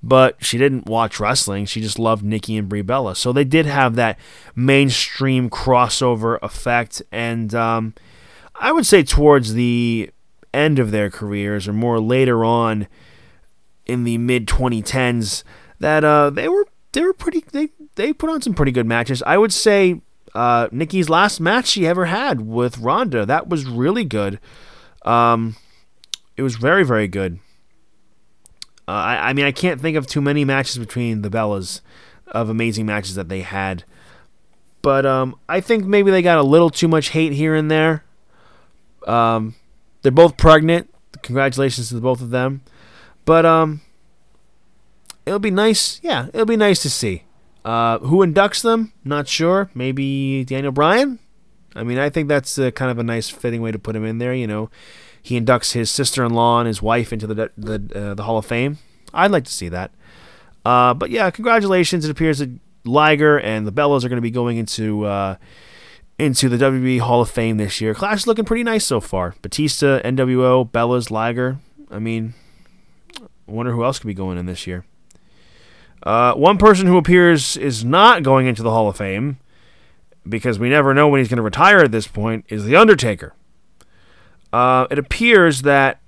but 0.06 0.36
she 0.44 0.58
didn't 0.58 0.86
watch 0.86 1.20
wrestling. 1.20 1.66
She 1.66 1.80
just 1.80 1.98
loved 1.98 2.26
Nikki 2.26 2.58
and 2.58 2.68
Brie 2.68 2.82
Bella. 2.82 3.16
So 3.16 3.32
they 3.32 3.46
did 3.46 3.66
have 3.66 3.96
that 3.96 4.20
mainstream 4.54 5.50
crossover 5.50 6.40
effect. 6.42 7.02
And 7.10 7.56
um, 7.56 7.94
I 8.54 8.74
would 8.74 8.86
say 8.86 9.02
towards 9.02 9.54
the 9.54 10.12
end 10.54 10.78
of 10.78 10.92
their 10.92 11.10
careers, 11.10 11.70
or 11.70 11.74
more 11.74 12.02
later 12.02 12.44
on 12.44 12.88
in 13.86 14.04
the 14.04 14.18
mid 14.18 14.46
2010s, 14.46 15.44
that 15.80 16.04
uh, 16.04 16.30
they 16.32 16.50
were 16.50 16.68
they 16.92 17.02
were 17.02 17.14
pretty 17.14 17.46
they 17.54 17.70
they 17.96 18.12
put 18.12 18.30
on 18.30 18.42
some 18.42 18.54
pretty 18.54 18.74
good 18.74 18.86
matches. 18.86 19.24
I 19.26 19.38
would 19.38 19.54
say 19.54 20.02
uh, 20.36 20.68
Nikki's 20.74 21.08
last 21.08 21.40
match 21.40 21.68
she 21.68 21.88
ever 21.88 22.08
had 22.08 22.42
with 22.42 22.78
Ronda 22.78 23.26
that 23.26 23.48
was 23.48 23.66
really 23.66 24.04
good. 24.04 24.42
Um, 25.06 25.56
it 26.38 26.44
was 26.44 26.56
very 26.56 26.84
very 26.84 27.08
good. 27.08 27.40
Uh, 28.88 28.92
I, 28.92 29.30
I 29.30 29.34
mean, 29.34 29.46
I 29.46 29.52
can't 29.52 29.80
think 29.80 29.96
of 29.96 30.08
too 30.08 30.22
many 30.22 30.44
matches 30.44 30.78
between 30.78 31.22
the 31.22 31.30
Bellas 31.30 31.82
of 32.28 32.50
amazing 32.50 32.86
matches 32.86 33.16
that 33.16 33.30
they 33.30 33.42
had. 33.42 33.86
But 34.82 35.06
um, 35.06 35.40
I 35.48 35.62
think 35.62 35.86
maybe 35.86 36.12
they 36.12 36.22
got 36.22 36.38
a 36.38 36.44
little 36.44 36.70
too 36.70 36.90
much 36.90 37.10
hate 37.10 37.32
here 37.32 37.56
and 37.56 37.72
there. 37.72 38.04
Um, 39.08 39.56
they're 40.02 40.12
both 40.12 40.36
pregnant. 40.36 40.94
Congratulations 41.22 41.90
to 41.90 42.02
both 42.02 42.22
of 42.22 42.32
them. 42.32 42.62
But 43.24 43.46
um, 43.46 43.80
it'll 45.26 45.40
be 45.40 45.52
nice. 45.52 46.02
Yeah, 46.04 46.28
it'll 46.34 46.46
be 46.46 46.58
nice 46.58 46.82
to 46.82 46.90
see. 46.90 47.24
Uh, 47.64 48.00
who 48.00 48.26
inducts 48.26 48.62
them? 48.62 48.92
Not 49.06 49.30
sure. 49.30 49.70
Maybe 49.74 50.44
Daniel 50.44 50.74
Bryan. 50.74 51.20
I 51.76 51.84
mean, 51.84 51.98
I 51.98 52.10
think 52.10 52.28
that's 52.28 52.58
uh, 52.58 52.72
kind 52.72 52.92
of 52.92 53.00
a 53.00 53.04
nice 53.04 53.30
fitting 53.30 53.62
way 53.62 53.72
to 53.72 53.80
put 53.80 53.96
him 53.96 54.06
in 54.06 54.18
there. 54.20 54.34
You 54.34 54.48
know, 54.48 54.70
he 55.22 55.40
inducts 55.40 55.74
his 55.74 55.90
sister-in-law 55.90 56.60
and 56.60 56.68
his 56.68 56.82
wife 56.82 57.12
into 57.12 57.28
the 57.28 57.52
the 57.58 57.76
uh, 57.96 58.14
the 58.14 58.24
Hall 58.24 58.38
of 58.38 58.46
Fame. 58.46 58.78
I'd 59.14 59.32
like 59.32 59.46
to 59.46 59.52
see 59.52 59.70
that. 59.70 59.92
Uh, 60.66 60.94
but 60.94 61.10
yeah, 61.10 61.30
congratulations! 61.30 62.06
It 62.06 62.12
appears 62.12 62.40
that 62.40 62.52
Liger 62.86 63.40
and 63.40 63.66
the 63.66 63.72
Bellas 63.72 64.04
are 64.04 64.10
going 64.10 64.18
to 64.18 64.22
be 64.22 64.32
going 64.32 64.58
into 64.58 65.06
uh, 65.06 65.36
into 66.20 66.50
the 66.50 66.58
WWE 66.58 67.00
Hall 67.00 67.22
of 67.22 67.30
Fame 67.30 67.58
this 67.58 67.82
year. 67.82 67.94
Clash 67.94 68.20
is 68.20 68.28
looking 68.28 68.46
pretty 68.46 68.64
nice 68.64 68.86
so 68.86 69.00
far. 69.00 69.36
Batista, 69.42 70.00
NWO, 70.02 70.70
Bellas, 70.70 71.10
Liger. 71.10 71.58
I 71.90 72.00
mean, 72.00 72.34
I 73.20 73.52
wonder 73.52 73.72
who 73.72 73.84
else 73.84 74.00
could 74.00 74.08
be 74.08 74.14
going 74.14 74.38
in 74.38 74.46
this 74.46 74.68
year. 74.68 74.86
Uh, 76.02 76.34
one 76.34 76.58
person 76.58 76.86
who 76.86 76.98
appears 76.98 77.56
is 77.56 77.86
not 77.86 78.24
going 78.24 78.46
into 78.46 78.62
the 78.62 78.72
Hall 78.72 78.90
of 78.90 78.98
Fame 78.98 79.38
because 80.28 80.60
we 80.60 80.70
never 80.70 80.94
know 80.94 81.08
when 81.08 81.20
he's 81.20 81.28
going 81.28 81.38
to 81.38 81.44
retire 81.44 81.80
at 81.80 81.92
this 81.92 82.08
point 82.08 82.46
is 82.50 82.66
The 82.66 82.76
Undertaker. 82.76 83.34
Uh, 84.52 84.88
it 84.92 85.00
appears 85.00 85.64
that 85.64 86.00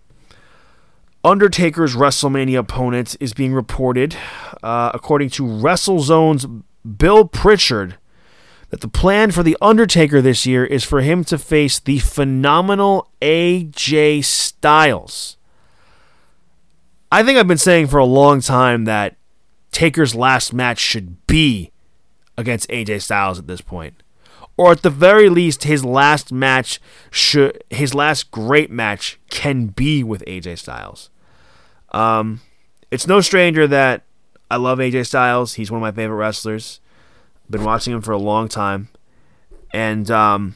Undertaker's 1.24 1.96
WrestleMania 1.96 2.60
opponent 2.60 3.16
is 3.20 3.34
being 3.34 3.54
reported, 3.54 4.16
uh, 4.62 4.92
according 4.94 5.30
to 5.32 5.44
WrestleZone's 5.44 6.46
Bill 6.86 7.28
Pritchard, 7.28 7.98
that 8.70 8.82
the 8.82 8.88
plan 8.88 9.32
for 9.32 9.42
The 9.42 9.58
Undertaker 9.62 10.22
this 10.22 10.46
year 10.46 10.64
is 10.64 10.84
for 10.84 11.02
him 11.02 11.24
to 11.26 11.38
face 11.38 11.80
the 11.80 12.00
phenomenal 12.00 13.10
AJ 13.22 14.24
Styles. 14.24 15.38
I 17.12 17.24
think 17.24 17.40
I've 17.40 17.48
been 17.48 17.58
saying 17.58 17.88
for 17.88 17.98
a 17.98 18.06
long 18.06 18.42
time 18.42 18.86
that 18.86 19.16
Taker's 19.72 20.14
last 20.14 20.54
match 20.54 20.80
should 20.80 21.26
be 21.26 21.72
against 22.38 22.70
AJ 22.70 23.02
Styles 23.02 23.40
at 23.40 23.48
this 23.48 23.62
point 23.62 24.04
or 24.58 24.72
at 24.72 24.82
the 24.82 24.90
very 24.90 25.30
least, 25.30 25.64
his 25.64 25.84
last 25.84 26.32
match 26.32 26.80
should 27.12 27.64
his 27.70 27.94
last 27.94 28.32
great 28.32 28.72
match 28.72 29.20
can 29.30 29.68
be 29.68 30.04
with 30.04 30.24
AJ 30.26 30.60
Styles. 30.60 31.10
Um, 31.92 32.42
it's 32.92 33.08
no 33.08 33.22
stranger 33.22 33.68
that 33.68 34.04
I 34.50 34.58
love 34.58 34.80
AJ 34.80 35.08
Styles. 35.08 35.56
He's 35.56 35.72
one 35.72 35.80
of 35.80 35.82
my 35.82 35.92
favorite 35.92 36.18
wrestlers. 36.18 36.80
Been 37.50 37.64
watching 37.64 37.94
him 37.94 38.02
for 38.02 38.12
a 38.12 38.18
long 38.18 38.48
time, 38.48 38.88
and 39.72 40.10
um, 40.10 40.56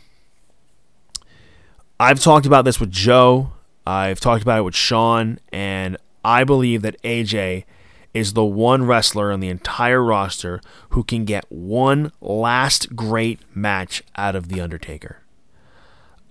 I've 1.99 2.19
talked 2.19 2.45
about 2.45 2.65
this 2.65 2.79
with 2.79 2.91
Joe. 2.91 3.51
I've 3.85 4.19
talked 4.19 4.41
about 4.41 4.59
it 4.59 4.63
with 4.63 4.75
Sean, 4.75 5.39
and 5.51 5.97
I 6.23 6.43
believe 6.43 6.81
that 6.81 6.99
AJ 7.03 7.65
is 8.13 8.33
the 8.33 8.45
one 8.45 8.85
wrestler 8.85 9.31
on 9.31 9.39
the 9.39 9.49
entire 9.49 10.03
roster 10.03 10.61
who 10.89 11.03
can 11.03 11.25
get 11.25 11.45
one 11.49 12.11
last 12.21 12.95
great 12.95 13.39
match 13.55 14.03
out 14.15 14.35
of 14.35 14.49
The 14.49 14.61
Undertaker. 14.61 15.21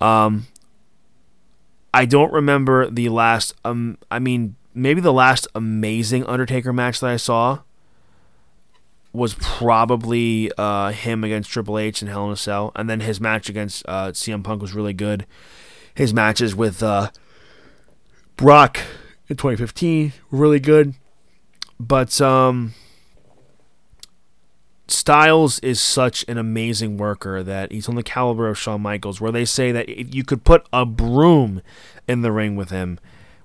Um, 0.00 0.46
I 1.94 2.04
don't 2.04 2.32
remember 2.32 2.90
the 2.90 3.08
last, 3.08 3.54
um, 3.64 3.98
I 4.10 4.18
mean, 4.18 4.56
maybe 4.74 5.00
the 5.00 5.12
last 5.12 5.46
amazing 5.54 6.24
Undertaker 6.26 6.72
match 6.72 7.00
that 7.00 7.10
I 7.10 7.16
saw 7.16 7.60
was 9.12 9.34
probably 9.34 10.50
uh, 10.58 10.90
him 10.90 11.24
against 11.24 11.50
Triple 11.50 11.78
H 11.78 12.02
in 12.02 12.08
Hell 12.08 12.26
in 12.26 12.32
a 12.32 12.36
Cell, 12.36 12.72
and 12.76 12.88
then 12.88 13.00
his 13.00 13.20
match 13.20 13.48
against 13.48 13.84
uh, 13.88 14.12
CM 14.12 14.44
Punk 14.44 14.62
was 14.62 14.74
really 14.74 14.92
good. 14.92 15.26
His 15.94 16.14
matches 16.14 16.54
with 16.54 16.82
uh, 16.82 17.10
Brock 18.36 18.78
in 19.28 19.36
2015 19.36 20.12
were 20.30 20.38
really 20.38 20.60
good, 20.60 20.94
but 21.78 22.20
um, 22.20 22.74
Styles 24.88 25.58
is 25.60 25.80
such 25.80 26.24
an 26.28 26.38
amazing 26.38 26.96
worker 26.96 27.42
that 27.42 27.72
he's 27.72 27.88
on 27.88 27.94
the 27.94 28.02
caliber 28.02 28.48
of 28.48 28.58
Shawn 28.58 28.80
Michaels, 28.80 29.20
where 29.20 29.30
they 29.30 29.44
say 29.44 29.70
that 29.70 30.14
you 30.14 30.24
could 30.24 30.44
put 30.44 30.66
a 30.72 30.86
broom 30.86 31.60
in 32.08 32.22
the 32.22 32.32
ring 32.32 32.56
with 32.56 32.70
him, 32.70 32.98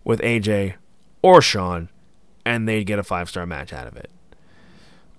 with 0.06 0.22
AJ 0.22 0.76
or 1.22 1.42
Shawn, 1.42 1.90
and 2.46 2.68
they'd 2.68 2.86
get 2.86 2.98
a 2.98 3.04
five 3.04 3.30
star 3.30 3.46
match 3.46 3.74
out 3.74 3.88
of 3.88 3.98
it. 3.98 4.10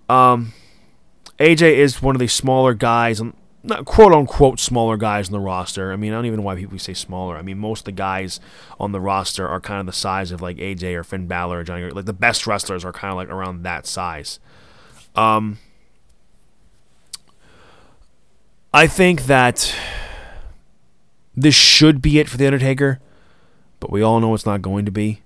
Um, 0.09 0.53
AJ 1.39 1.77
is 1.77 2.01
one 2.01 2.17
of 2.17 2.21
the 2.21 2.27
smaller 2.27 2.73
guys, 2.73 3.21
not 3.65 3.87
quote 3.87 4.13
unquote 4.13 4.61
smaller 4.61 4.97
guys 4.97 5.29
on 5.29 5.33
the 5.33 5.41
roster. 5.41 5.93
I 5.93 5.97
mean, 5.97 6.13
I 6.13 6.17
don't 6.17 6.27
even 6.27 6.41
know 6.41 6.45
why 6.45 6.57
people 6.57 6.79
say 6.79 6.95
smaller. 6.95 7.37
I 7.37 7.43
mean, 7.43 7.59
most 7.59 7.81
of 7.81 7.85
the 7.87 7.93
guys 7.93 8.39
on 8.79 8.93
the 8.93 9.01
roster 9.01 9.49
are 9.49 9.61
kind 9.61 9.81
of 9.81 9.87
the 9.87 9.93
size 9.93 10.31
of 10.31 10.43
like 10.43 10.59
AJ 10.59 10.95
or 10.95 11.03
Finn 11.03 11.27
Balor 11.27 11.61
or 11.61 11.65
Johnny. 11.65 11.91
Like 11.91 12.05
the 12.05 12.13
best 12.13 12.47
wrestlers 12.47 12.85
are 12.85 12.93
kind 12.93 13.11
of 13.11 13.17
like 13.17 13.31
around 13.31 13.63
that 13.63 13.87
size. 13.87 14.39
Um, 15.17 15.59
I 18.73 18.87
think 18.87 19.23
that 19.23 19.75
this 21.35 21.55
should 21.55 22.03
be 22.03 22.19
it 22.19 22.29
for 22.29 22.37
the 22.37 22.47
Undertaker, 22.47 23.01
but 23.81 23.91
we 23.91 24.03
all 24.03 24.21
know 24.21 24.35
it's 24.35 24.47
not 24.47 24.63
going 24.63 24.85
to 24.85 24.93
be. 24.93 25.23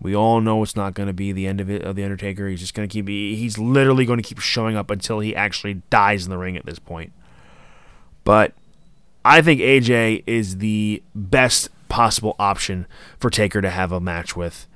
We 0.00 0.14
all 0.14 0.40
know 0.40 0.62
it's 0.62 0.76
not 0.76 0.94
going 0.94 1.08
to 1.08 1.12
be 1.12 1.32
the 1.32 1.46
end 1.46 1.60
of 1.60 1.68
it 1.70 1.82
of 1.82 1.96
the 1.96 2.04
Undertaker. 2.04 2.48
He's 2.48 2.60
just 2.60 2.74
going 2.74 2.88
to 2.88 2.92
keep. 2.92 3.08
He's 3.08 3.58
literally 3.58 4.04
going 4.04 4.18
to 4.18 4.22
keep 4.22 4.38
showing 4.38 4.76
up 4.76 4.90
until 4.90 5.20
he 5.20 5.34
actually 5.34 5.82
dies 5.90 6.24
in 6.24 6.30
the 6.30 6.38
ring 6.38 6.56
at 6.56 6.66
this 6.66 6.78
point. 6.78 7.12
But 8.28 8.52
I 9.24 9.40
think 9.40 9.62
AJ 9.62 10.24
is 10.26 10.58
the 10.58 11.02
best 11.14 11.70
possible 11.88 12.36
option 12.38 12.86
for 13.18 13.30
Taker 13.30 13.62
to 13.62 13.70
have 13.70 13.90
a 13.90 14.00
match 14.00 14.36
with. 14.36 14.66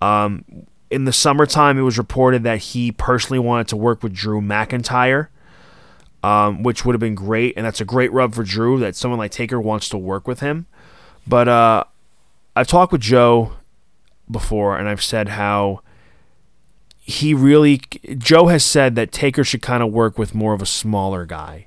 Um, 0.00 0.46
in 0.90 1.04
the 1.04 1.12
summertime, 1.12 1.76
it 1.76 1.82
was 1.82 1.98
reported 1.98 2.42
that 2.44 2.58
he 2.60 2.90
personally 2.90 3.38
wanted 3.38 3.68
to 3.68 3.76
work 3.76 4.02
with 4.02 4.14
Drew 4.14 4.40
McIntyre, 4.40 5.28
um, 6.22 6.62
which 6.62 6.86
would 6.86 6.94
have 6.94 7.00
been 7.00 7.14
great, 7.14 7.52
and 7.54 7.66
that's 7.66 7.82
a 7.82 7.84
great 7.84 8.10
rub 8.14 8.34
for 8.34 8.44
Drew 8.44 8.78
that 8.78 8.96
someone 8.96 9.18
like 9.18 9.30
Taker 9.30 9.60
wants 9.60 9.90
to 9.90 9.98
work 9.98 10.26
with 10.26 10.40
him. 10.40 10.64
But 11.26 11.48
uh, 11.48 11.84
I've 12.56 12.66
talked 12.66 12.92
with 12.92 13.02
Joe 13.02 13.52
before, 14.30 14.78
and 14.78 14.88
I've 14.88 15.02
said 15.02 15.28
how 15.28 15.82
he 16.98 17.34
really 17.34 17.82
Joe 18.16 18.46
has 18.46 18.64
said 18.64 18.94
that 18.94 19.12
Taker 19.12 19.44
should 19.44 19.60
kind 19.60 19.82
of 19.82 19.92
work 19.92 20.16
with 20.16 20.34
more 20.34 20.54
of 20.54 20.62
a 20.62 20.66
smaller 20.66 21.26
guy, 21.26 21.66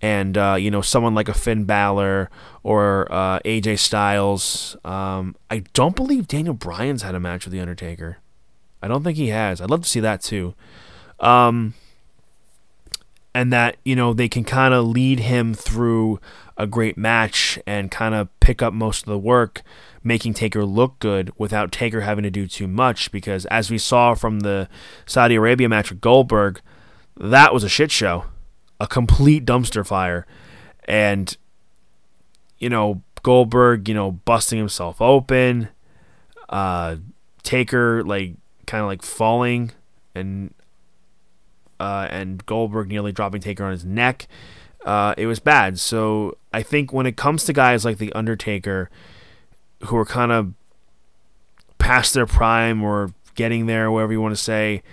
and 0.00 0.36
uh, 0.36 0.56
you 0.58 0.70
know 0.70 0.80
someone 0.80 1.14
like 1.14 1.28
a 1.28 1.34
Finn 1.34 1.64
Balor 1.64 2.30
or 2.62 3.10
uh, 3.10 3.40
AJ 3.40 3.78
Styles. 3.78 4.76
Um, 4.84 5.36
I 5.50 5.64
don't 5.72 5.96
believe 5.96 6.28
Daniel 6.28 6.54
Bryan's 6.54 7.02
had 7.02 7.14
a 7.14 7.20
match 7.20 7.44
with 7.44 7.52
the 7.52 7.60
Undertaker. 7.60 8.18
I 8.82 8.88
don't 8.88 9.02
think 9.02 9.16
he 9.16 9.28
has. 9.28 9.60
I'd 9.60 9.70
love 9.70 9.82
to 9.82 9.88
see 9.88 10.00
that 10.00 10.22
too. 10.22 10.54
Um, 11.18 11.74
and 13.34 13.52
that 13.52 13.76
you 13.84 13.96
know 13.96 14.12
they 14.12 14.28
can 14.28 14.44
kind 14.44 14.74
of 14.74 14.86
lead 14.86 15.20
him 15.20 15.54
through 15.54 16.20
a 16.56 16.66
great 16.66 16.96
match 16.96 17.58
and 17.66 17.90
kind 17.90 18.14
of 18.14 18.28
pick 18.40 18.62
up 18.62 18.72
most 18.72 19.02
of 19.02 19.10
the 19.10 19.18
work 19.18 19.62
making 20.06 20.32
Taker 20.32 20.64
look 20.64 20.98
good 21.00 21.32
without 21.36 21.72
Taker 21.72 22.02
having 22.02 22.22
to 22.22 22.30
do 22.30 22.46
too 22.46 22.68
much. 22.68 23.10
Because 23.10 23.44
as 23.46 23.70
we 23.70 23.76
saw 23.76 24.14
from 24.14 24.40
the 24.40 24.68
Saudi 25.04 25.34
Arabia 25.34 25.68
match 25.68 25.90
with 25.90 26.00
Goldberg, 26.00 26.60
that 27.16 27.52
was 27.52 27.64
a 27.64 27.68
shit 27.68 27.90
show, 27.90 28.24
a 28.80 28.86
complete 28.86 29.44
dumpster 29.44 29.86
fire, 29.86 30.26
and 30.86 31.36
you 32.58 32.68
know 32.68 33.02
Goldberg, 33.26 33.88
you 33.88 33.94
know, 33.94 34.12
busting 34.12 34.56
himself 34.56 35.02
open, 35.02 35.68
uh, 36.48 36.94
Taker 37.42 38.04
like 38.04 38.34
kind 38.66 38.82
of 38.82 38.86
like 38.86 39.02
falling, 39.02 39.72
and 40.14 40.54
uh, 41.80 42.06
and 42.08 42.46
Goldberg 42.46 42.88
nearly 42.88 43.10
dropping 43.10 43.40
Taker 43.40 43.64
on 43.64 43.72
his 43.72 43.84
neck. 43.84 44.28
Uh, 44.84 45.12
it 45.18 45.26
was 45.26 45.40
bad. 45.40 45.80
So 45.80 46.38
I 46.52 46.62
think 46.62 46.92
when 46.92 47.04
it 47.04 47.16
comes 47.16 47.42
to 47.44 47.52
guys 47.52 47.84
like 47.84 47.98
the 47.98 48.12
Undertaker 48.12 48.88
who 49.86 49.96
are 49.96 50.06
kind 50.06 50.30
of 50.30 50.52
past 51.78 52.14
their 52.14 52.26
prime 52.26 52.80
or 52.80 53.12
getting 53.34 53.66
there, 53.66 53.90
whatever 53.90 54.12
you 54.12 54.20
want 54.20 54.36
to 54.36 54.40
say, 54.40 54.84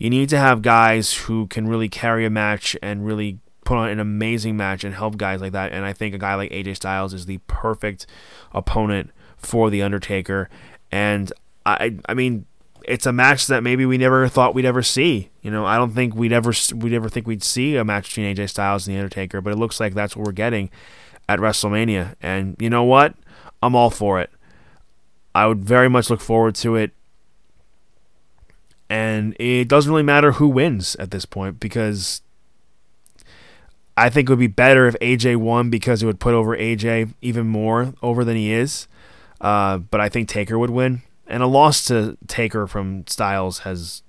you 0.00 0.08
need 0.08 0.30
to 0.30 0.38
have 0.38 0.62
guys 0.62 1.12
who 1.12 1.46
can 1.46 1.68
really 1.68 1.90
carry 1.90 2.24
a 2.24 2.30
match 2.30 2.74
and 2.82 3.04
really 3.04 3.38
put 3.66 3.76
on 3.76 3.90
an 3.90 4.00
amazing 4.00 4.56
match 4.56 4.82
and 4.82 4.94
help 4.94 5.18
guys 5.18 5.42
like 5.42 5.52
that. 5.52 5.72
And 5.72 5.84
I 5.84 5.92
think 5.92 6.14
a 6.14 6.18
guy 6.18 6.34
like 6.34 6.50
AJ 6.50 6.76
Styles 6.76 7.12
is 7.12 7.26
the 7.26 7.38
perfect 7.46 8.06
opponent 8.52 9.10
for 9.36 9.68
the 9.68 9.82
Undertaker. 9.82 10.48
And 10.90 11.30
I, 11.66 11.98
I 12.08 12.14
mean, 12.14 12.46
it's 12.88 13.04
a 13.04 13.12
match 13.12 13.46
that 13.48 13.62
maybe 13.62 13.84
we 13.84 13.98
never 13.98 14.26
thought 14.26 14.54
we'd 14.54 14.64
ever 14.64 14.82
see. 14.82 15.28
You 15.42 15.50
know, 15.50 15.66
I 15.66 15.76
don't 15.76 15.92
think 15.92 16.14
we'd 16.14 16.32
ever 16.32 16.54
we'd 16.74 16.94
ever 16.94 17.10
think 17.10 17.26
we'd 17.26 17.44
see 17.44 17.76
a 17.76 17.84
match 17.84 18.08
between 18.08 18.34
AJ 18.34 18.48
Styles 18.48 18.88
and 18.88 18.96
the 18.96 19.00
Undertaker, 19.00 19.42
but 19.42 19.52
it 19.52 19.56
looks 19.56 19.78
like 19.78 19.92
that's 19.92 20.16
what 20.16 20.24
we're 20.24 20.32
getting 20.32 20.70
at 21.28 21.40
WrestleMania. 21.40 22.14
And 22.22 22.56
you 22.58 22.70
know 22.70 22.84
what? 22.84 23.14
I'm 23.62 23.76
all 23.76 23.90
for 23.90 24.18
it. 24.18 24.30
I 25.34 25.46
would 25.46 25.62
very 25.62 25.90
much 25.90 26.08
look 26.08 26.22
forward 26.22 26.54
to 26.56 26.76
it. 26.76 26.92
And 28.90 29.36
it 29.38 29.68
doesn't 29.68 29.90
really 29.90 30.02
matter 30.02 30.32
who 30.32 30.48
wins 30.48 30.96
at 30.96 31.12
this 31.12 31.24
point 31.24 31.60
because 31.60 32.22
I 33.96 34.10
think 34.10 34.28
it 34.28 34.32
would 34.32 34.40
be 34.40 34.48
better 34.48 34.88
if 34.88 34.96
AJ 35.00 35.36
won 35.36 35.70
because 35.70 36.02
it 36.02 36.06
would 36.06 36.18
put 36.18 36.34
over 36.34 36.56
AJ 36.56 37.14
even 37.22 37.46
more 37.46 37.94
over 38.02 38.24
than 38.24 38.36
he 38.36 38.52
is. 38.52 38.88
Uh, 39.40 39.78
but 39.78 40.00
I 40.00 40.08
think 40.08 40.28
Taker 40.28 40.58
would 40.58 40.70
win. 40.70 41.02
And 41.28 41.40
a 41.40 41.46
loss 41.46 41.84
to 41.84 42.18
Taker 42.26 42.66
from 42.66 43.06
Styles 43.06 43.60
has 43.60 44.02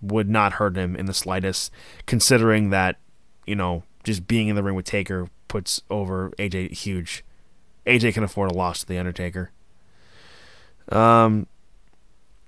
would 0.00 0.28
not 0.28 0.54
hurt 0.54 0.76
him 0.76 0.94
in 0.94 1.06
the 1.06 1.14
slightest, 1.14 1.72
considering 2.06 2.70
that, 2.70 2.98
you 3.44 3.56
know, 3.56 3.82
just 4.04 4.28
being 4.28 4.46
in 4.46 4.54
the 4.54 4.62
ring 4.62 4.76
with 4.76 4.84
Taker 4.84 5.28
puts 5.48 5.82
over 5.90 6.30
AJ 6.38 6.72
huge. 6.72 7.24
AJ 7.86 8.14
can 8.14 8.22
afford 8.22 8.52
a 8.52 8.54
loss 8.54 8.80
to 8.80 8.86
The 8.86 8.98
Undertaker. 8.98 9.50
Um, 10.90 11.48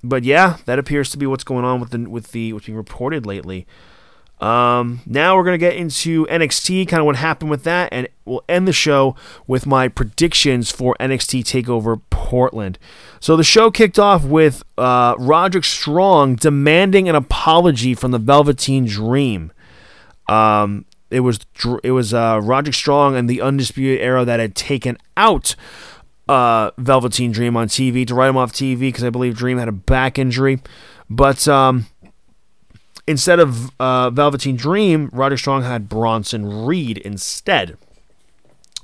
but 0.04 0.22
yeah, 0.24 0.58
that 0.66 0.78
appears 0.78 1.10
to 1.10 1.18
be 1.18 1.26
what's 1.26 1.44
going 1.44 1.64
on 1.64 1.80
with 1.80 1.90
the 1.90 1.98
with 2.08 2.32
the 2.32 2.52
what's 2.52 2.66
being 2.66 2.76
reported 2.76 3.26
lately. 3.26 3.66
Um, 4.40 5.00
now 5.06 5.36
we're 5.36 5.44
gonna 5.44 5.58
get 5.58 5.76
into 5.76 6.26
NXT, 6.26 6.86
kind 6.88 7.00
of 7.00 7.06
what 7.06 7.16
happened 7.16 7.50
with 7.50 7.64
that, 7.64 7.88
and 7.92 8.08
we'll 8.24 8.44
end 8.48 8.68
the 8.68 8.72
show 8.72 9.16
with 9.46 9.64
my 9.64 9.88
predictions 9.88 10.70
for 10.70 10.94
NXT 11.00 11.44
Takeover 11.44 12.00
Portland. 12.10 12.78
So 13.20 13.36
the 13.36 13.44
show 13.44 13.70
kicked 13.70 13.98
off 13.98 14.24
with 14.24 14.62
uh, 14.76 15.14
Roderick 15.18 15.64
Strong 15.64 16.36
demanding 16.36 17.08
an 17.08 17.14
apology 17.14 17.94
from 17.94 18.10
the 18.10 18.18
Velveteen 18.18 18.86
Dream. 18.86 19.52
Um, 20.28 20.84
it 21.10 21.20
was 21.20 21.38
it 21.82 21.92
was 21.92 22.12
uh, 22.12 22.40
Roderick 22.42 22.74
Strong 22.74 23.16
and 23.16 23.30
the 23.30 23.40
Undisputed 23.40 24.00
Era 24.00 24.24
that 24.24 24.40
had 24.40 24.54
taken 24.54 24.98
out 25.16 25.54
uh, 26.28 26.70
Velveteen 26.78 27.32
Dream 27.32 27.56
on 27.56 27.68
TV 27.68 28.06
to 28.06 28.14
write 28.14 28.28
him 28.28 28.36
off 28.36 28.52
TV 28.52 28.80
because 28.80 29.04
I 29.04 29.10
believe 29.10 29.36
Dream 29.36 29.58
had 29.58 29.68
a 29.68 29.72
back 29.72 30.18
injury. 30.18 30.60
But 31.10 31.46
um, 31.48 31.86
instead 33.06 33.40
of 33.40 33.70
uh, 33.78 34.10
Velveteen 34.10 34.56
Dream, 34.56 35.10
Roderick 35.12 35.40
Strong 35.40 35.62
had 35.62 35.88
Bronson 35.88 36.64
Reed 36.64 36.98
instead. 36.98 37.76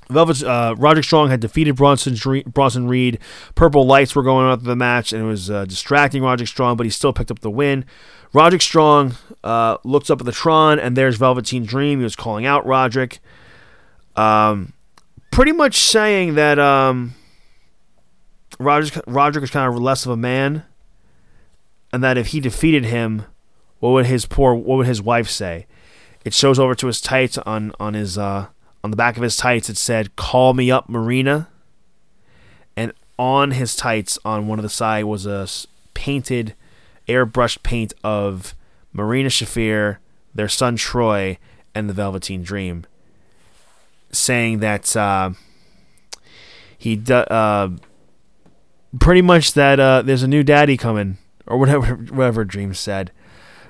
Velvet, 0.09 0.43
uh, 0.43 0.74
Roderick 0.76 1.05
Strong 1.05 1.30
had 1.30 1.38
defeated 1.41 1.76
Bronson, 1.76 2.43
Bronson 2.47 2.88
Reed. 2.88 3.20
Purple 3.55 3.86
lights 3.86 4.16
were 4.16 4.24
going 4.24 4.47
on 4.47 4.53
at 4.53 4.64
the 4.64 4.74
match, 4.74 5.12
and 5.12 5.22
it 5.22 5.26
was 5.26 5.51
uh, 5.51 5.64
distracting 5.64 6.22
Roderick 6.22 6.49
Strong, 6.49 6.76
but 6.76 6.84
he 6.84 6.91
still 6.91 7.12
picked 7.12 7.30
up 7.30 7.38
the 7.41 7.51
win. 7.51 7.84
Roderick 8.32 8.62
Strong 8.62 9.14
uh, 9.45 9.78
looks 9.84 10.11
up 10.11 10.20
at 10.20 10.26
the 10.26 10.32
Tron, 10.32 10.78
and 10.80 10.97
there's 10.97 11.16
Velveteen 11.16 11.64
Dream. 11.64 12.01
He 12.01 12.05
was 12.05 12.16
calling 12.16 12.45
out 12.45 12.66
Roderick, 12.66 13.20
um, 14.16 14.72
pretty 15.30 15.53
much 15.53 15.78
saying 15.78 16.34
that 16.34 16.59
um, 16.59 17.14
Roderick, 18.61 19.02
Roderick 19.06 19.44
is 19.44 19.50
kind 19.50 19.72
of 19.72 19.80
less 19.80 20.04
of 20.04 20.12
a 20.12 20.16
man, 20.18 20.64
and 21.92 22.04
that 22.04 22.18
if 22.18 22.28
he 22.28 22.40
defeated 22.40 22.84
him, 22.84 23.24
what 23.78 23.90
would 23.90 24.06
his 24.06 24.26
poor, 24.26 24.54
what 24.54 24.76
would 24.76 24.86
his 24.86 25.00
wife 25.00 25.30
say? 25.30 25.66
It 26.26 26.34
shows 26.34 26.58
over 26.58 26.74
to 26.74 26.86
his 26.86 27.00
tights 27.00 27.38
on 27.38 27.72
on 27.80 27.94
his 27.94 28.18
uh, 28.18 28.48
on 28.84 28.90
the 28.90 28.98
back 28.98 29.16
of 29.16 29.22
his 29.22 29.38
tights. 29.38 29.70
It 29.70 29.78
said, 29.78 30.14
"Call 30.14 30.52
me 30.52 30.70
up, 30.70 30.90
Marina," 30.90 31.48
and 32.76 32.92
on 33.18 33.52
his 33.52 33.74
tights 33.74 34.18
on 34.26 34.46
one 34.46 34.58
of 34.58 34.62
the 34.62 34.68
side 34.68 35.04
was 35.04 35.24
a 35.24 35.48
painted 35.94 36.54
airbrushed 37.08 37.62
paint 37.62 37.94
of 38.04 38.54
Marina 38.92 39.30
Shafir, 39.30 39.96
their 40.34 40.48
son 40.48 40.76
Troy, 40.76 41.38
and 41.74 41.88
the 41.88 41.94
Velveteen 41.94 42.42
Dream, 42.42 42.84
saying 44.12 44.58
that 44.58 44.94
uh, 44.94 45.30
he 46.76 47.00
uh, 47.08 47.70
pretty 48.99 49.22
much 49.22 49.53
that 49.55 49.78
uh, 49.78 50.03
there's 50.03 50.22
a 50.22 50.28
new 50.28 50.43
daddy 50.43 50.76
coming 50.76 51.18
or 51.47 51.59
whatever 51.59 51.95
whatever 52.11 52.45
Dream 52.45 52.74
said. 52.74 53.12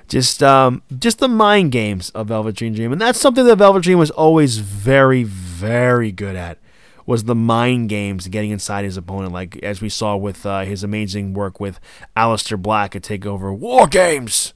Just 0.07 0.43
um, 0.43 0.81
just 0.97 1.19
the 1.19 1.27
mind 1.27 1.71
games 1.71 2.09
of 2.09 2.27
Velveteen 2.27 2.73
Dream, 2.73 2.91
and 2.91 2.99
that's 2.99 3.19
something 3.19 3.45
that 3.45 3.55
Velvet 3.57 3.83
Dream 3.83 3.97
was 3.97 4.11
always 4.11 4.57
very 4.57 5.23
very 5.23 6.11
good 6.11 6.35
at. 6.35 6.57
Was 7.05 7.23
the 7.23 7.35
mind 7.35 7.89
games, 7.89 8.27
getting 8.27 8.51
inside 8.51 8.85
his 8.85 8.95
opponent, 8.95 9.33
like 9.33 9.57
as 9.63 9.81
we 9.81 9.89
saw 9.89 10.15
with 10.15 10.45
uh, 10.45 10.61
his 10.61 10.83
amazing 10.83 11.33
work 11.33 11.59
with 11.59 11.79
Aleister 12.15 12.61
Black 12.61 12.95
at 12.95 13.01
Takeover 13.01 13.57
War 13.57 13.87
Games. 13.87 14.53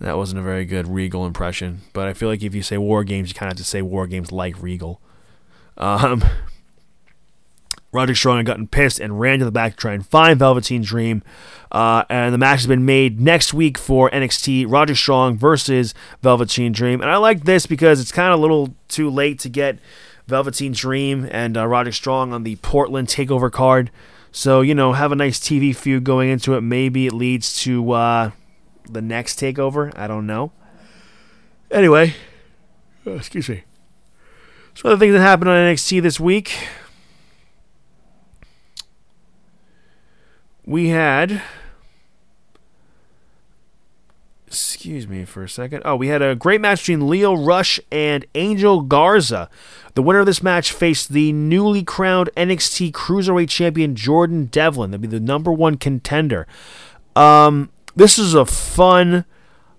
That 0.00 0.16
wasn't 0.16 0.40
a 0.40 0.42
very 0.42 0.64
good 0.64 0.88
Regal 0.88 1.26
impression, 1.26 1.82
but 1.92 2.08
I 2.08 2.14
feel 2.14 2.30
like 2.30 2.42
if 2.42 2.54
you 2.54 2.62
say 2.62 2.78
War 2.78 3.04
Games, 3.04 3.28
you 3.28 3.34
kind 3.34 3.52
of 3.52 3.58
have 3.58 3.64
to 3.64 3.68
say 3.68 3.82
War 3.82 4.06
Games 4.06 4.32
like 4.32 4.60
Regal. 4.62 5.00
Um, 5.76 6.24
Roderick 7.92 8.16
Strong 8.16 8.38
had 8.38 8.46
gotten 8.46 8.68
pissed 8.68 9.00
and 9.00 9.18
ran 9.18 9.40
to 9.40 9.44
the 9.44 9.50
back 9.50 9.72
to 9.72 9.78
try 9.78 9.92
and 9.92 10.06
find 10.06 10.38
Velveteen 10.38 10.82
Dream. 10.82 11.22
Uh, 11.72 12.04
and 12.08 12.32
the 12.32 12.38
match 12.38 12.60
has 12.60 12.66
been 12.66 12.84
made 12.84 13.20
next 13.20 13.52
week 13.54 13.78
for 13.78 14.10
NXT 14.10 14.66
Roderick 14.68 14.98
Strong 14.98 15.36
versus 15.38 15.94
Velveteen 16.22 16.72
Dream. 16.72 17.00
And 17.00 17.10
I 17.10 17.16
like 17.16 17.44
this 17.44 17.66
because 17.66 18.00
it's 18.00 18.12
kind 18.12 18.32
of 18.32 18.38
a 18.38 18.42
little 18.42 18.74
too 18.88 19.10
late 19.10 19.38
to 19.40 19.48
get 19.48 19.78
Velveteen 20.26 20.72
Dream 20.72 21.28
and 21.30 21.56
uh, 21.56 21.66
Roderick 21.66 21.94
Strong 21.94 22.32
on 22.32 22.44
the 22.44 22.56
Portland 22.56 23.08
Takeover 23.08 23.50
card. 23.50 23.90
So, 24.32 24.60
you 24.60 24.74
know, 24.74 24.92
have 24.92 25.10
a 25.10 25.16
nice 25.16 25.40
TV 25.40 25.74
feud 25.74 26.04
going 26.04 26.30
into 26.30 26.54
it. 26.54 26.60
Maybe 26.60 27.06
it 27.06 27.12
leads 27.12 27.60
to 27.62 27.90
uh, 27.92 28.30
the 28.88 29.02
next 29.02 29.40
takeover. 29.40 29.96
I 29.98 30.06
don't 30.06 30.26
know. 30.26 30.52
Anyway, 31.70 32.14
uh, 33.06 33.12
excuse 33.12 33.48
me. 33.48 33.64
Some 34.74 34.92
other 34.92 34.98
things 34.98 35.12
that 35.14 35.20
happened 35.20 35.50
on 35.50 35.56
NXT 35.56 36.02
this 36.02 36.20
week. 36.20 36.56
We 40.70 40.90
had. 40.90 41.42
Excuse 44.46 45.08
me 45.08 45.24
for 45.24 45.42
a 45.42 45.48
second. 45.48 45.82
Oh, 45.84 45.96
we 45.96 46.06
had 46.06 46.22
a 46.22 46.36
great 46.36 46.60
match 46.60 46.82
between 46.82 47.08
Lio 47.08 47.34
Rush 47.34 47.80
and 47.90 48.24
Angel 48.36 48.80
Garza. 48.82 49.50
The 49.94 50.02
winner 50.02 50.20
of 50.20 50.26
this 50.26 50.44
match 50.44 50.70
faced 50.70 51.08
the 51.08 51.32
newly 51.32 51.82
crowned 51.82 52.30
NXT 52.36 52.92
Cruiserweight 52.92 53.48
Champion 53.48 53.96
Jordan 53.96 54.44
Devlin. 54.44 54.92
That'd 54.92 55.00
be 55.00 55.08
the 55.08 55.18
number 55.18 55.50
one 55.50 55.76
contender. 55.76 56.46
Um, 57.16 57.70
this 57.96 58.16
is 58.16 58.34
a 58.34 58.46
fun, 58.46 59.24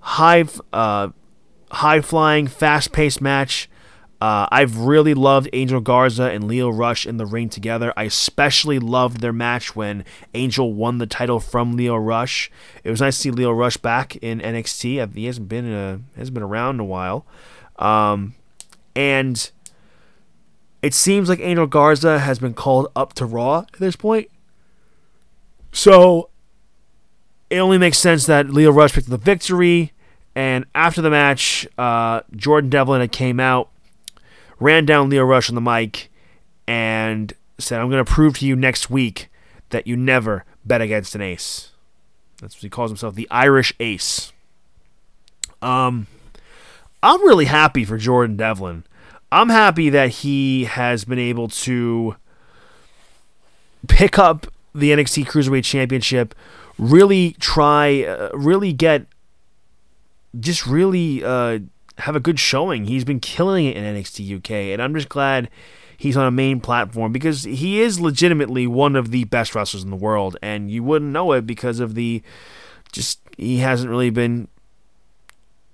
high, 0.01 0.43
uh, 0.73 1.07
high 1.71 2.01
flying, 2.01 2.47
fast 2.47 2.91
paced 2.91 3.21
match. 3.21 3.69
Uh, 4.21 4.45
I've 4.51 4.77
really 4.77 5.15
loved 5.15 5.49
Angel 5.51 5.81
Garza 5.81 6.25
and 6.25 6.47
Lio 6.47 6.69
Rush 6.69 7.07
in 7.07 7.17
the 7.17 7.25
ring 7.25 7.49
together. 7.49 7.91
I 7.97 8.03
especially 8.03 8.77
loved 8.77 9.19
their 9.19 9.33
match 9.33 9.75
when 9.75 10.05
Angel 10.35 10.71
won 10.71 10.99
the 10.99 11.07
title 11.07 11.39
from 11.39 11.75
Lio 11.75 11.95
Rush. 11.95 12.51
It 12.83 12.91
was 12.91 13.01
nice 13.01 13.15
to 13.15 13.21
see 13.23 13.31
Lio 13.31 13.51
Rush 13.51 13.77
back 13.77 14.15
in 14.17 14.39
NXT. 14.39 15.11
He 15.15 15.25
hasn't 15.25 15.49
been 15.49 15.73
a, 15.73 16.01
hasn't 16.15 16.35
been 16.35 16.43
around 16.43 16.75
in 16.75 16.81
a 16.81 16.85
while, 16.85 17.25
um, 17.79 18.35
and 18.95 19.49
it 20.83 20.93
seems 20.93 21.27
like 21.27 21.39
Angel 21.39 21.65
Garza 21.65 22.19
has 22.19 22.37
been 22.37 22.53
called 22.53 22.91
up 22.95 23.13
to 23.13 23.25
Raw 23.25 23.65
at 23.73 23.79
this 23.79 23.95
point. 23.95 24.29
So 25.71 26.29
it 27.49 27.57
only 27.57 27.77
makes 27.77 27.97
sense 27.97 28.27
that 28.27 28.49
Lio 28.49 28.71
Rush 28.71 28.93
picked 28.93 29.09
the 29.09 29.17
victory. 29.17 29.93
And 30.35 30.65
after 30.73 31.01
the 31.01 31.09
match, 31.09 31.67
uh, 31.77 32.21
Jordan 32.35 32.69
Devlin 32.69 33.01
had 33.01 33.11
came 33.11 33.39
out, 33.39 33.69
ran 34.61 34.85
down 34.85 35.09
Lio 35.09 35.23
Rush 35.23 35.49
on 35.49 35.55
the 35.55 35.61
mic, 35.61 36.09
and 36.65 37.33
said, 37.57 37.81
"I'm 37.81 37.89
going 37.89 38.03
to 38.03 38.09
prove 38.09 38.37
to 38.39 38.45
you 38.45 38.55
next 38.55 38.89
week 38.89 39.29
that 39.71 39.85
you 39.85 39.97
never 39.97 40.45
bet 40.63 40.79
against 40.79 41.15
an 41.15 41.21
ace." 41.21 41.71
That's 42.41 42.55
what 42.55 42.63
he 42.63 42.69
calls 42.69 42.89
himself, 42.89 43.15
the 43.15 43.27
Irish 43.29 43.73
Ace. 43.79 44.31
Um, 45.61 46.07
I'm 47.03 47.21
really 47.21 47.45
happy 47.45 47.85
for 47.85 47.97
Jordan 47.97 48.35
Devlin. 48.35 48.83
I'm 49.31 49.49
happy 49.49 49.89
that 49.89 50.09
he 50.09 50.65
has 50.65 51.05
been 51.05 51.19
able 51.19 51.47
to 51.49 52.15
pick 53.87 54.17
up 54.17 54.47
the 54.73 54.91
NXT 54.91 55.25
Cruiserweight 55.25 55.63
Championship, 55.63 56.33
really 56.77 57.33
try, 57.39 58.03
uh, 58.03 58.29
really 58.33 58.73
get, 58.73 59.05
just 60.39 60.65
really 60.65 61.23
uh, 61.23 61.59
have 61.99 62.15
a 62.15 62.19
good 62.19 62.39
showing. 62.39 62.85
He's 62.85 63.03
been 63.03 63.19
killing 63.19 63.65
it 63.65 63.75
in 63.77 63.83
NXT 63.83 64.37
UK, 64.37 64.51
and 64.73 64.81
I'm 64.81 64.93
just 64.93 65.09
glad 65.09 65.49
he's 65.97 66.17
on 66.17 66.25
a 66.25 66.31
main 66.31 66.59
platform 66.59 67.11
because 67.11 67.43
he 67.43 67.79
is 67.79 67.99
legitimately 67.99 68.65
one 68.65 68.95
of 68.95 69.11
the 69.11 69.25
best 69.25 69.53
wrestlers 69.53 69.83
in 69.83 69.89
the 69.89 69.95
world, 69.95 70.37
and 70.41 70.71
you 70.71 70.83
wouldn't 70.83 71.11
know 71.11 71.31
it 71.33 71.45
because 71.45 71.79
of 71.79 71.95
the 71.95 72.21
just 72.91 73.19
he 73.37 73.57
hasn't 73.57 73.89
really 73.89 74.09
been 74.09 74.47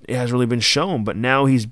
it 0.07 0.15
hasn't 0.15 0.33
really 0.33 0.45
been 0.45 0.59
shown, 0.59 1.03
but 1.03 1.15
now 1.15 1.45
he's 1.45 1.67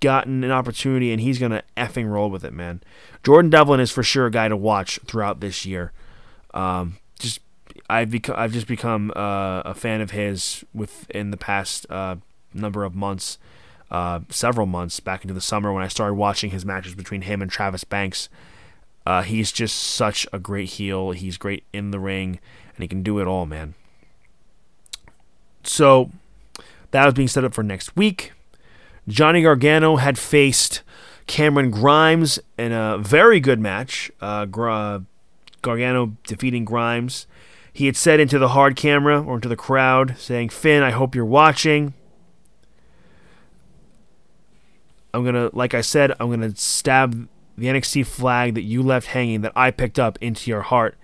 gotten 0.00 0.42
an 0.42 0.50
opportunity 0.50 1.12
and 1.12 1.20
he's 1.20 1.38
gonna 1.38 1.62
effing 1.76 2.08
roll 2.08 2.30
with 2.30 2.44
it, 2.44 2.52
man. 2.52 2.82
Jordan 3.22 3.50
Devlin 3.50 3.80
is 3.80 3.90
for 3.90 4.02
sure 4.02 4.26
a 4.26 4.30
guy 4.30 4.48
to 4.48 4.56
watch 4.56 4.98
throughout 5.06 5.40
this 5.40 5.66
year. 5.66 5.92
Um, 6.54 6.98
just 7.18 7.40
I've 7.88 8.10
become 8.10 8.34
I've 8.38 8.52
just 8.52 8.66
become 8.66 9.12
uh, 9.14 9.62
a 9.64 9.74
fan 9.74 10.00
of 10.00 10.10
his 10.10 10.64
within 10.72 11.30
the 11.30 11.36
past 11.36 11.86
uh, 11.90 12.16
number 12.52 12.84
of 12.84 12.94
months, 12.94 13.38
uh, 13.90 14.20
several 14.28 14.66
months 14.66 15.00
back 15.00 15.22
into 15.22 15.34
the 15.34 15.40
summer 15.40 15.72
when 15.72 15.82
I 15.82 15.88
started 15.88 16.14
watching 16.14 16.50
his 16.50 16.64
matches 16.64 16.94
between 16.94 17.22
him 17.22 17.42
and 17.42 17.50
Travis 17.50 17.84
Banks. 17.84 18.28
Uh, 19.06 19.22
he's 19.22 19.50
just 19.50 19.76
such 19.76 20.26
a 20.32 20.38
great 20.38 20.70
heel. 20.70 21.12
He's 21.12 21.36
great 21.36 21.64
in 21.72 21.90
the 21.90 21.98
ring, 21.98 22.38
and 22.74 22.82
he 22.82 22.88
can 22.88 23.02
do 23.02 23.18
it 23.18 23.26
all, 23.26 23.46
man. 23.46 23.74
So 25.62 26.10
that 26.90 27.04
was 27.04 27.14
being 27.14 27.28
set 27.28 27.44
up 27.44 27.54
for 27.54 27.62
next 27.62 27.96
week. 27.96 28.32
Johnny 29.08 29.42
Gargano 29.42 29.96
had 29.96 30.18
faced 30.18 30.82
Cameron 31.26 31.70
Grimes 31.70 32.38
in 32.58 32.72
a 32.72 32.98
very 32.98 33.40
good 33.40 33.60
match. 33.60 34.10
Uh, 34.20 34.44
Gar- 34.44 35.02
Gargano 35.62 36.16
defeating 36.26 36.64
Grimes. 36.64 37.26
He 37.72 37.86
had 37.86 37.96
said 37.96 38.20
into 38.20 38.38
the 38.38 38.48
hard 38.48 38.76
camera 38.76 39.22
or 39.22 39.36
into 39.36 39.48
the 39.48 39.56
crowd, 39.56 40.16
saying, 40.18 40.50
Finn, 40.50 40.82
I 40.82 40.90
hope 40.90 41.14
you're 41.14 41.24
watching. 41.24 41.94
I'm 45.12 45.24
to, 45.24 45.50
like 45.52 45.74
I 45.74 45.80
said, 45.80 46.12
I'm 46.20 46.40
to 46.40 46.56
stab 46.56 47.28
the 47.56 47.66
NXT 47.66 48.06
flag 48.06 48.54
that 48.54 48.62
you 48.62 48.82
left 48.82 49.08
hanging 49.08 49.42
that 49.42 49.52
I 49.54 49.70
picked 49.70 49.98
up 49.98 50.18
into 50.20 50.50
your 50.50 50.62
heart. 50.62 50.96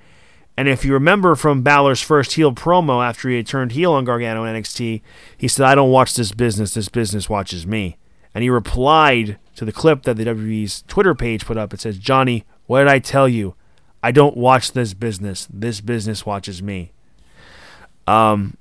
And 0.56 0.68
if 0.68 0.84
you 0.84 0.94
remember 0.94 1.34
from 1.34 1.62
Balor's 1.62 2.00
first 2.00 2.32
heel 2.32 2.52
promo 2.52 3.06
after 3.06 3.28
he 3.28 3.36
had 3.36 3.46
turned 3.46 3.72
heel 3.72 3.92
on 3.92 4.04
Gargano 4.04 4.44
in 4.44 4.54
NXT, 4.54 5.02
he 5.36 5.48
said, 5.48 5.66
I 5.66 5.74
don't 5.74 5.90
watch 5.90 6.14
this 6.14 6.32
business, 6.32 6.72
this 6.72 6.88
business 6.88 7.28
watches 7.28 7.66
me. 7.66 7.98
And 8.34 8.42
he 8.42 8.48
replied 8.48 9.38
to 9.56 9.64
the 9.64 9.72
clip 9.72 10.02
that 10.04 10.16
the 10.16 10.24
WWE's 10.24 10.82
Twitter 10.82 11.14
page 11.14 11.44
put 11.44 11.58
up. 11.58 11.74
It 11.74 11.80
says, 11.80 11.98
Johnny, 11.98 12.44
what 12.66 12.80
did 12.80 12.88
I 12.88 12.98
tell 12.98 13.28
you? 13.28 13.54
I 14.02 14.12
don't 14.12 14.36
watch 14.36 14.72
this 14.72 14.94
business. 14.94 15.46
This 15.52 15.80
business 15.80 16.24
watches 16.24 16.62
me. 16.62 16.92
Um, 18.06 18.56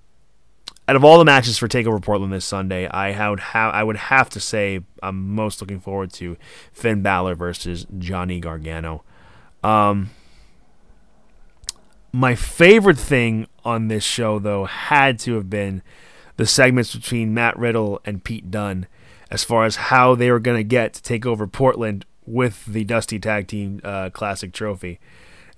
out 0.88 0.95
of 0.95 1.03
all 1.03 1.17
the 1.17 1.25
matches 1.25 1.57
for 1.57 1.67
Takeover 1.67 2.01
Portland 2.01 2.31
this 2.31 2.45
Sunday, 2.45 2.88
I 2.88 3.29
would 3.29 3.39
have 3.39 3.73
I 3.73 3.83
would 3.83 3.97
have 3.97 4.29
to 4.31 4.39
say 4.39 4.81
I'm 5.01 5.33
most 5.33 5.61
looking 5.61 5.79
forward 5.79 6.13
to 6.13 6.38
Finn 6.71 7.01
Balor 7.01 7.36
versus 7.36 7.88
Johnny 7.97 8.39
Gargano. 8.39 9.03
Um, 9.63 10.11
my 12.11 12.36
favorite 12.36 12.99
thing 12.99 13.47
on 13.63 13.88
this 13.88 14.03
show, 14.03 14.38
though, 14.38 14.65
had 14.65 15.17
to 15.19 15.36
have 15.36 15.49
been 15.49 15.81
the 16.38 16.45
segments 16.45 16.95
between 16.95 17.33
Matt 17.33 17.57
Riddle 17.57 17.99
and 18.05 18.23
Pete 18.23 18.51
Dunne, 18.51 18.86
as 19.31 19.43
far 19.43 19.65
as 19.65 19.75
how 19.75 20.13
they 20.13 20.29
were 20.29 20.39
going 20.39 20.57
to 20.57 20.63
get 20.63 20.93
to 20.93 21.01
take 21.01 21.25
over 21.25 21.47
Portland 21.47 22.05
with 22.27 22.65
the 22.65 22.83
Dusty 22.83 23.19
Tag 23.19 23.47
Team 23.47 23.81
uh, 23.83 24.11
Classic 24.11 24.53
Trophy. 24.53 24.99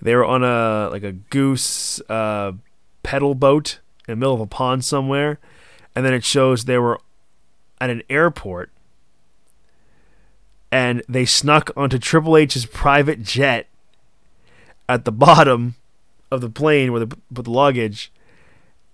They 0.01 0.15
were 0.15 0.25
on 0.25 0.43
a 0.43 0.89
like 0.89 1.03
a 1.03 1.11
goose 1.11 1.99
uh, 2.09 2.53
pedal 3.03 3.36
boat 3.36 3.80
in 4.08 4.14
the 4.14 4.16
middle 4.16 4.34
of 4.34 4.41
a 4.41 4.47
pond 4.47 4.86
somewhere, 4.86 5.39
and 5.95 6.05
then 6.05 6.14
it 6.14 6.24
shows 6.24 6.66
they 6.66 6.78
were 6.78 6.99
at 7.80 7.89
an 7.89 8.03
airport, 8.10 8.72
and 10.72 11.03
they 11.08 11.26
snuck 11.26 11.72
onto 11.76 11.97
Triple 11.97 12.38
H's 12.38 12.66
private 12.66 13.24
jet 13.24 13.68
at 14.88 15.05
the 15.05 15.12
bottom 15.14 15.76
of 16.32 16.41
the 16.41 16.49
plane 16.49 16.91
where 16.91 17.05
they 17.05 17.16
put 17.34 17.45
the 17.45 17.51
luggage. 17.51 18.12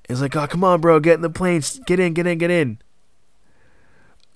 It's 0.10 0.22
like, 0.22 0.36
oh, 0.36 0.48
come 0.48 0.64
on, 0.64 0.82
bro, 0.82 1.00
get 1.00 1.16
in 1.16 1.22
the 1.22 1.30
plane, 1.30 1.62
get 1.86 2.00
in, 2.00 2.14
get 2.14 2.28
in, 2.28 2.38
get 2.38 2.52
in. 2.52 2.78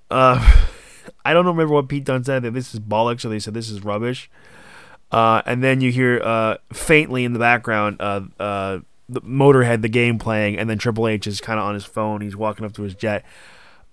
Uh, 0.10 0.64
I 1.26 1.34
don't 1.34 1.46
remember 1.46 1.74
what 1.74 1.90
Pete 1.90 2.06
Dunne 2.06 2.24
said 2.24 2.44
this 2.44 2.74
is 2.74 2.80
bollocks, 2.80 3.26
or 3.26 3.30
they 3.30 3.40
said 3.40 3.54
this 3.54 3.70
is 3.70 3.84
rubbish. 3.84 4.30
Uh, 5.12 5.42
and 5.46 5.64
then 5.64 5.82
you 5.82 5.92
hear 5.92 6.22
uh, 6.24 6.58
faintly 6.74 7.24
in 7.24 7.34
the 7.34 7.40
background 7.40 7.98
uh, 8.00 8.22
uh, 8.40 8.80
the 9.10 9.22
Motorhead 9.22 9.82
the 9.82 9.90
game 9.90 10.20
playing, 10.20 10.58
and 10.58 10.70
then 10.70 10.78
Triple 10.78 11.08
H 11.08 11.28
is 11.28 11.42
kind 11.42 11.60
of 11.60 11.66
on 11.66 11.74
his 11.74 11.86
phone. 11.86 12.22
He's 12.22 12.36
walking 12.36 12.66
up 12.66 12.74
to 12.74 12.84
his 12.84 12.96
jet. 12.96 13.26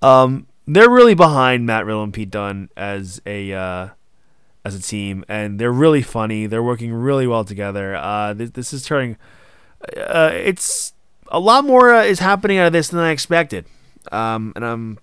Um, 0.03 0.47
they're 0.67 0.91
really 0.91 1.15
behind 1.15 1.67
Matt 1.67 1.87
Riddle 1.87 2.03
and 2.03 2.13
Pete 2.13 2.31
Dunne 2.31 2.69
as 2.77 3.21
a 3.27 3.53
uh, 3.53 3.89
as 4.65 4.75
a 4.75 4.83
team, 4.83 5.25
and 5.29 5.59
they're 5.59 5.73
really 5.73 6.03
funny. 6.03 6.47
They're 6.47 6.63
working 6.63 6.93
really 6.93 7.27
well 7.27 7.45
together. 7.45 7.95
Uh, 7.95 8.35
this, 8.35 8.73
is 8.73 8.85
turning. 8.85 9.17
Uh, 9.97 10.31
it's 10.33 10.93
a 11.29 11.39
lot 11.39 11.65
more 11.65 11.95
uh, 11.95 12.03
is 12.03 12.19
happening 12.19 12.59
out 12.59 12.67
of 12.67 12.73
this 12.73 12.89
than 12.89 13.01
I 13.01 13.11
expected, 13.11 13.67
um, 14.11 14.53
and 14.57 14.65
I'm 14.65 14.99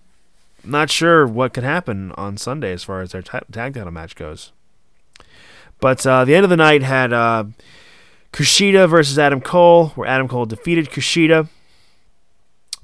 not 0.64 0.90
sure 0.90 1.28
what 1.28 1.54
could 1.54 1.64
happen 1.64 2.12
on 2.14 2.38
Sunday 2.38 2.74
as 2.74 2.84
far 2.84 3.02
as 3.02 3.12
their 3.12 3.22
ta- 3.22 3.42
tag 3.52 3.76
title 3.76 3.92
match 3.92 4.16
goes. 4.16 4.52
But 5.80 6.06
uh, 6.06 6.26
the 6.26 6.36
end 6.36 6.44
of 6.44 6.50
the 6.50 6.58
night 6.58 6.84
had 6.84 7.12
uh, 7.14 7.46
Kushida 8.34 8.90
versus 8.90 9.20
Adam 9.20 9.42
Cole, 9.42 9.90
where 9.90 10.08
Adam 10.08 10.28
Cole 10.28 10.46
defeated 10.46 10.90
Kushida. 10.90 11.50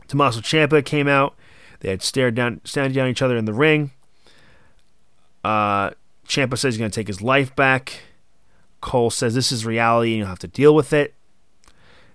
Tommaso 0.07 0.41
Ciampa 0.41 0.83
came 0.83 1.07
out. 1.07 1.35
They 1.79 1.89
had 1.89 2.01
stared 2.01 2.35
down, 2.35 2.61
stared 2.63 2.93
down 2.93 3.07
each 3.07 3.21
other 3.21 3.37
in 3.37 3.45
the 3.45 3.53
ring. 3.53 3.91
Uh, 5.43 5.91
Ciampa 6.27 6.57
says 6.57 6.73
he's 6.73 6.77
going 6.77 6.91
to 6.91 6.95
take 6.95 7.07
his 7.07 7.21
life 7.21 7.55
back. 7.55 8.01
Cole 8.81 9.09
says 9.09 9.33
this 9.33 9.51
is 9.51 9.65
reality 9.65 10.11
and 10.11 10.19
you'll 10.19 10.27
have 10.27 10.39
to 10.39 10.47
deal 10.47 10.75
with 10.75 10.93
it. 10.93 11.13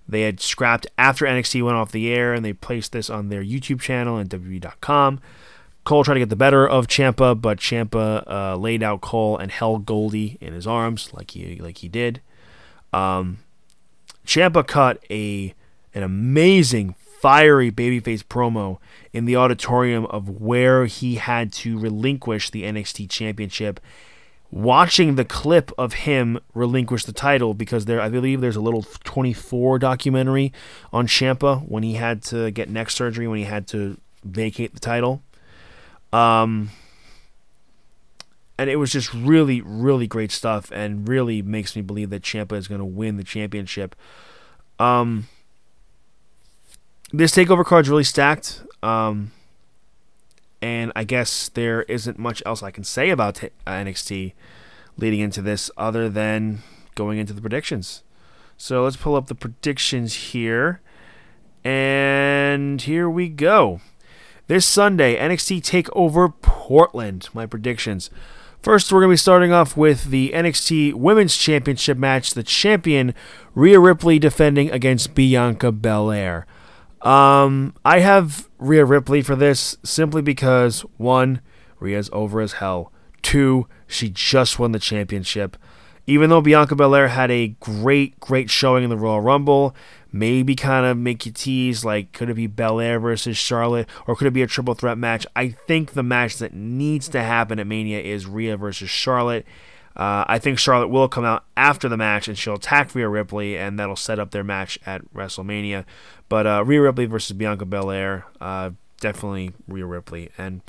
They 0.09 0.22
had 0.22 0.41
scrapped 0.41 0.87
after 0.99 1.24
NXT 1.24 1.64
went 1.64 1.76
off 1.76 1.93
the 1.93 2.12
air 2.12 2.35
and 2.35 2.45
they 2.45 2.53
placed 2.53 2.93
this 2.93 3.09
on 3.09 3.28
their 3.28 3.43
YouTube 3.43 3.80
channel 3.80 4.16
and 4.16 4.28
WWE.com. 4.28 5.20
Cole 5.85 6.05
tried 6.05 6.14
to 6.14 6.20
get 6.20 6.28
the 6.28 6.37
better 6.37 6.68
of 6.68 6.87
Ciampa, 6.87 7.41
but 7.41 7.59
Ciampa 7.59 8.30
uh, 8.30 8.57
laid 8.57 8.83
out 8.83 9.01
Cole 9.01 9.37
and 9.37 9.51
held 9.51 9.87
Goldie 9.87 10.39
in 10.41 10.53
his 10.53 10.66
arms 10.66 11.11
like 11.12 11.33
he 11.33 11.57
like 11.57 11.78
he 11.78 11.89
did. 11.89 12.20
Um, 12.93 13.38
Ciampa 14.26 14.66
cut 14.66 15.03
a 15.11 15.55
an 15.95 16.03
amazing 16.03 16.95
fiery 17.22 17.70
babyface 17.70 18.24
promo 18.24 18.78
in 19.12 19.26
the 19.26 19.36
auditorium 19.36 20.07
of 20.07 20.40
where 20.40 20.86
he 20.86 21.14
had 21.16 21.53
to 21.53 21.78
relinquish 21.78 22.51
the 22.51 22.64
NXT 22.64 23.09
championship. 23.09 23.78
Watching 24.51 25.14
the 25.14 25.24
clip 25.24 25.70
of 25.78 25.93
him 25.95 26.40
relinquish 26.53 27.05
the 27.05 27.12
title 27.12 27.55
because 27.55 27.84
there, 27.84 28.01
I 28.01 28.09
believe 28.09 28.40
there's 28.40 28.57
a 28.57 28.61
little 28.61 28.82
24 28.82 29.78
documentary 29.78 30.53
on 30.93 31.07
Ciampa 31.07 31.66
when 31.66 31.82
he 31.82 31.95
had 31.95 32.22
to 32.24 32.51
get 32.51 32.68
neck 32.68 32.90
surgery, 32.90 33.28
when 33.28 33.38
he 33.38 33.45
had 33.45 33.66
to 33.68 33.97
vacate 34.24 34.74
the 34.74 34.80
title. 34.80 35.22
Um, 36.12 36.70
and 38.62 38.70
it 38.70 38.76
was 38.76 38.92
just 38.92 39.12
really, 39.12 39.60
really 39.60 40.06
great 40.06 40.30
stuff, 40.30 40.70
and 40.70 41.08
really 41.08 41.42
makes 41.42 41.74
me 41.74 41.82
believe 41.82 42.10
that 42.10 42.22
Ciampa 42.22 42.52
is 42.52 42.68
going 42.68 42.78
to 42.78 42.84
win 42.84 43.16
the 43.16 43.24
championship. 43.24 43.96
Um, 44.78 45.26
this 47.12 47.32
takeover 47.32 47.64
card's 47.64 47.88
really 47.88 48.04
stacked, 48.04 48.62
um, 48.80 49.32
and 50.62 50.92
I 50.94 51.02
guess 51.02 51.48
there 51.48 51.82
isn't 51.82 52.20
much 52.20 52.40
else 52.46 52.62
I 52.62 52.70
can 52.70 52.84
say 52.84 53.10
about 53.10 53.42
NXT 53.66 54.32
leading 54.96 55.18
into 55.18 55.42
this 55.42 55.68
other 55.76 56.08
than 56.08 56.60
going 56.94 57.18
into 57.18 57.32
the 57.32 57.40
predictions. 57.40 58.04
So 58.56 58.84
let's 58.84 58.96
pull 58.96 59.16
up 59.16 59.26
the 59.26 59.34
predictions 59.34 60.14
here, 60.14 60.80
and 61.64 62.80
here 62.80 63.10
we 63.10 63.28
go. 63.28 63.80
This 64.46 64.64
Sunday, 64.64 65.18
NXT 65.18 65.62
Takeover 65.62 66.32
Portland. 66.42 67.28
My 67.34 67.44
predictions. 67.44 68.08
First, 68.62 68.92
we're 68.92 69.00
going 69.00 69.10
to 69.10 69.14
be 69.14 69.16
starting 69.16 69.52
off 69.52 69.76
with 69.76 70.04
the 70.04 70.30
NXT 70.32 70.94
Women's 70.94 71.36
Championship 71.36 71.98
match. 71.98 72.32
The 72.34 72.44
champion, 72.44 73.12
Rhea 73.56 73.80
Ripley, 73.80 74.20
defending 74.20 74.70
against 74.70 75.16
Bianca 75.16 75.72
Belair. 75.72 76.46
Um, 77.00 77.74
I 77.84 77.98
have 77.98 78.48
Rhea 78.58 78.84
Ripley 78.84 79.20
for 79.20 79.34
this 79.34 79.76
simply 79.82 80.22
because 80.22 80.82
one, 80.96 81.40
Rhea's 81.80 82.08
over 82.12 82.40
as 82.40 82.54
hell. 82.54 82.92
Two, 83.20 83.66
she 83.88 84.08
just 84.08 84.60
won 84.60 84.70
the 84.70 84.78
championship. 84.78 85.56
Even 86.06 86.30
though 86.30 86.40
Bianca 86.40 86.76
Belair 86.76 87.08
had 87.08 87.32
a 87.32 87.56
great, 87.58 88.20
great 88.20 88.48
showing 88.48 88.84
in 88.84 88.90
the 88.90 88.96
Royal 88.96 89.20
Rumble, 89.20 89.74
maybe 90.12 90.54
kind 90.54 90.84
of 90.84 90.96
make 90.96 91.24
you 91.24 91.32
tease 91.32 91.84
like 91.84 92.12
could 92.12 92.28
it 92.28 92.34
be 92.34 92.46
Belair 92.46 93.00
versus 93.00 93.36
Charlotte 93.36 93.88
or 94.06 94.14
could 94.14 94.26
it 94.26 94.32
be 94.32 94.42
a 94.42 94.46
triple 94.46 94.74
threat 94.74 94.98
match? 94.98 95.26
I 95.34 95.48
think 95.48 95.92
the 95.92 96.02
match 96.02 96.36
that 96.38 96.52
needs 96.52 97.08
to 97.08 97.22
happen 97.22 97.58
at 97.58 97.66
Mania 97.66 98.00
is 98.00 98.26
Rhea 98.26 98.56
versus 98.56 98.90
Charlotte. 98.90 99.46
Uh, 99.94 100.24
I 100.26 100.38
think 100.38 100.58
Charlotte 100.58 100.88
will 100.88 101.08
come 101.08 101.24
out 101.24 101.44
after 101.56 101.88
the 101.88 101.96
match 101.96 102.28
and 102.28 102.36
she'll 102.36 102.54
attack 102.54 102.94
Rhea 102.94 103.08
Ripley, 103.08 103.58
and 103.58 103.78
that'll 103.78 103.96
set 103.96 104.18
up 104.18 104.30
their 104.30 104.44
match 104.44 104.78
at 104.86 105.02
WrestleMania. 105.12 105.84
But 106.28 106.46
uh, 106.46 106.64
Rhea 106.64 106.80
Ripley 106.80 107.04
versus 107.04 107.36
Bianca 107.36 107.66
Belair, 107.66 108.24
uh, 108.40 108.70
definitely 109.00 109.52
Rhea 109.68 109.84
Ripley. 109.84 110.30
And 110.38 110.62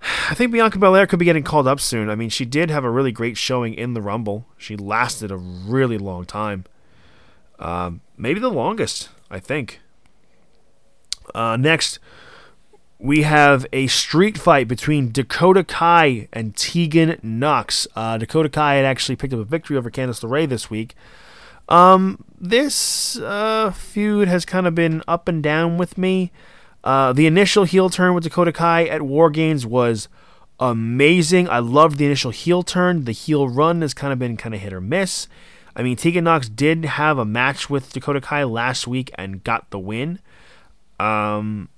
I 0.30 0.34
think 0.34 0.52
Bianca 0.52 0.78
Belair 0.78 1.06
could 1.06 1.18
be 1.18 1.24
getting 1.24 1.42
called 1.42 1.66
up 1.66 1.80
soon. 1.80 2.08
I 2.08 2.14
mean, 2.14 2.30
she 2.30 2.44
did 2.44 2.70
have 2.70 2.84
a 2.84 2.90
really 2.90 3.12
great 3.12 3.36
showing 3.36 3.74
in 3.74 3.94
the 3.94 4.02
Rumble. 4.02 4.46
She 4.56 4.76
lasted 4.76 5.32
a 5.32 5.36
really 5.36 5.98
long 5.98 6.24
time. 6.24 6.64
Um, 7.58 8.02
maybe 8.16 8.40
the 8.40 8.50
longest, 8.50 9.08
I 9.30 9.38
think. 9.38 9.80
Uh, 11.34 11.56
next, 11.56 11.98
we 12.98 13.22
have 13.22 13.66
a 13.72 13.86
street 13.88 14.38
fight 14.38 14.68
between 14.68 15.12
Dakota 15.12 15.64
Kai 15.64 16.28
and 16.32 16.56
Tegan 16.56 17.18
Nox. 17.22 17.86
Uh, 17.94 18.16
Dakota 18.18 18.48
Kai 18.48 18.76
had 18.76 18.84
actually 18.84 19.16
picked 19.16 19.34
up 19.34 19.40
a 19.40 19.44
victory 19.44 19.76
over 19.76 19.90
Candice 19.90 20.24
LeRae 20.24 20.48
this 20.48 20.70
week. 20.70 20.94
Um, 21.68 22.24
this 22.38 23.18
uh, 23.18 23.70
feud 23.72 24.28
has 24.28 24.44
kind 24.44 24.66
of 24.66 24.74
been 24.74 25.02
up 25.08 25.28
and 25.28 25.42
down 25.42 25.78
with 25.78 25.98
me. 25.98 26.30
Uh, 26.84 27.12
the 27.12 27.26
initial 27.26 27.64
heel 27.64 27.90
turn 27.90 28.14
with 28.14 28.24
Dakota 28.24 28.52
Kai 28.52 28.84
at 28.84 29.02
War 29.02 29.28
Games 29.28 29.66
was 29.66 30.08
amazing. 30.60 31.48
I 31.48 31.58
loved 31.58 31.98
the 31.98 32.06
initial 32.06 32.30
heel 32.30 32.62
turn. 32.62 33.04
The 33.04 33.12
heel 33.12 33.48
run 33.48 33.82
has 33.82 33.92
kind 33.92 34.12
of 34.12 34.18
been 34.18 34.36
kind 34.36 34.54
of 34.54 34.60
hit 34.60 34.72
or 34.72 34.80
miss. 34.80 35.26
I 35.76 35.82
mean, 35.82 35.96
Tegan 35.96 36.24
Nox 36.24 36.48
did 36.48 36.86
have 36.86 37.18
a 37.18 37.24
match 37.26 37.68
with 37.68 37.92
Dakota 37.92 38.20
Kai 38.20 38.44
last 38.44 38.86
week 38.86 39.10
and 39.16 39.44
got 39.44 39.70
the 39.70 39.78
win. 39.78 40.18
Um, 40.98 41.68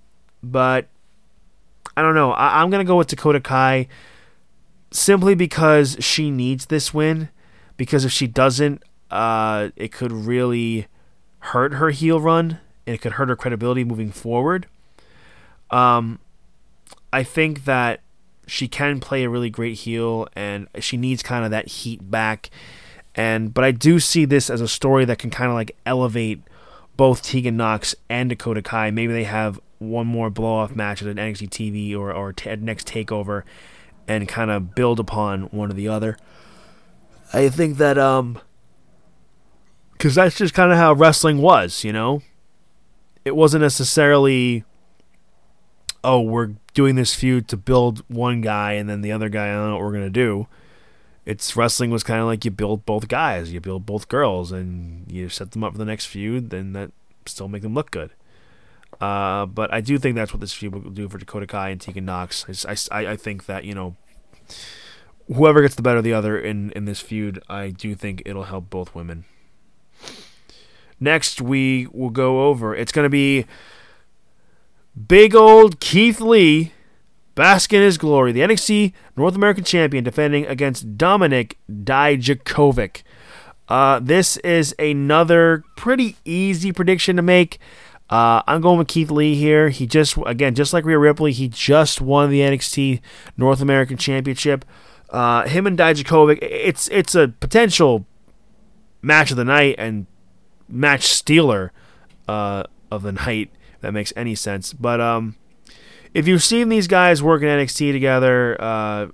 but 0.40 0.86
I 1.96 2.02
don't 2.02 2.14
know. 2.14 2.30
I, 2.30 2.62
am 2.62 2.70
gonna 2.70 2.84
go 2.84 2.96
with 2.96 3.08
Dakota 3.08 3.40
Kai 3.40 3.88
simply 4.92 5.34
because 5.34 5.96
she 5.98 6.30
needs 6.30 6.66
this 6.66 6.94
win. 6.94 7.28
Because 7.76 8.04
if 8.04 8.12
she 8.12 8.28
doesn't, 8.28 8.82
uh, 9.10 9.70
it 9.76 9.92
could 9.92 10.12
really 10.12 10.86
hurt 11.40 11.74
her 11.74 11.90
heel 11.90 12.20
run 12.20 12.58
and 12.86 12.94
it 12.94 13.00
could 13.00 13.12
hurt 13.12 13.28
her 13.28 13.36
credibility 13.36 13.84
moving 13.84 14.12
forward. 14.12 14.66
Um, 15.70 16.20
I 17.12 17.22
think 17.22 17.64
that 17.64 18.00
she 18.46 18.68
can 18.68 19.00
play 19.00 19.24
a 19.24 19.28
really 19.28 19.50
great 19.50 19.78
heel 19.78 20.28
and 20.34 20.68
she 20.78 20.96
needs 20.96 21.22
kind 21.22 21.44
of 21.44 21.50
that 21.50 21.68
heat 21.68 22.10
back. 22.10 22.50
And 23.18 23.52
but 23.52 23.64
I 23.64 23.72
do 23.72 23.98
see 23.98 24.24
this 24.24 24.48
as 24.48 24.60
a 24.60 24.68
story 24.68 25.04
that 25.04 25.18
can 25.18 25.28
kind 25.28 25.50
of 25.50 25.56
like 25.56 25.76
elevate 25.84 26.40
both 26.96 27.20
Tegan 27.20 27.56
Nox 27.56 27.96
and 28.08 28.28
Dakota 28.28 28.62
Kai. 28.62 28.92
Maybe 28.92 29.12
they 29.12 29.24
have 29.24 29.58
one 29.78 30.06
more 30.06 30.30
blow 30.30 30.54
off 30.54 30.76
match 30.76 31.02
at 31.02 31.08
an 31.08 31.16
NXT 31.16 31.48
TV 31.48 31.98
or 31.98 32.12
or 32.12 32.32
t- 32.32 32.54
next 32.54 32.86
takeover, 32.86 33.42
and 34.06 34.28
kind 34.28 34.52
of 34.52 34.72
build 34.76 35.00
upon 35.00 35.42
one 35.46 35.68
or 35.68 35.74
the 35.74 35.88
other. 35.88 36.16
I 37.32 37.48
think 37.48 37.78
that 37.78 37.98
um, 37.98 38.38
because 39.94 40.14
that's 40.14 40.36
just 40.36 40.54
kind 40.54 40.70
of 40.70 40.78
how 40.78 40.92
wrestling 40.92 41.38
was, 41.38 41.82
you 41.82 41.92
know. 41.92 42.22
It 43.24 43.34
wasn't 43.34 43.62
necessarily, 43.62 44.62
oh, 46.04 46.20
we're 46.20 46.52
doing 46.72 46.94
this 46.94 47.16
feud 47.16 47.48
to 47.48 47.56
build 47.56 48.04
one 48.08 48.42
guy 48.42 48.74
and 48.74 48.88
then 48.88 49.00
the 49.00 49.10
other 49.10 49.28
guy. 49.28 49.48
I 49.48 49.54
don't 49.54 49.70
know 49.70 49.74
what 49.74 49.82
we're 49.82 49.92
gonna 49.92 50.08
do. 50.08 50.46
It's 51.28 51.54
wrestling 51.56 51.90
was 51.90 52.02
kind 52.02 52.20
of 52.20 52.26
like 52.26 52.46
you 52.46 52.50
build 52.50 52.86
both 52.86 53.06
guys, 53.06 53.52
you 53.52 53.60
build 53.60 53.84
both 53.84 54.08
girls, 54.08 54.50
and 54.50 55.04
you 55.12 55.28
set 55.28 55.50
them 55.50 55.62
up 55.62 55.72
for 55.72 55.78
the 55.78 55.84
next 55.84 56.06
feud. 56.06 56.48
Then 56.48 56.72
that 56.72 56.90
still 57.26 57.48
make 57.48 57.60
them 57.60 57.74
look 57.74 57.90
good. 57.90 58.12
Uh, 58.98 59.44
but 59.44 59.70
I 59.70 59.82
do 59.82 59.98
think 59.98 60.16
that's 60.16 60.32
what 60.32 60.40
this 60.40 60.54
feud 60.54 60.72
will 60.72 60.90
do 60.90 61.06
for 61.06 61.18
Dakota 61.18 61.46
Kai 61.46 61.68
and 61.68 61.78
Tegan 61.78 62.06
Nox. 62.06 62.64
I, 62.66 62.76
I, 62.90 63.06
I 63.08 63.16
think 63.16 63.44
that 63.44 63.64
you 63.64 63.74
know 63.74 63.96
whoever 65.26 65.60
gets 65.60 65.74
the 65.74 65.82
better 65.82 65.98
of 65.98 66.04
the 66.04 66.14
other 66.14 66.38
in 66.38 66.70
in 66.72 66.86
this 66.86 67.00
feud, 67.00 67.42
I 67.46 67.68
do 67.68 67.94
think 67.94 68.22
it'll 68.24 68.44
help 68.44 68.70
both 68.70 68.94
women. 68.94 69.26
Next, 70.98 71.42
we 71.42 71.88
will 71.92 72.08
go 72.08 72.46
over. 72.48 72.74
It's 72.74 72.90
going 72.90 73.04
to 73.04 73.10
be 73.10 73.44
big 75.06 75.34
old 75.34 75.78
Keith 75.78 76.22
Lee, 76.22 76.72
bask 77.38 77.72
in 77.72 77.80
his 77.80 77.98
glory, 77.98 78.32
the 78.32 78.40
NXT 78.40 78.92
North 79.16 79.36
American 79.36 79.62
Champion, 79.62 80.02
defending 80.02 80.44
against 80.46 80.98
Dominik 80.98 81.54
Dijakovic. 81.70 83.02
Uh, 83.68 84.00
this 84.00 84.38
is 84.38 84.74
another 84.76 85.62
pretty 85.76 86.16
easy 86.24 86.72
prediction 86.72 87.14
to 87.14 87.22
make. 87.22 87.60
Uh, 88.10 88.42
I'm 88.48 88.60
going 88.60 88.76
with 88.76 88.88
Keith 88.88 89.12
Lee 89.12 89.36
here. 89.36 89.68
He 89.68 89.86
just, 89.86 90.16
again, 90.26 90.56
just 90.56 90.72
like 90.72 90.84
Rhea 90.84 90.98
Ripley, 90.98 91.30
he 91.30 91.48
just 91.48 92.00
won 92.00 92.28
the 92.30 92.40
NXT 92.40 93.00
North 93.36 93.60
American 93.60 93.96
Championship. 93.96 94.64
Uh, 95.10 95.46
him 95.46 95.64
and 95.64 95.78
Dijakovic, 95.78 96.40
it's 96.42 96.88
it's 96.88 97.14
a 97.14 97.28
potential 97.28 98.04
match 99.00 99.30
of 99.30 99.36
the 99.36 99.44
night, 99.44 99.76
and 99.78 100.06
match 100.68 101.04
stealer 101.04 101.72
uh, 102.26 102.64
of 102.90 103.02
the 103.02 103.12
night. 103.12 103.50
If 103.74 103.82
that 103.82 103.92
makes 103.92 104.12
any 104.16 104.34
sense. 104.34 104.72
But 104.72 105.00
um, 105.00 105.36
if 106.14 106.26
you've 106.26 106.42
seen 106.42 106.68
these 106.68 106.86
guys 106.86 107.22
work 107.22 107.42
in 107.42 107.48
NXT 107.48 107.92
together, 107.92 108.56
uh, 108.60 109.08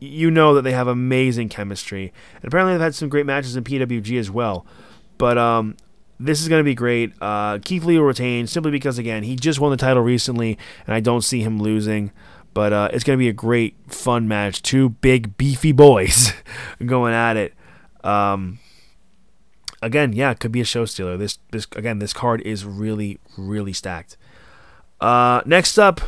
you 0.00 0.30
know 0.30 0.54
that 0.54 0.62
they 0.62 0.72
have 0.72 0.86
amazing 0.86 1.48
chemistry. 1.48 2.12
And 2.36 2.44
apparently, 2.44 2.74
they've 2.74 2.80
had 2.80 2.94
some 2.94 3.08
great 3.08 3.26
matches 3.26 3.56
in 3.56 3.64
PWG 3.64 4.18
as 4.18 4.30
well. 4.30 4.66
But 5.18 5.36
um, 5.38 5.76
this 6.20 6.40
is 6.40 6.48
going 6.48 6.60
to 6.60 6.64
be 6.64 6.74
great. 6.74 7.12
Uh, 7.20 7.58
Keith 7.64 7.84
Lee 7.84 7.98
will 7.98 8.04
retain 8.04 8.46
simply 8.46 8.70
because, 8.70 8.98
again, 8.98 9.22
he 9.22 9.36
just 9.36 9.60
won 9.60 9.70
the 9.70 9.76
title 9.76 10.02
recently, 10.02 10.58
and 10.86 10.94
I 10.94 11.00
don't 11.00 11.22
see 11.22 11.42
him 11.42 11.60
losing. 11.60 12.12
But 12.54 12.72
uh, 12.72 12.88
it's 12.92 13.04
going 13.04 13.18
to 13.18 13.22
be 13.22 13.28
a 13.28 13.34
great, 13.34 13.76
fun 13.88 14.26
match. 14.26 14.62
Two 14.62 14.90
big, 14.90 15.36
beefy 15.36 15.72
boys 15.72 16.32
going 16.84 17.14
at 17.14 17.36
it. 17.36 17.54
Um, 18.02 18.58
again, 19.82 20.12
yeah, 20.12 20.34
could 20.34 20.52
be 20.52 20.60
a 20.60 20.64
show 20.64 20.84
stealer. 20.84 21.16
This, 21.16 21.38
this 21.50 21.66
again, 21.76 21.98
this 21.98 22.12
card 22.12 22.40
is 22.42 22.64
really, 22.64 23.18
really 23.36 23.72
stacked. 23.72 24.16
Uh, 25.00 25.42
next 25.46 25.78
up, 25.78 26.00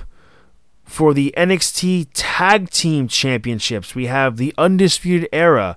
for 0.85 1.15
the 1.15 1.33
NXT 1.37 2.09
Tag 2.13 2.71
Team 2.71 3.07
Championships, 3.07 3.95
we 3.95 4.07
have 4.07 4.37
the 4.37 4.53
Undisputed 4.59 5.29
Era, 5.33 5.77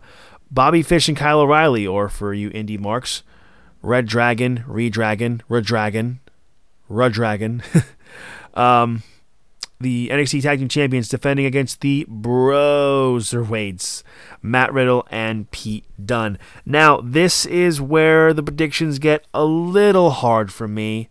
Bobby 0.50 0.82
Fish 0.82 1.08
and 1.08 1.18
Kyle 1.18 1.40
O'Reilly, 1.40 1.86
or 1.86 2.10
for 2.10 2.34
you 2.34 2.50
indie 2.50 2.80
marks, 2.80 3.24
Red 3.82 4.08
Dragon, 4.08 4.64
Redragon, 4.68 5.42
Redragon, 5.50 6.20
Rudragon. 6.90 7.64
um, 8.56 9.04
the 9.80 10.10
NXT 10.10 10.42
Tag 10.42 10.60
Team 10.60 10.70
Champions 10.70 11.10
defending 11.10 11.46
against 11.46 11.82
the 11.82 12.06
Broserweights, 12.10 14.02
Matt 14.42 14.74
Riddle 14.74 15.06
and 15.12 15.52
Pete 15.52 15.86
Dunne. 16.04 16.40
Now, 16.66 17.02
this 17.02 17.46
is 17.46 17.80
where 17.80 18.34
the 18.34 18.44
predictions 18.44 18.98
get 18.98 19.26
a 19.34 19.44
little 19.44 20.10
hard 20.10 20.52
for 20.52 20.68
me. 20.68 21.10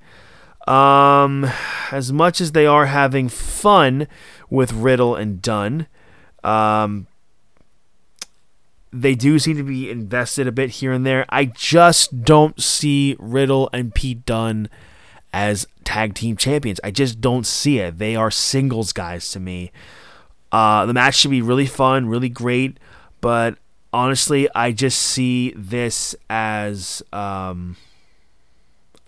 Um, 0.67 1.51
as 1.91 2.13
much 2.13 2.41
as 2.41 2.53
they 2.53 2.67
are 2.67 2.87
having 2.87 3.29
fun 3.29 4.07
with 4.49 4.73
Riddle 4.73 5.17
and 5.17 5.43
Dunne, 5.43 5.87
um, 6.45 7.07
they 8.93 9.15
do 9.15 9.39
seem 9.39 9.57
to 9.57 9.65
be 9.65 9.91
invested 9.91 10.47
a 10.47 10.53
bit 10.53 10.71
here 10.71 10.93
and 10.93 11.05
there. 11.05 11.25
I 11.29 11.47
just 11.47 12.23
don't 12.23 12.61
see 12.63 13.17
Riddle 13.19 13.71
and 13.73 13.95
Pete 13.95 14.25
Dunne 14.27 14.69
as 15.33 15.67
tag 15.85 16.15
team 16.15 16.37
champions. 16.37 16.79
I 16.85 16.91
just 16.91 17.21
don't 17.21 17.47
see 17.47 17.79
it. 17.79 17.99
They 17.99 18.15
are 18.15 18.31
singles 18.31 18.93
guys 18.93 19.31
to 19.31 19.41
me. 19.41 19.73
Uh, 20.53 20.85
the 20.85 20.93
match 20.93 21.17
should 21.17 21.31
be 21.31 21.41
really 21.41 21.67
fun, 21.67 22.07
really 22.09 22.29
great, 22.29 22.79
but 23.23 23.57
honestly, 23.93 24.49
I 24.55 24.73
just 24.73 24.99
see 24.99 25.55
this 25.57 26.15
as 26.29 27.03
um, 27.13 27.77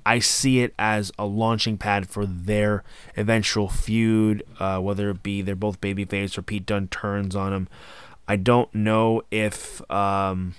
I 0.06 0.18
see 0.18 0.60
it 0.60 0.74
as 0.78 1.12
a 1.18 1.24
launching 1.24 1.78
pad 1.78 2.08
for 2.08 2.26
their 2.26 2.84
eventual 3.16 3.68
feud, 3.68 4.42
uh, 4.58 4.78
whether 4.78 5.10
it 5.10 5.22
be 5.22 5.42
they're 5.42 5.56
both 5.56 5.80
babyface 5.80 6.36
or 6.36 6.42
Pete 6.42 6.66
Dunne 6.66 6.88
turns 6.88 7.34
on 7.34 7.52
him. 7.52 7.68
I 8.28 8.36
don't 8.36 8.74
know 8.74 9.22
if 9.30 9.88
um, 9.90 10.54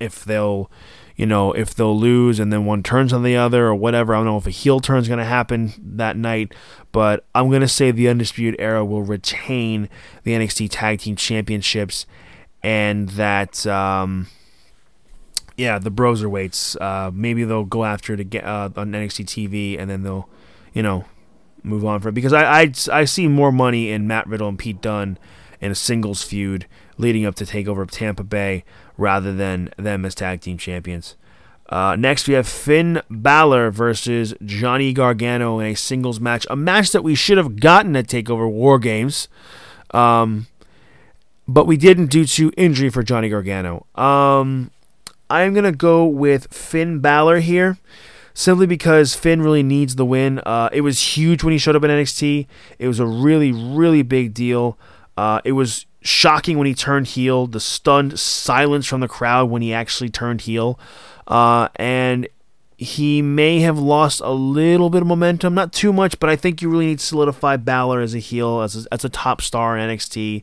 if 0.00 0.24
they'll 0.24 0.70
you 1.16 1.26
know 1.26 1.52
if 1.52 1.74
they'll 1.74 1.98
lose 1.98 2.40
and 2.40 2.52
then 2.52 2.64
one 2.64 2.82
turns 2.82 3.12
on 3.12 3.22
the 3.22 3.36
other 3.36 3.66
or 3.66 3.74
whatever. 3.74 4.14
I 4.14 4.18
don't 4.18 4.26
know 4.26 4.36
if 4.38 4.46
a 4.46 4.50
heel 4.50 4.80
turn's 4.80 5.08
going 5.08 5.18
to 5.18 5.24
happen 5.24 5.72
that 5.78 6.16
night, 6.16 6.54
but 6.92 7.24
I'm 7.34 7.48
going 7.48 7.60
to 7.62 7.68
say 7.68 7.90
the 7.90 8.08
Undisputed 8.08 8.60
Era 8.60 8.84
will 8.84 9.02
retain 9.02 9.88
the 10.24 10.32
NXT 10.32 10.68
Tag 10.70 11.00
Team 11.00 11.16
Championships 11.16 12.06
and 12.62 13.08
that. 13.10 13.66
Um, 13.66 14.28
yeah, 15.62 15.78
the 15.78 15.90
Broserweights. 15.90 16.76
Uh, 16.80 17.12
maybe 17.14 17.44
they'll 17.44 17.64
go 17.64 17.84
after 17.84 18.16
to 18.16 18.24
get 18.24 18.44
uh, 18.44 18.70
on 18.76 18.90
NXT 18.90 19.26
TV, 19.26 19.78
and 19.78 19.88
then 19.88 20.02
they'll, 20.02 20.28
you 20.74 20.82
know, 20.82 21.04
move 21.62 21.84
on 21.84 22.00
for 22.00 22.08
it. 22.08 22.14
Because 22.14 22.32
I, 22.32 22.62
I, 22.62 22.72
I 22.90 23.04
see 23.04 23.28
more 23.28 23.52
money 23.52 23.90
in 23.90 24.08
Matt 24.08 24.26
Riddle 24.26 24.48
and 24.48 24.58
Pete 24.58 24.80
Dunne 24.80 25.18
in 25.60 25.70
a 25.70 25.76
singles 25.76 26.24
feud 26.24 26.66
leading 26.98 27.24
up 27.24 27.36
to 27.36 27.44
Takeover 27.44 27.82
of 27.82 27.92
Tampa 27.92 28.24
Bay 28.24 28.64
rather 28.96 29.32
than 29.32 29.72
them 29.76 30.04
as 30.04 30.16
tag 30.16 30.40
team 30.40 30.58
champions. 30.58 31.14
Uh, 31.68 31.94
next, 31.96 32.26
we 32.26 32.34
have 32.34 32.48
Finn 32.48 33.00
Balor 33.08 33.70
versus 33.70 34.34
Johnny 34.44 34.92
Gargano 34.92 35.60
in 35.60 35.68
a 35.68 35.74
singles 35.74 36.18
match, 36.18 36.44
a 36.50 36.56
match 36.56 36.90
that 36.90 37.04
we 37.04 37.14
should 37.14 37.38
have 37.38 37.60
gotten 37.60 37.94
at 37.94 38.08
Takeover 38.08 38.50
War 38.50 38.80
Games, 38.80 39.28
um, 39.92 40.48
but 41.46 41.68
we 41.68 41.76
didn't 41.76 42.06
due 42.06 42.26
to 42.26 42.52
injury 42.56 42.90
for 42.90 43.04
Johnny 43.04 43.28
Gargano. 43.28 43.86
Um, 43.94 44.72
I'm 45.32 45.54
going 45.54 45.64
to 45.64 45.72
go 45.72 46.04
with 46.04 46.52
Finn 46.52 47.00
Balor 47.00 47.40
here 47.40 47.78
simply 48.34 48.66
because 48.66 49.14
Finn 49.14 49.40
really 49.40 49.62
needs 49.62 49.96
the 49.96 50.04
win. 50.04 50.40
Uh, 50.40 50.68
it 50.72 50.82
was 50.82 51.16
huge 51.16 51.42
when 51.42 51.52
he 51.52 51.58
showed 51.58 51.74
up 51.74 51.84
in 51.84 51.90
NXT. 51.90 52.46
It 52.78 52.86
was 52.86 53.00
a 53.00 53.06
really, 53.06 53.50
really 53.50 54.02
big 54.02 54.34
deal. 54.34 54.78
Uh, 55.16 55.40
it 55.44 55.52
was 55.52 55.86
shocking 56.02 56.58
when 56.58 56.66
he 56.66 56.74
turned 56.74 57.08
heel, 57.08 57.46
the 57.46 57.60
stunned 57.60 58.18
silence 58.18 58.86
from 58.86 59.00
the 59.00 59.08
crowd 59.08 59.48
when 59.50 59.62
he 59.62 59.72
actually 59.72 60.10
turned 60.10 60.42
heel. 60.42 60.78
Uh, 61.26 61.68
and 61.76 62.28
he 62.76 63.22
may 63.22 63.60
have 63.60 63.78
lost 63.78 64.20
a 64.20 64.32
little 64.32 64.90
bit 64.90 65.02
of 65.02 65.08
momentum, 65.08 65.54
not 65.54 65.72
too 65.72 65.92
much, 65.92 66.18
but 66.18 66.28
I 66.28 66.36
think 66.36 66.60
you 66.60 66.68
really 66.68 66.86
need 66.86 66.98
to 66.98 67.06
solidify 67.06 67.56
Balor 67.56 68.00
as 68.00 68.14
a 68.14 68.18
heel, 68.18 68.60
as 68.60 68.84
a, 68.84 68.92
as 68.92 69.04
a 69.04 69.08
top 69.08 69.40
star 69.40 69.78
in 69.78 69.88
NXT, 69.88 70.42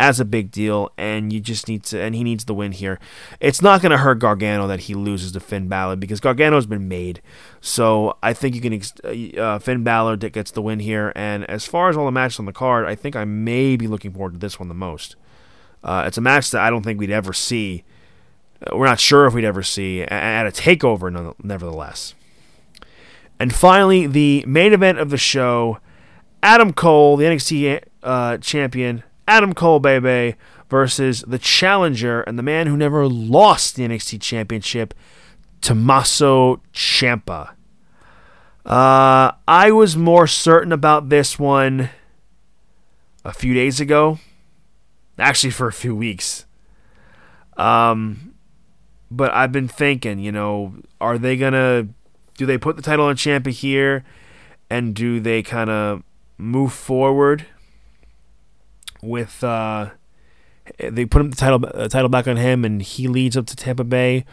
as 0.00 0.20
a 0.20 0.24
big 0.24 0.50
deal, 0.50 0.92
and 0.96 1.32
you 1.32 1.40
just 1.40 1.66
need 1.66 1.82
to, 1.84 2.00
and 2.00 2.14
he 2.14 2.22
needs 2.22 2.44
the 2.44 2.54
win 2.54 2.72
here. 2.72 3.00
It's 3.40 3.60
not 3.60 3.82
going 3.82 3.90
to 3.90 3.98
hurt 3.98 4.20
Gargano 4.20 4.68
that 4.68 4.80
he 4.80 4.94
loses 4.94 5.32
to 5.32 5.40
Finn 5.40 5.66
Balor 5.66 5.96
because 5.96 6.20
Gargano's 6.20 6.66
been 6.66 6.86
made. 6.86 7.20
So 7.60 8.16
I 8.22 8.32
think 8.32 8.54
you 8.54 8.60
can, 8.60 9.38
uh, 9.38 9.58
Finn 9.58 9.82
Balor 9.82 10.16
that 10.18 10.32
gets 10.32 10.52
the 10.52 10.62
win 10.62 10.78
here. 10.78 11.12
And 11.16 11.44
as 11.50 11.66
far 11.66 11.88
as 11.88 11.96
all 11.96 12.04
the 12.04 12.12
matches 12.12 12.38
on 12.38 12.46
the 12.46 12.52
card, 12.52 12.86
I 12.86 12.94
think 12.94 13.16
I 13.16 13.24
may 13.24 13.76
be 13.76 13.88
looking 13.88 14.12
forward 14.12 14.34
to 14.34 14.38
this 14.38 14.60
one 14.60 14.68
the 14.68 14.74
most. 14.74 15.16
Uh, 15.82 16.04
it's 16.06 16.18
a 16.18 16.20
match 16.20 16.50
that 16.52 16.62
I 16.62 16.70
don't 16.70 16.82
think 16.82 17.00
we'd 17.00 17.10
ever 17.10 17.32
see. 17.32 17.84
Uh, 18.64 18.76
we're 18.76 18.86
not 18.86 19.00
sure 19.00 19.26
if 19.26 19.34
we'd 19.34 19.44
ever 19.44 19.62
see 19.64 20.02
at 20.02 20.46
a 20.46 20.50
takeover, 20.50 21.34
nevertheless. 21.42 22.14
And 23.40 23.52
finally, 23.52 24.06
the 24.06 24.44
main 24.46 24.72
event 24.72 24.98
of 24.98 25.10
the 25.10 25.18
show 25.18 25.78
Adam 26.42 26.72
Cole, 26.72 27.16
the 27.16 27.24
NXT 27.24 27.82
uh, 28.02 28.38
champion, 28.38 29.02
Adam 29.28 29.52
Cole, 29.52 29.78
baby, 29.78 30.36
versus 30.70 31.22
the 31.26 31.38
challenger 31.38 32.22
and 32.22 32.38
the 32.38 32.42
man 32.42 32.66
who 32.66 32.78
never 32.78 33.06
lost 33.06 33.76
the 33.76 33.86
NXT 33.86 34.22
Championship, 34.22 34.94
Tommaso 35.60 36.62
Ciampa. 36.72 37.50
Uh, 38.64 39.32
I 39.46 39.70
was 39.70 39.96
more 39.98 40.26
certain 40.26 40.72
about 40.72 41.10
this 41.10 41.38
one 41.38 41.90
a 43.22 43.34
few 43.34 43.52
days 43.52 43.80
ago, 43.80 44.18
actually 45.18 45.50
for 45.50 45.68
a 45.68 45.72
few 45.72 45.94
weeks. 45.94 46.46
Um, 47.58 48.34
but 49.10 49.32
I've 49.34 49.52
been 49.52 49.68
thinking, 49.68 50.20
you 50.20 50.32
know, 50.32 50.74
are 51.02 51.18
they 51.18 51.36
gonna 51.36 51.88
do 52.38 52.46
they 52.46 52.56
put 52.56 52.76
the 52.76 52.82
title 52.82 53.04
on 53.04 53.16
Ciampa 53.16 53.50
here, 53.50 54.04
and 54.70 54.94
do 54.94 55.20
they 55.20 55.42
kind 55.42 55.68
of 55.68 56.02
move 56.38 56.72
forward 56.72 57.44
with 59.02 59.42
uh, 59.44 59.90
they 60.78 61.06
put 61.06 61.30
the 61.30 61.36
title 61.36 61.64
uh, 61.74 61.88
title 61.88 62.08
back 62.08 62.26
on 62.26 62.36
him, 62.36 62.64
and 62.64 62.82
he 62.82 63.08
leads 63.08 63.36
up 63.36 63.46
to 63.46 63.56
Tampa 63.56 63.84
Bay, 63.84 64.24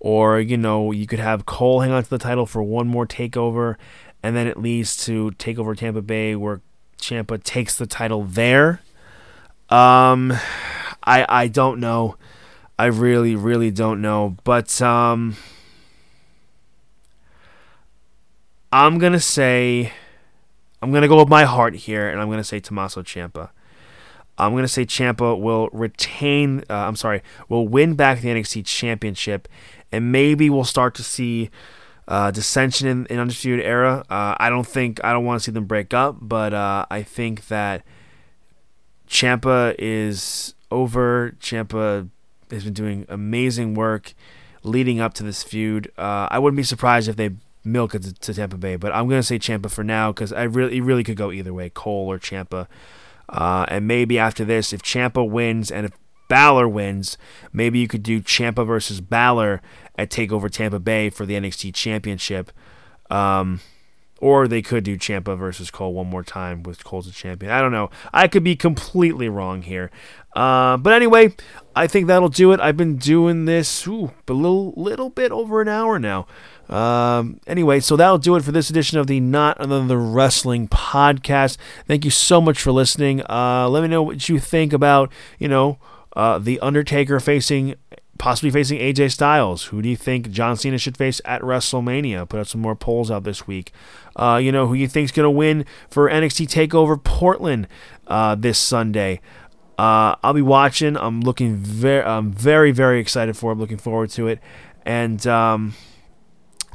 or 0.00 0.40
you 0.40 0.56
know 0.56 0.92
you 0.92 1.06
could 1.06 1.18
have 1.18 1.46
Cole 1.46 1.80
hang 1.80 1.92
on 1.92 2.02
to 2.02 2.10
the 2.10 2.18
title 2.18 2.46
for 2.46 2.62
one 2.62 2.86
more 2.86 3.06
takeover, 3.06 3.76
and 4.22 4.36
then 4.36 4.46
it 4.46 4.58
leads 4.58 4.96
to 5.04 5.32
takeover 5.32 5.76
Tampa 5.76 6.02
Bay 6.02 6.34
where 6.34 6.60
Ciampa 6.98 7.42
takes 7.42 7.76
the 7.76 7.86
title 7.86 8.24
there. 8.24 8.80
Um, 9.68 10.32
I 11.02 11.26
I 11.28 11.48
don't 11.48 11.80
know. 11.80 12.16
I 12.78 12.86
really 12.86 13.36
really 13.36 13.70
don't 13.70 14.00
know, 14.00 14.36
but 14.44 14.80
um, 14.82 15.36
I'm 18.72 18.98
gonna 18.98 19.20
say. 19.20 19.92
I'm 20.82 20.92
gonna 20.92 21.08
go 21.08 21.18
with 21.18 21.30
my 21.30 21.44
heart 21.44 21.74
here, 21.74 22.10
and 22.10 22.20
I'm 22.20 22.28
gonna 22.28 22.44
say 22.44 22.60
Tommaso 22.60 23.02
Ciampa. 23.02 23.48
I'm 24.38 24.52
going 24.52 24.64
to 24.64 24.68
say 24.68 24.84
Ciampa 24.84 25.38
will 25.38 25.68
retain. 25.72 26.64
Uh, 26.68 26.74
I'm 26.74 26.96
sorry, 26.96 27.22
will 27.48 27.68
win 27.68 27.94
back 27.94 28.20
the 28.20 28.28
NXT 28.28 28.66
Championship, 28.66 29.48
and 29.92 30.10
maybe 30.10 30.50
we'll 30.50 30.64
start 30.64 30.94
to 30.96 31.04
see 31.04 31.50
uh, 32.08 32.30
dissension 32.30 32.88
in, 32.88 33.06
in 33.06 33.18
Undisputed 33.18 33.64
Era. 33.64 34.04
Uh, 34.10 34.34
I 34.38 34.50
don't 34.50 34.66
think 34.66 35.02
I 35.04 35.12
don't 35.12 35.24
want 35.24 35.40
to 35.40 35.44
see 35.44 35.52
them 35.52 35.64
break 35.64 35.94
up, 35.94 36.16
but 36.20 36.52
uh, 36.52 36.86
I 36.90 37.02
think 37.02 37.48
that 37.48 37.84
Ciampa 39.08 39.74
is 39.78 40.54
over. 40.70 41.36
Ciampa 41.40 42.08
has 42.50 42.64
been 42.64 42.74
doing 42.74 43.06
amazing 43.08 43.74
work 43.74 44.14
leading 44.62 45.00
up 45.00 45.14
to 45.14 45.22
this 45.22 45.42
feud. 45.42 45.92
Uh, 45.96 46.28
I 46.30 46.38
wouldn't 46.38 46.56
be 46.56 46.62
surprised 46.62 47.08
if 47.08 47.16
they 47.16 47.30
milk 47.64 47.94
it 47.94 48.02
to, 48.02 48.14
to 48.14 48.34
Tampa 48.34 48.56
Bay, 48.56 48.76
but 48.76 48.92
I'm 48.92 49.08
going 49.08 49.20
to 49.20 49.26
say 49.26 49.38
Ciampa 49.38 49.70
for 49.70 49.84
now 49.84 50.12
because 50.12 50.32
I 50.32 50.42
really, 50.44 50.78
it 50.78 50.82
really 50.82 51.04
could 51.04 51.16
go 51.16 51.30
either 51.30 51.54
way, 51.54 51.70
Cole 51.70 52.10
or 52.10 52.18
Ciampa. 52.18 52.66
Uh, 53.28 53.64
and 53.68 53.86
maybe 53.86 54.18
after 54.18 54.44
this, 54.44 54.72
if 54.72 54.82
Ciampa 54.82 55.28
wins 55.28 55.70
and 55.70 55.86
if 55.86 55.92
Balor 56.28 56.68
wins, 56.68 57.18
maybe 57.52 57.78
you 57.78 57.88
could 57.88 58.02
do 58.02 58.20
Ciampa 58.20 58.66
versus 58.66 59.00
Balor 59.00 59.60
at 59.96 60.10
Takeover 60.10 60.50
Tampa 60.50 60.78
Bay 60.78 61.10
for 61.10 61.26
the 61.26 61.34
NXT 61.34 61.74
Championship. 61.74 62.50
Um, 63.10 63.60
or 64.24 64.48
they 64.48 64.62
could 64.62 64.84
do 64.84 64.96
Ciampa 64.96 65.36
versus 65.36 65.70
Cole 65.70 65.92
one 65.92 66.06
more 66.06 66.22
time 66.22 66.62
with 66.62 66.82
Cole's 66.84 67.06
a 67.06 67.12
champion. 67.12 67.52
I 67.52 67.60
don't 67.60 67.72
know. 67.72 67.90
I 68.12 68.26
could 68.26 68.44
be 68.44 68.56
completely 68.56 69.28
wrong 69.28 69.62
here. 69.62 69.90
Uh, 70.34 70.76
but 70.76 70.92
anyway, 70.94 71.34
I 71.76 71.86
think 71.86 72.06
that'll 72.06 72.28
do 72.28 72.52
it. 72.52 72.60
I've 72.60 72.76
been 72.76 72.96
doing 72.96 73.44
this 73.44 73.86
ooh, 73.86 74.12
a 74.26 74.32
little, 74.32 74.72
little 74.76 75.10
bit 75.10 75.30
over 75.30 75.60
an 75.60 75.68
hour 75.68 75.98
now. 75.98 76.26
Um, 76.68 77.40
anyway, 77.46 77.80
so 77.80 77.96
that'll 77.96 78.18
do 78.18 78.36
it 78.36 78.42
for 78.42 78.52
this 78.52 78.70
edition 78.70 78.98
of 78.98 79.06
the 79.06 79.20
Not 79.20 79.60
Another 79.60 79.98
Wrestling 79.98 80.68
podcast. 80.68 81.56
Thank 81.86 82.04
you 82.04 82.10
so 82.10 82.40
much 82.40 82.60
for 82.60 82.72
listening. 82.72 83.22
Uh, 83.28 83.68
let 83.68 83.82
me 83.82 83.88
know 83.88 84.02
what 84.02 84.28
you 84.28 84.38
think 84.38 84.72
about, 84.72 85.12
you 85.38 85.48
know, 85.48 85.78
uh, 86.16 86.38
the 86.38 86.60
Undertaker 86.60 87.20
facing 87.20 87.74
possibly 88.18 88.50
facing 88.50 88.78
AJ 88.78 89.12
Styles. 89.12 89.64
Who 89.66 89.82
do 89.82 89.88
you 89.88 89.96
think 89.96 90.30
John 90.30 90.56
Cena 90.56 90.78
should 90.78 90.96
face 90.96 91.20
at 91.24 91.42
WrestleMania? 91.42 92.28
Put 92.28 92.40
out 92.40 92.46
some 92.46 92.60
more 92.60 92.76
polls 92.76 93.10
out 93.10 93.24
this 93.24 93.46
week. 93.46 93.72
Uh, 94.16 94.40
you 94.42 94.52
know 94.52 94.66
who 94.66 94.74
you 94.74 94.88
think's 94.88 95.12
gonna 95.12 95.30
win 95.30 95.64
for 95.90 96.08
NXT 96.08 96.46
Takeover 96.46 97.02
Portland 97.02 97.68
uh, 98.06 98.34
this 98.34 98.58
Sunday. 98.58 99.20
Uh, 99.76 100.14
I'll 100.22 100.32
be 100.34 100.42
watching. 100.42 100.96
I'm 100.96 101.20
looking 101.20 101.56
very, 101.56 102.04
I'm 102.04 102.30
very, 102.30 102.70
very 102.70 103.00
excited 103.00 103.36
for. 103.36 103.50
it. 103.50 103.54
I'm 103.54 103.60
looking 103.60 103.78
forward 103.78 104.10
to 104.10 104.28
it, 104.28 104.40
and. 104.84 105.26
Um, 105.26 105.74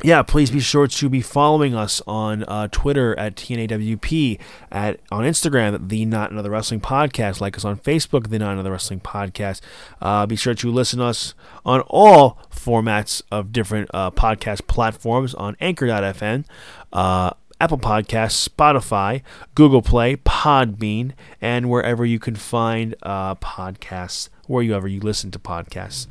yeah, 0.04 0.22
please 0.22 0.50
be 0.50 0.60
sure 0.60 0.88
to 0.88 1.10
be 1.10 1.22
following 1.22 1.76
us 1.76 2.02
on 2.08 2.43
uh, 2.43 2.68
Twitter 2.72 3.18
at 3.20 3.36
TNAWP, 3.36 4.39
at 4.72 5.00
on 5.12 5.24
Instagram 5.24 5.89
the 5.89 6.06
Not 6.06 6.32
Another 6.32 6.50
Wrestling 6.50 6.80
Podcast, 6.80 7.41
like 7.41 7.58
us 7.58 7.66
on 7.66 7.78
Facebook, 7.80 8.30
the 8.30 8.39
Not 8.39 8.54
Another 8.54 8.72
Wrestling 8.72 9.02
Podcast. 9.02 9.62
Uh, 10.02 10.26
be 10.26 10.36
sure 10.36 10.54
to 10.54 10.72
listen 10.72 11.00
to 11.00 11.06
us 11.06 11.34
on 11.66 11.82
all 11.82 12.39
formats 12.50 13.22
of 13.32 13.52
different 13.52 13.89
uh, 13.93 14.12
podcast 14.12 14.68
platforms 14.68 15.34
on 15.34 15.58
Anchor.fm, 15.60 16.45
uh, 16.93 17.32
Apple 17.60 17.78
Podcasts, 17.80 18.47
Spotify, 18.47 19.22
Google 19.54 19.82
Play, 19.82 20.16
Podbean, 20.16 21.12
and 21.41 21.70
wherever 21.70 22.06
you 22.06 22.20
can 22.20 22.36
find 22.36 22.95
uh, 23.04 23.36
podcasts, 23.36 24.30
wherever 24.47 24.88
you 24.88 25.02
listen 25.02 25.30
to 25.32 25.39
podcasts. 25.39 26.08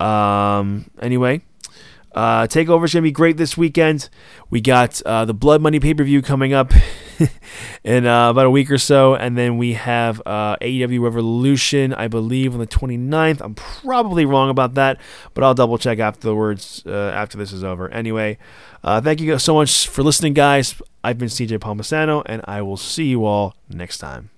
Um, 0.00 0.90
anyway. 1.00 1.42
Uh, 2.14 2.46
Takeover's 2.46 2.92
going 2.92 3.02
to 3.02 3.08
be 3.08 3.12
great 3.12 3.36
this 3.36 3.56
weekend. 3.56 4.08
We 4.50 4.60
got 4.60 5.02
uh, 5.02 5.24
the 5.24 5.34
Blood 5.34 5.60
Money 5.60 5.80
pay 5.80 5.94
per 5.94 6.04
view 6.04 6.22
coming 6.22 6.52
up 6.52 6.72
in 7.84 8.06
uh, 8.06 8.30
about 8.30 8.46
a 8.46 8.50
week 8.50 8.70
or 8.70 8.78
so. 8.78 9.14
And 9.14 9.36
then 9.36 9.58
we 9.58 9.74
have 9.74 10.22
uh, 10.24 10.56
AEW 10.56 11.00
Revolution, 11.00 11.92
I 11.94 12.08
believe, 12.08 12.54
on 12.54 12.60
the 12.60 12.66
29th. 12.66 13.40
I'm 13.40 13.54
probably 13.54 14.24
wrong 14.24 14.50
about 14.50 14.74
that, 14.74 15.00
but 15.34 15.42
I'll 15.42 15.54
double 15.54 15.78
check 15.78 15.98
afterwards 15.98 16.82
uh, 16.86 17.12
after 17.14 17.36
this 17.36 17.52
is 17.52 17.64
over. 17.64 17.88
Anyway, 17.88 18.38
uh, 18.82 19.00
thank 19.00 19.20
you 19.20 19.38
so 19.38 19.54
much 19.54 19.88
for 19.88 20.02
listening, 20.02 20.34
guys. 20.34 20.80
I've 21.02 21.18
been 21.18 21.28
CJ 21.28 21.58
Palmasano, 21.58 22.22
and 22.26 22.42
I 22.44 22.62
will 22.62 22.76
see 22.76 23.06
you 23.06 23.24
all 23.24 23.54
next 23.68 23.98
time. 23.98 24.30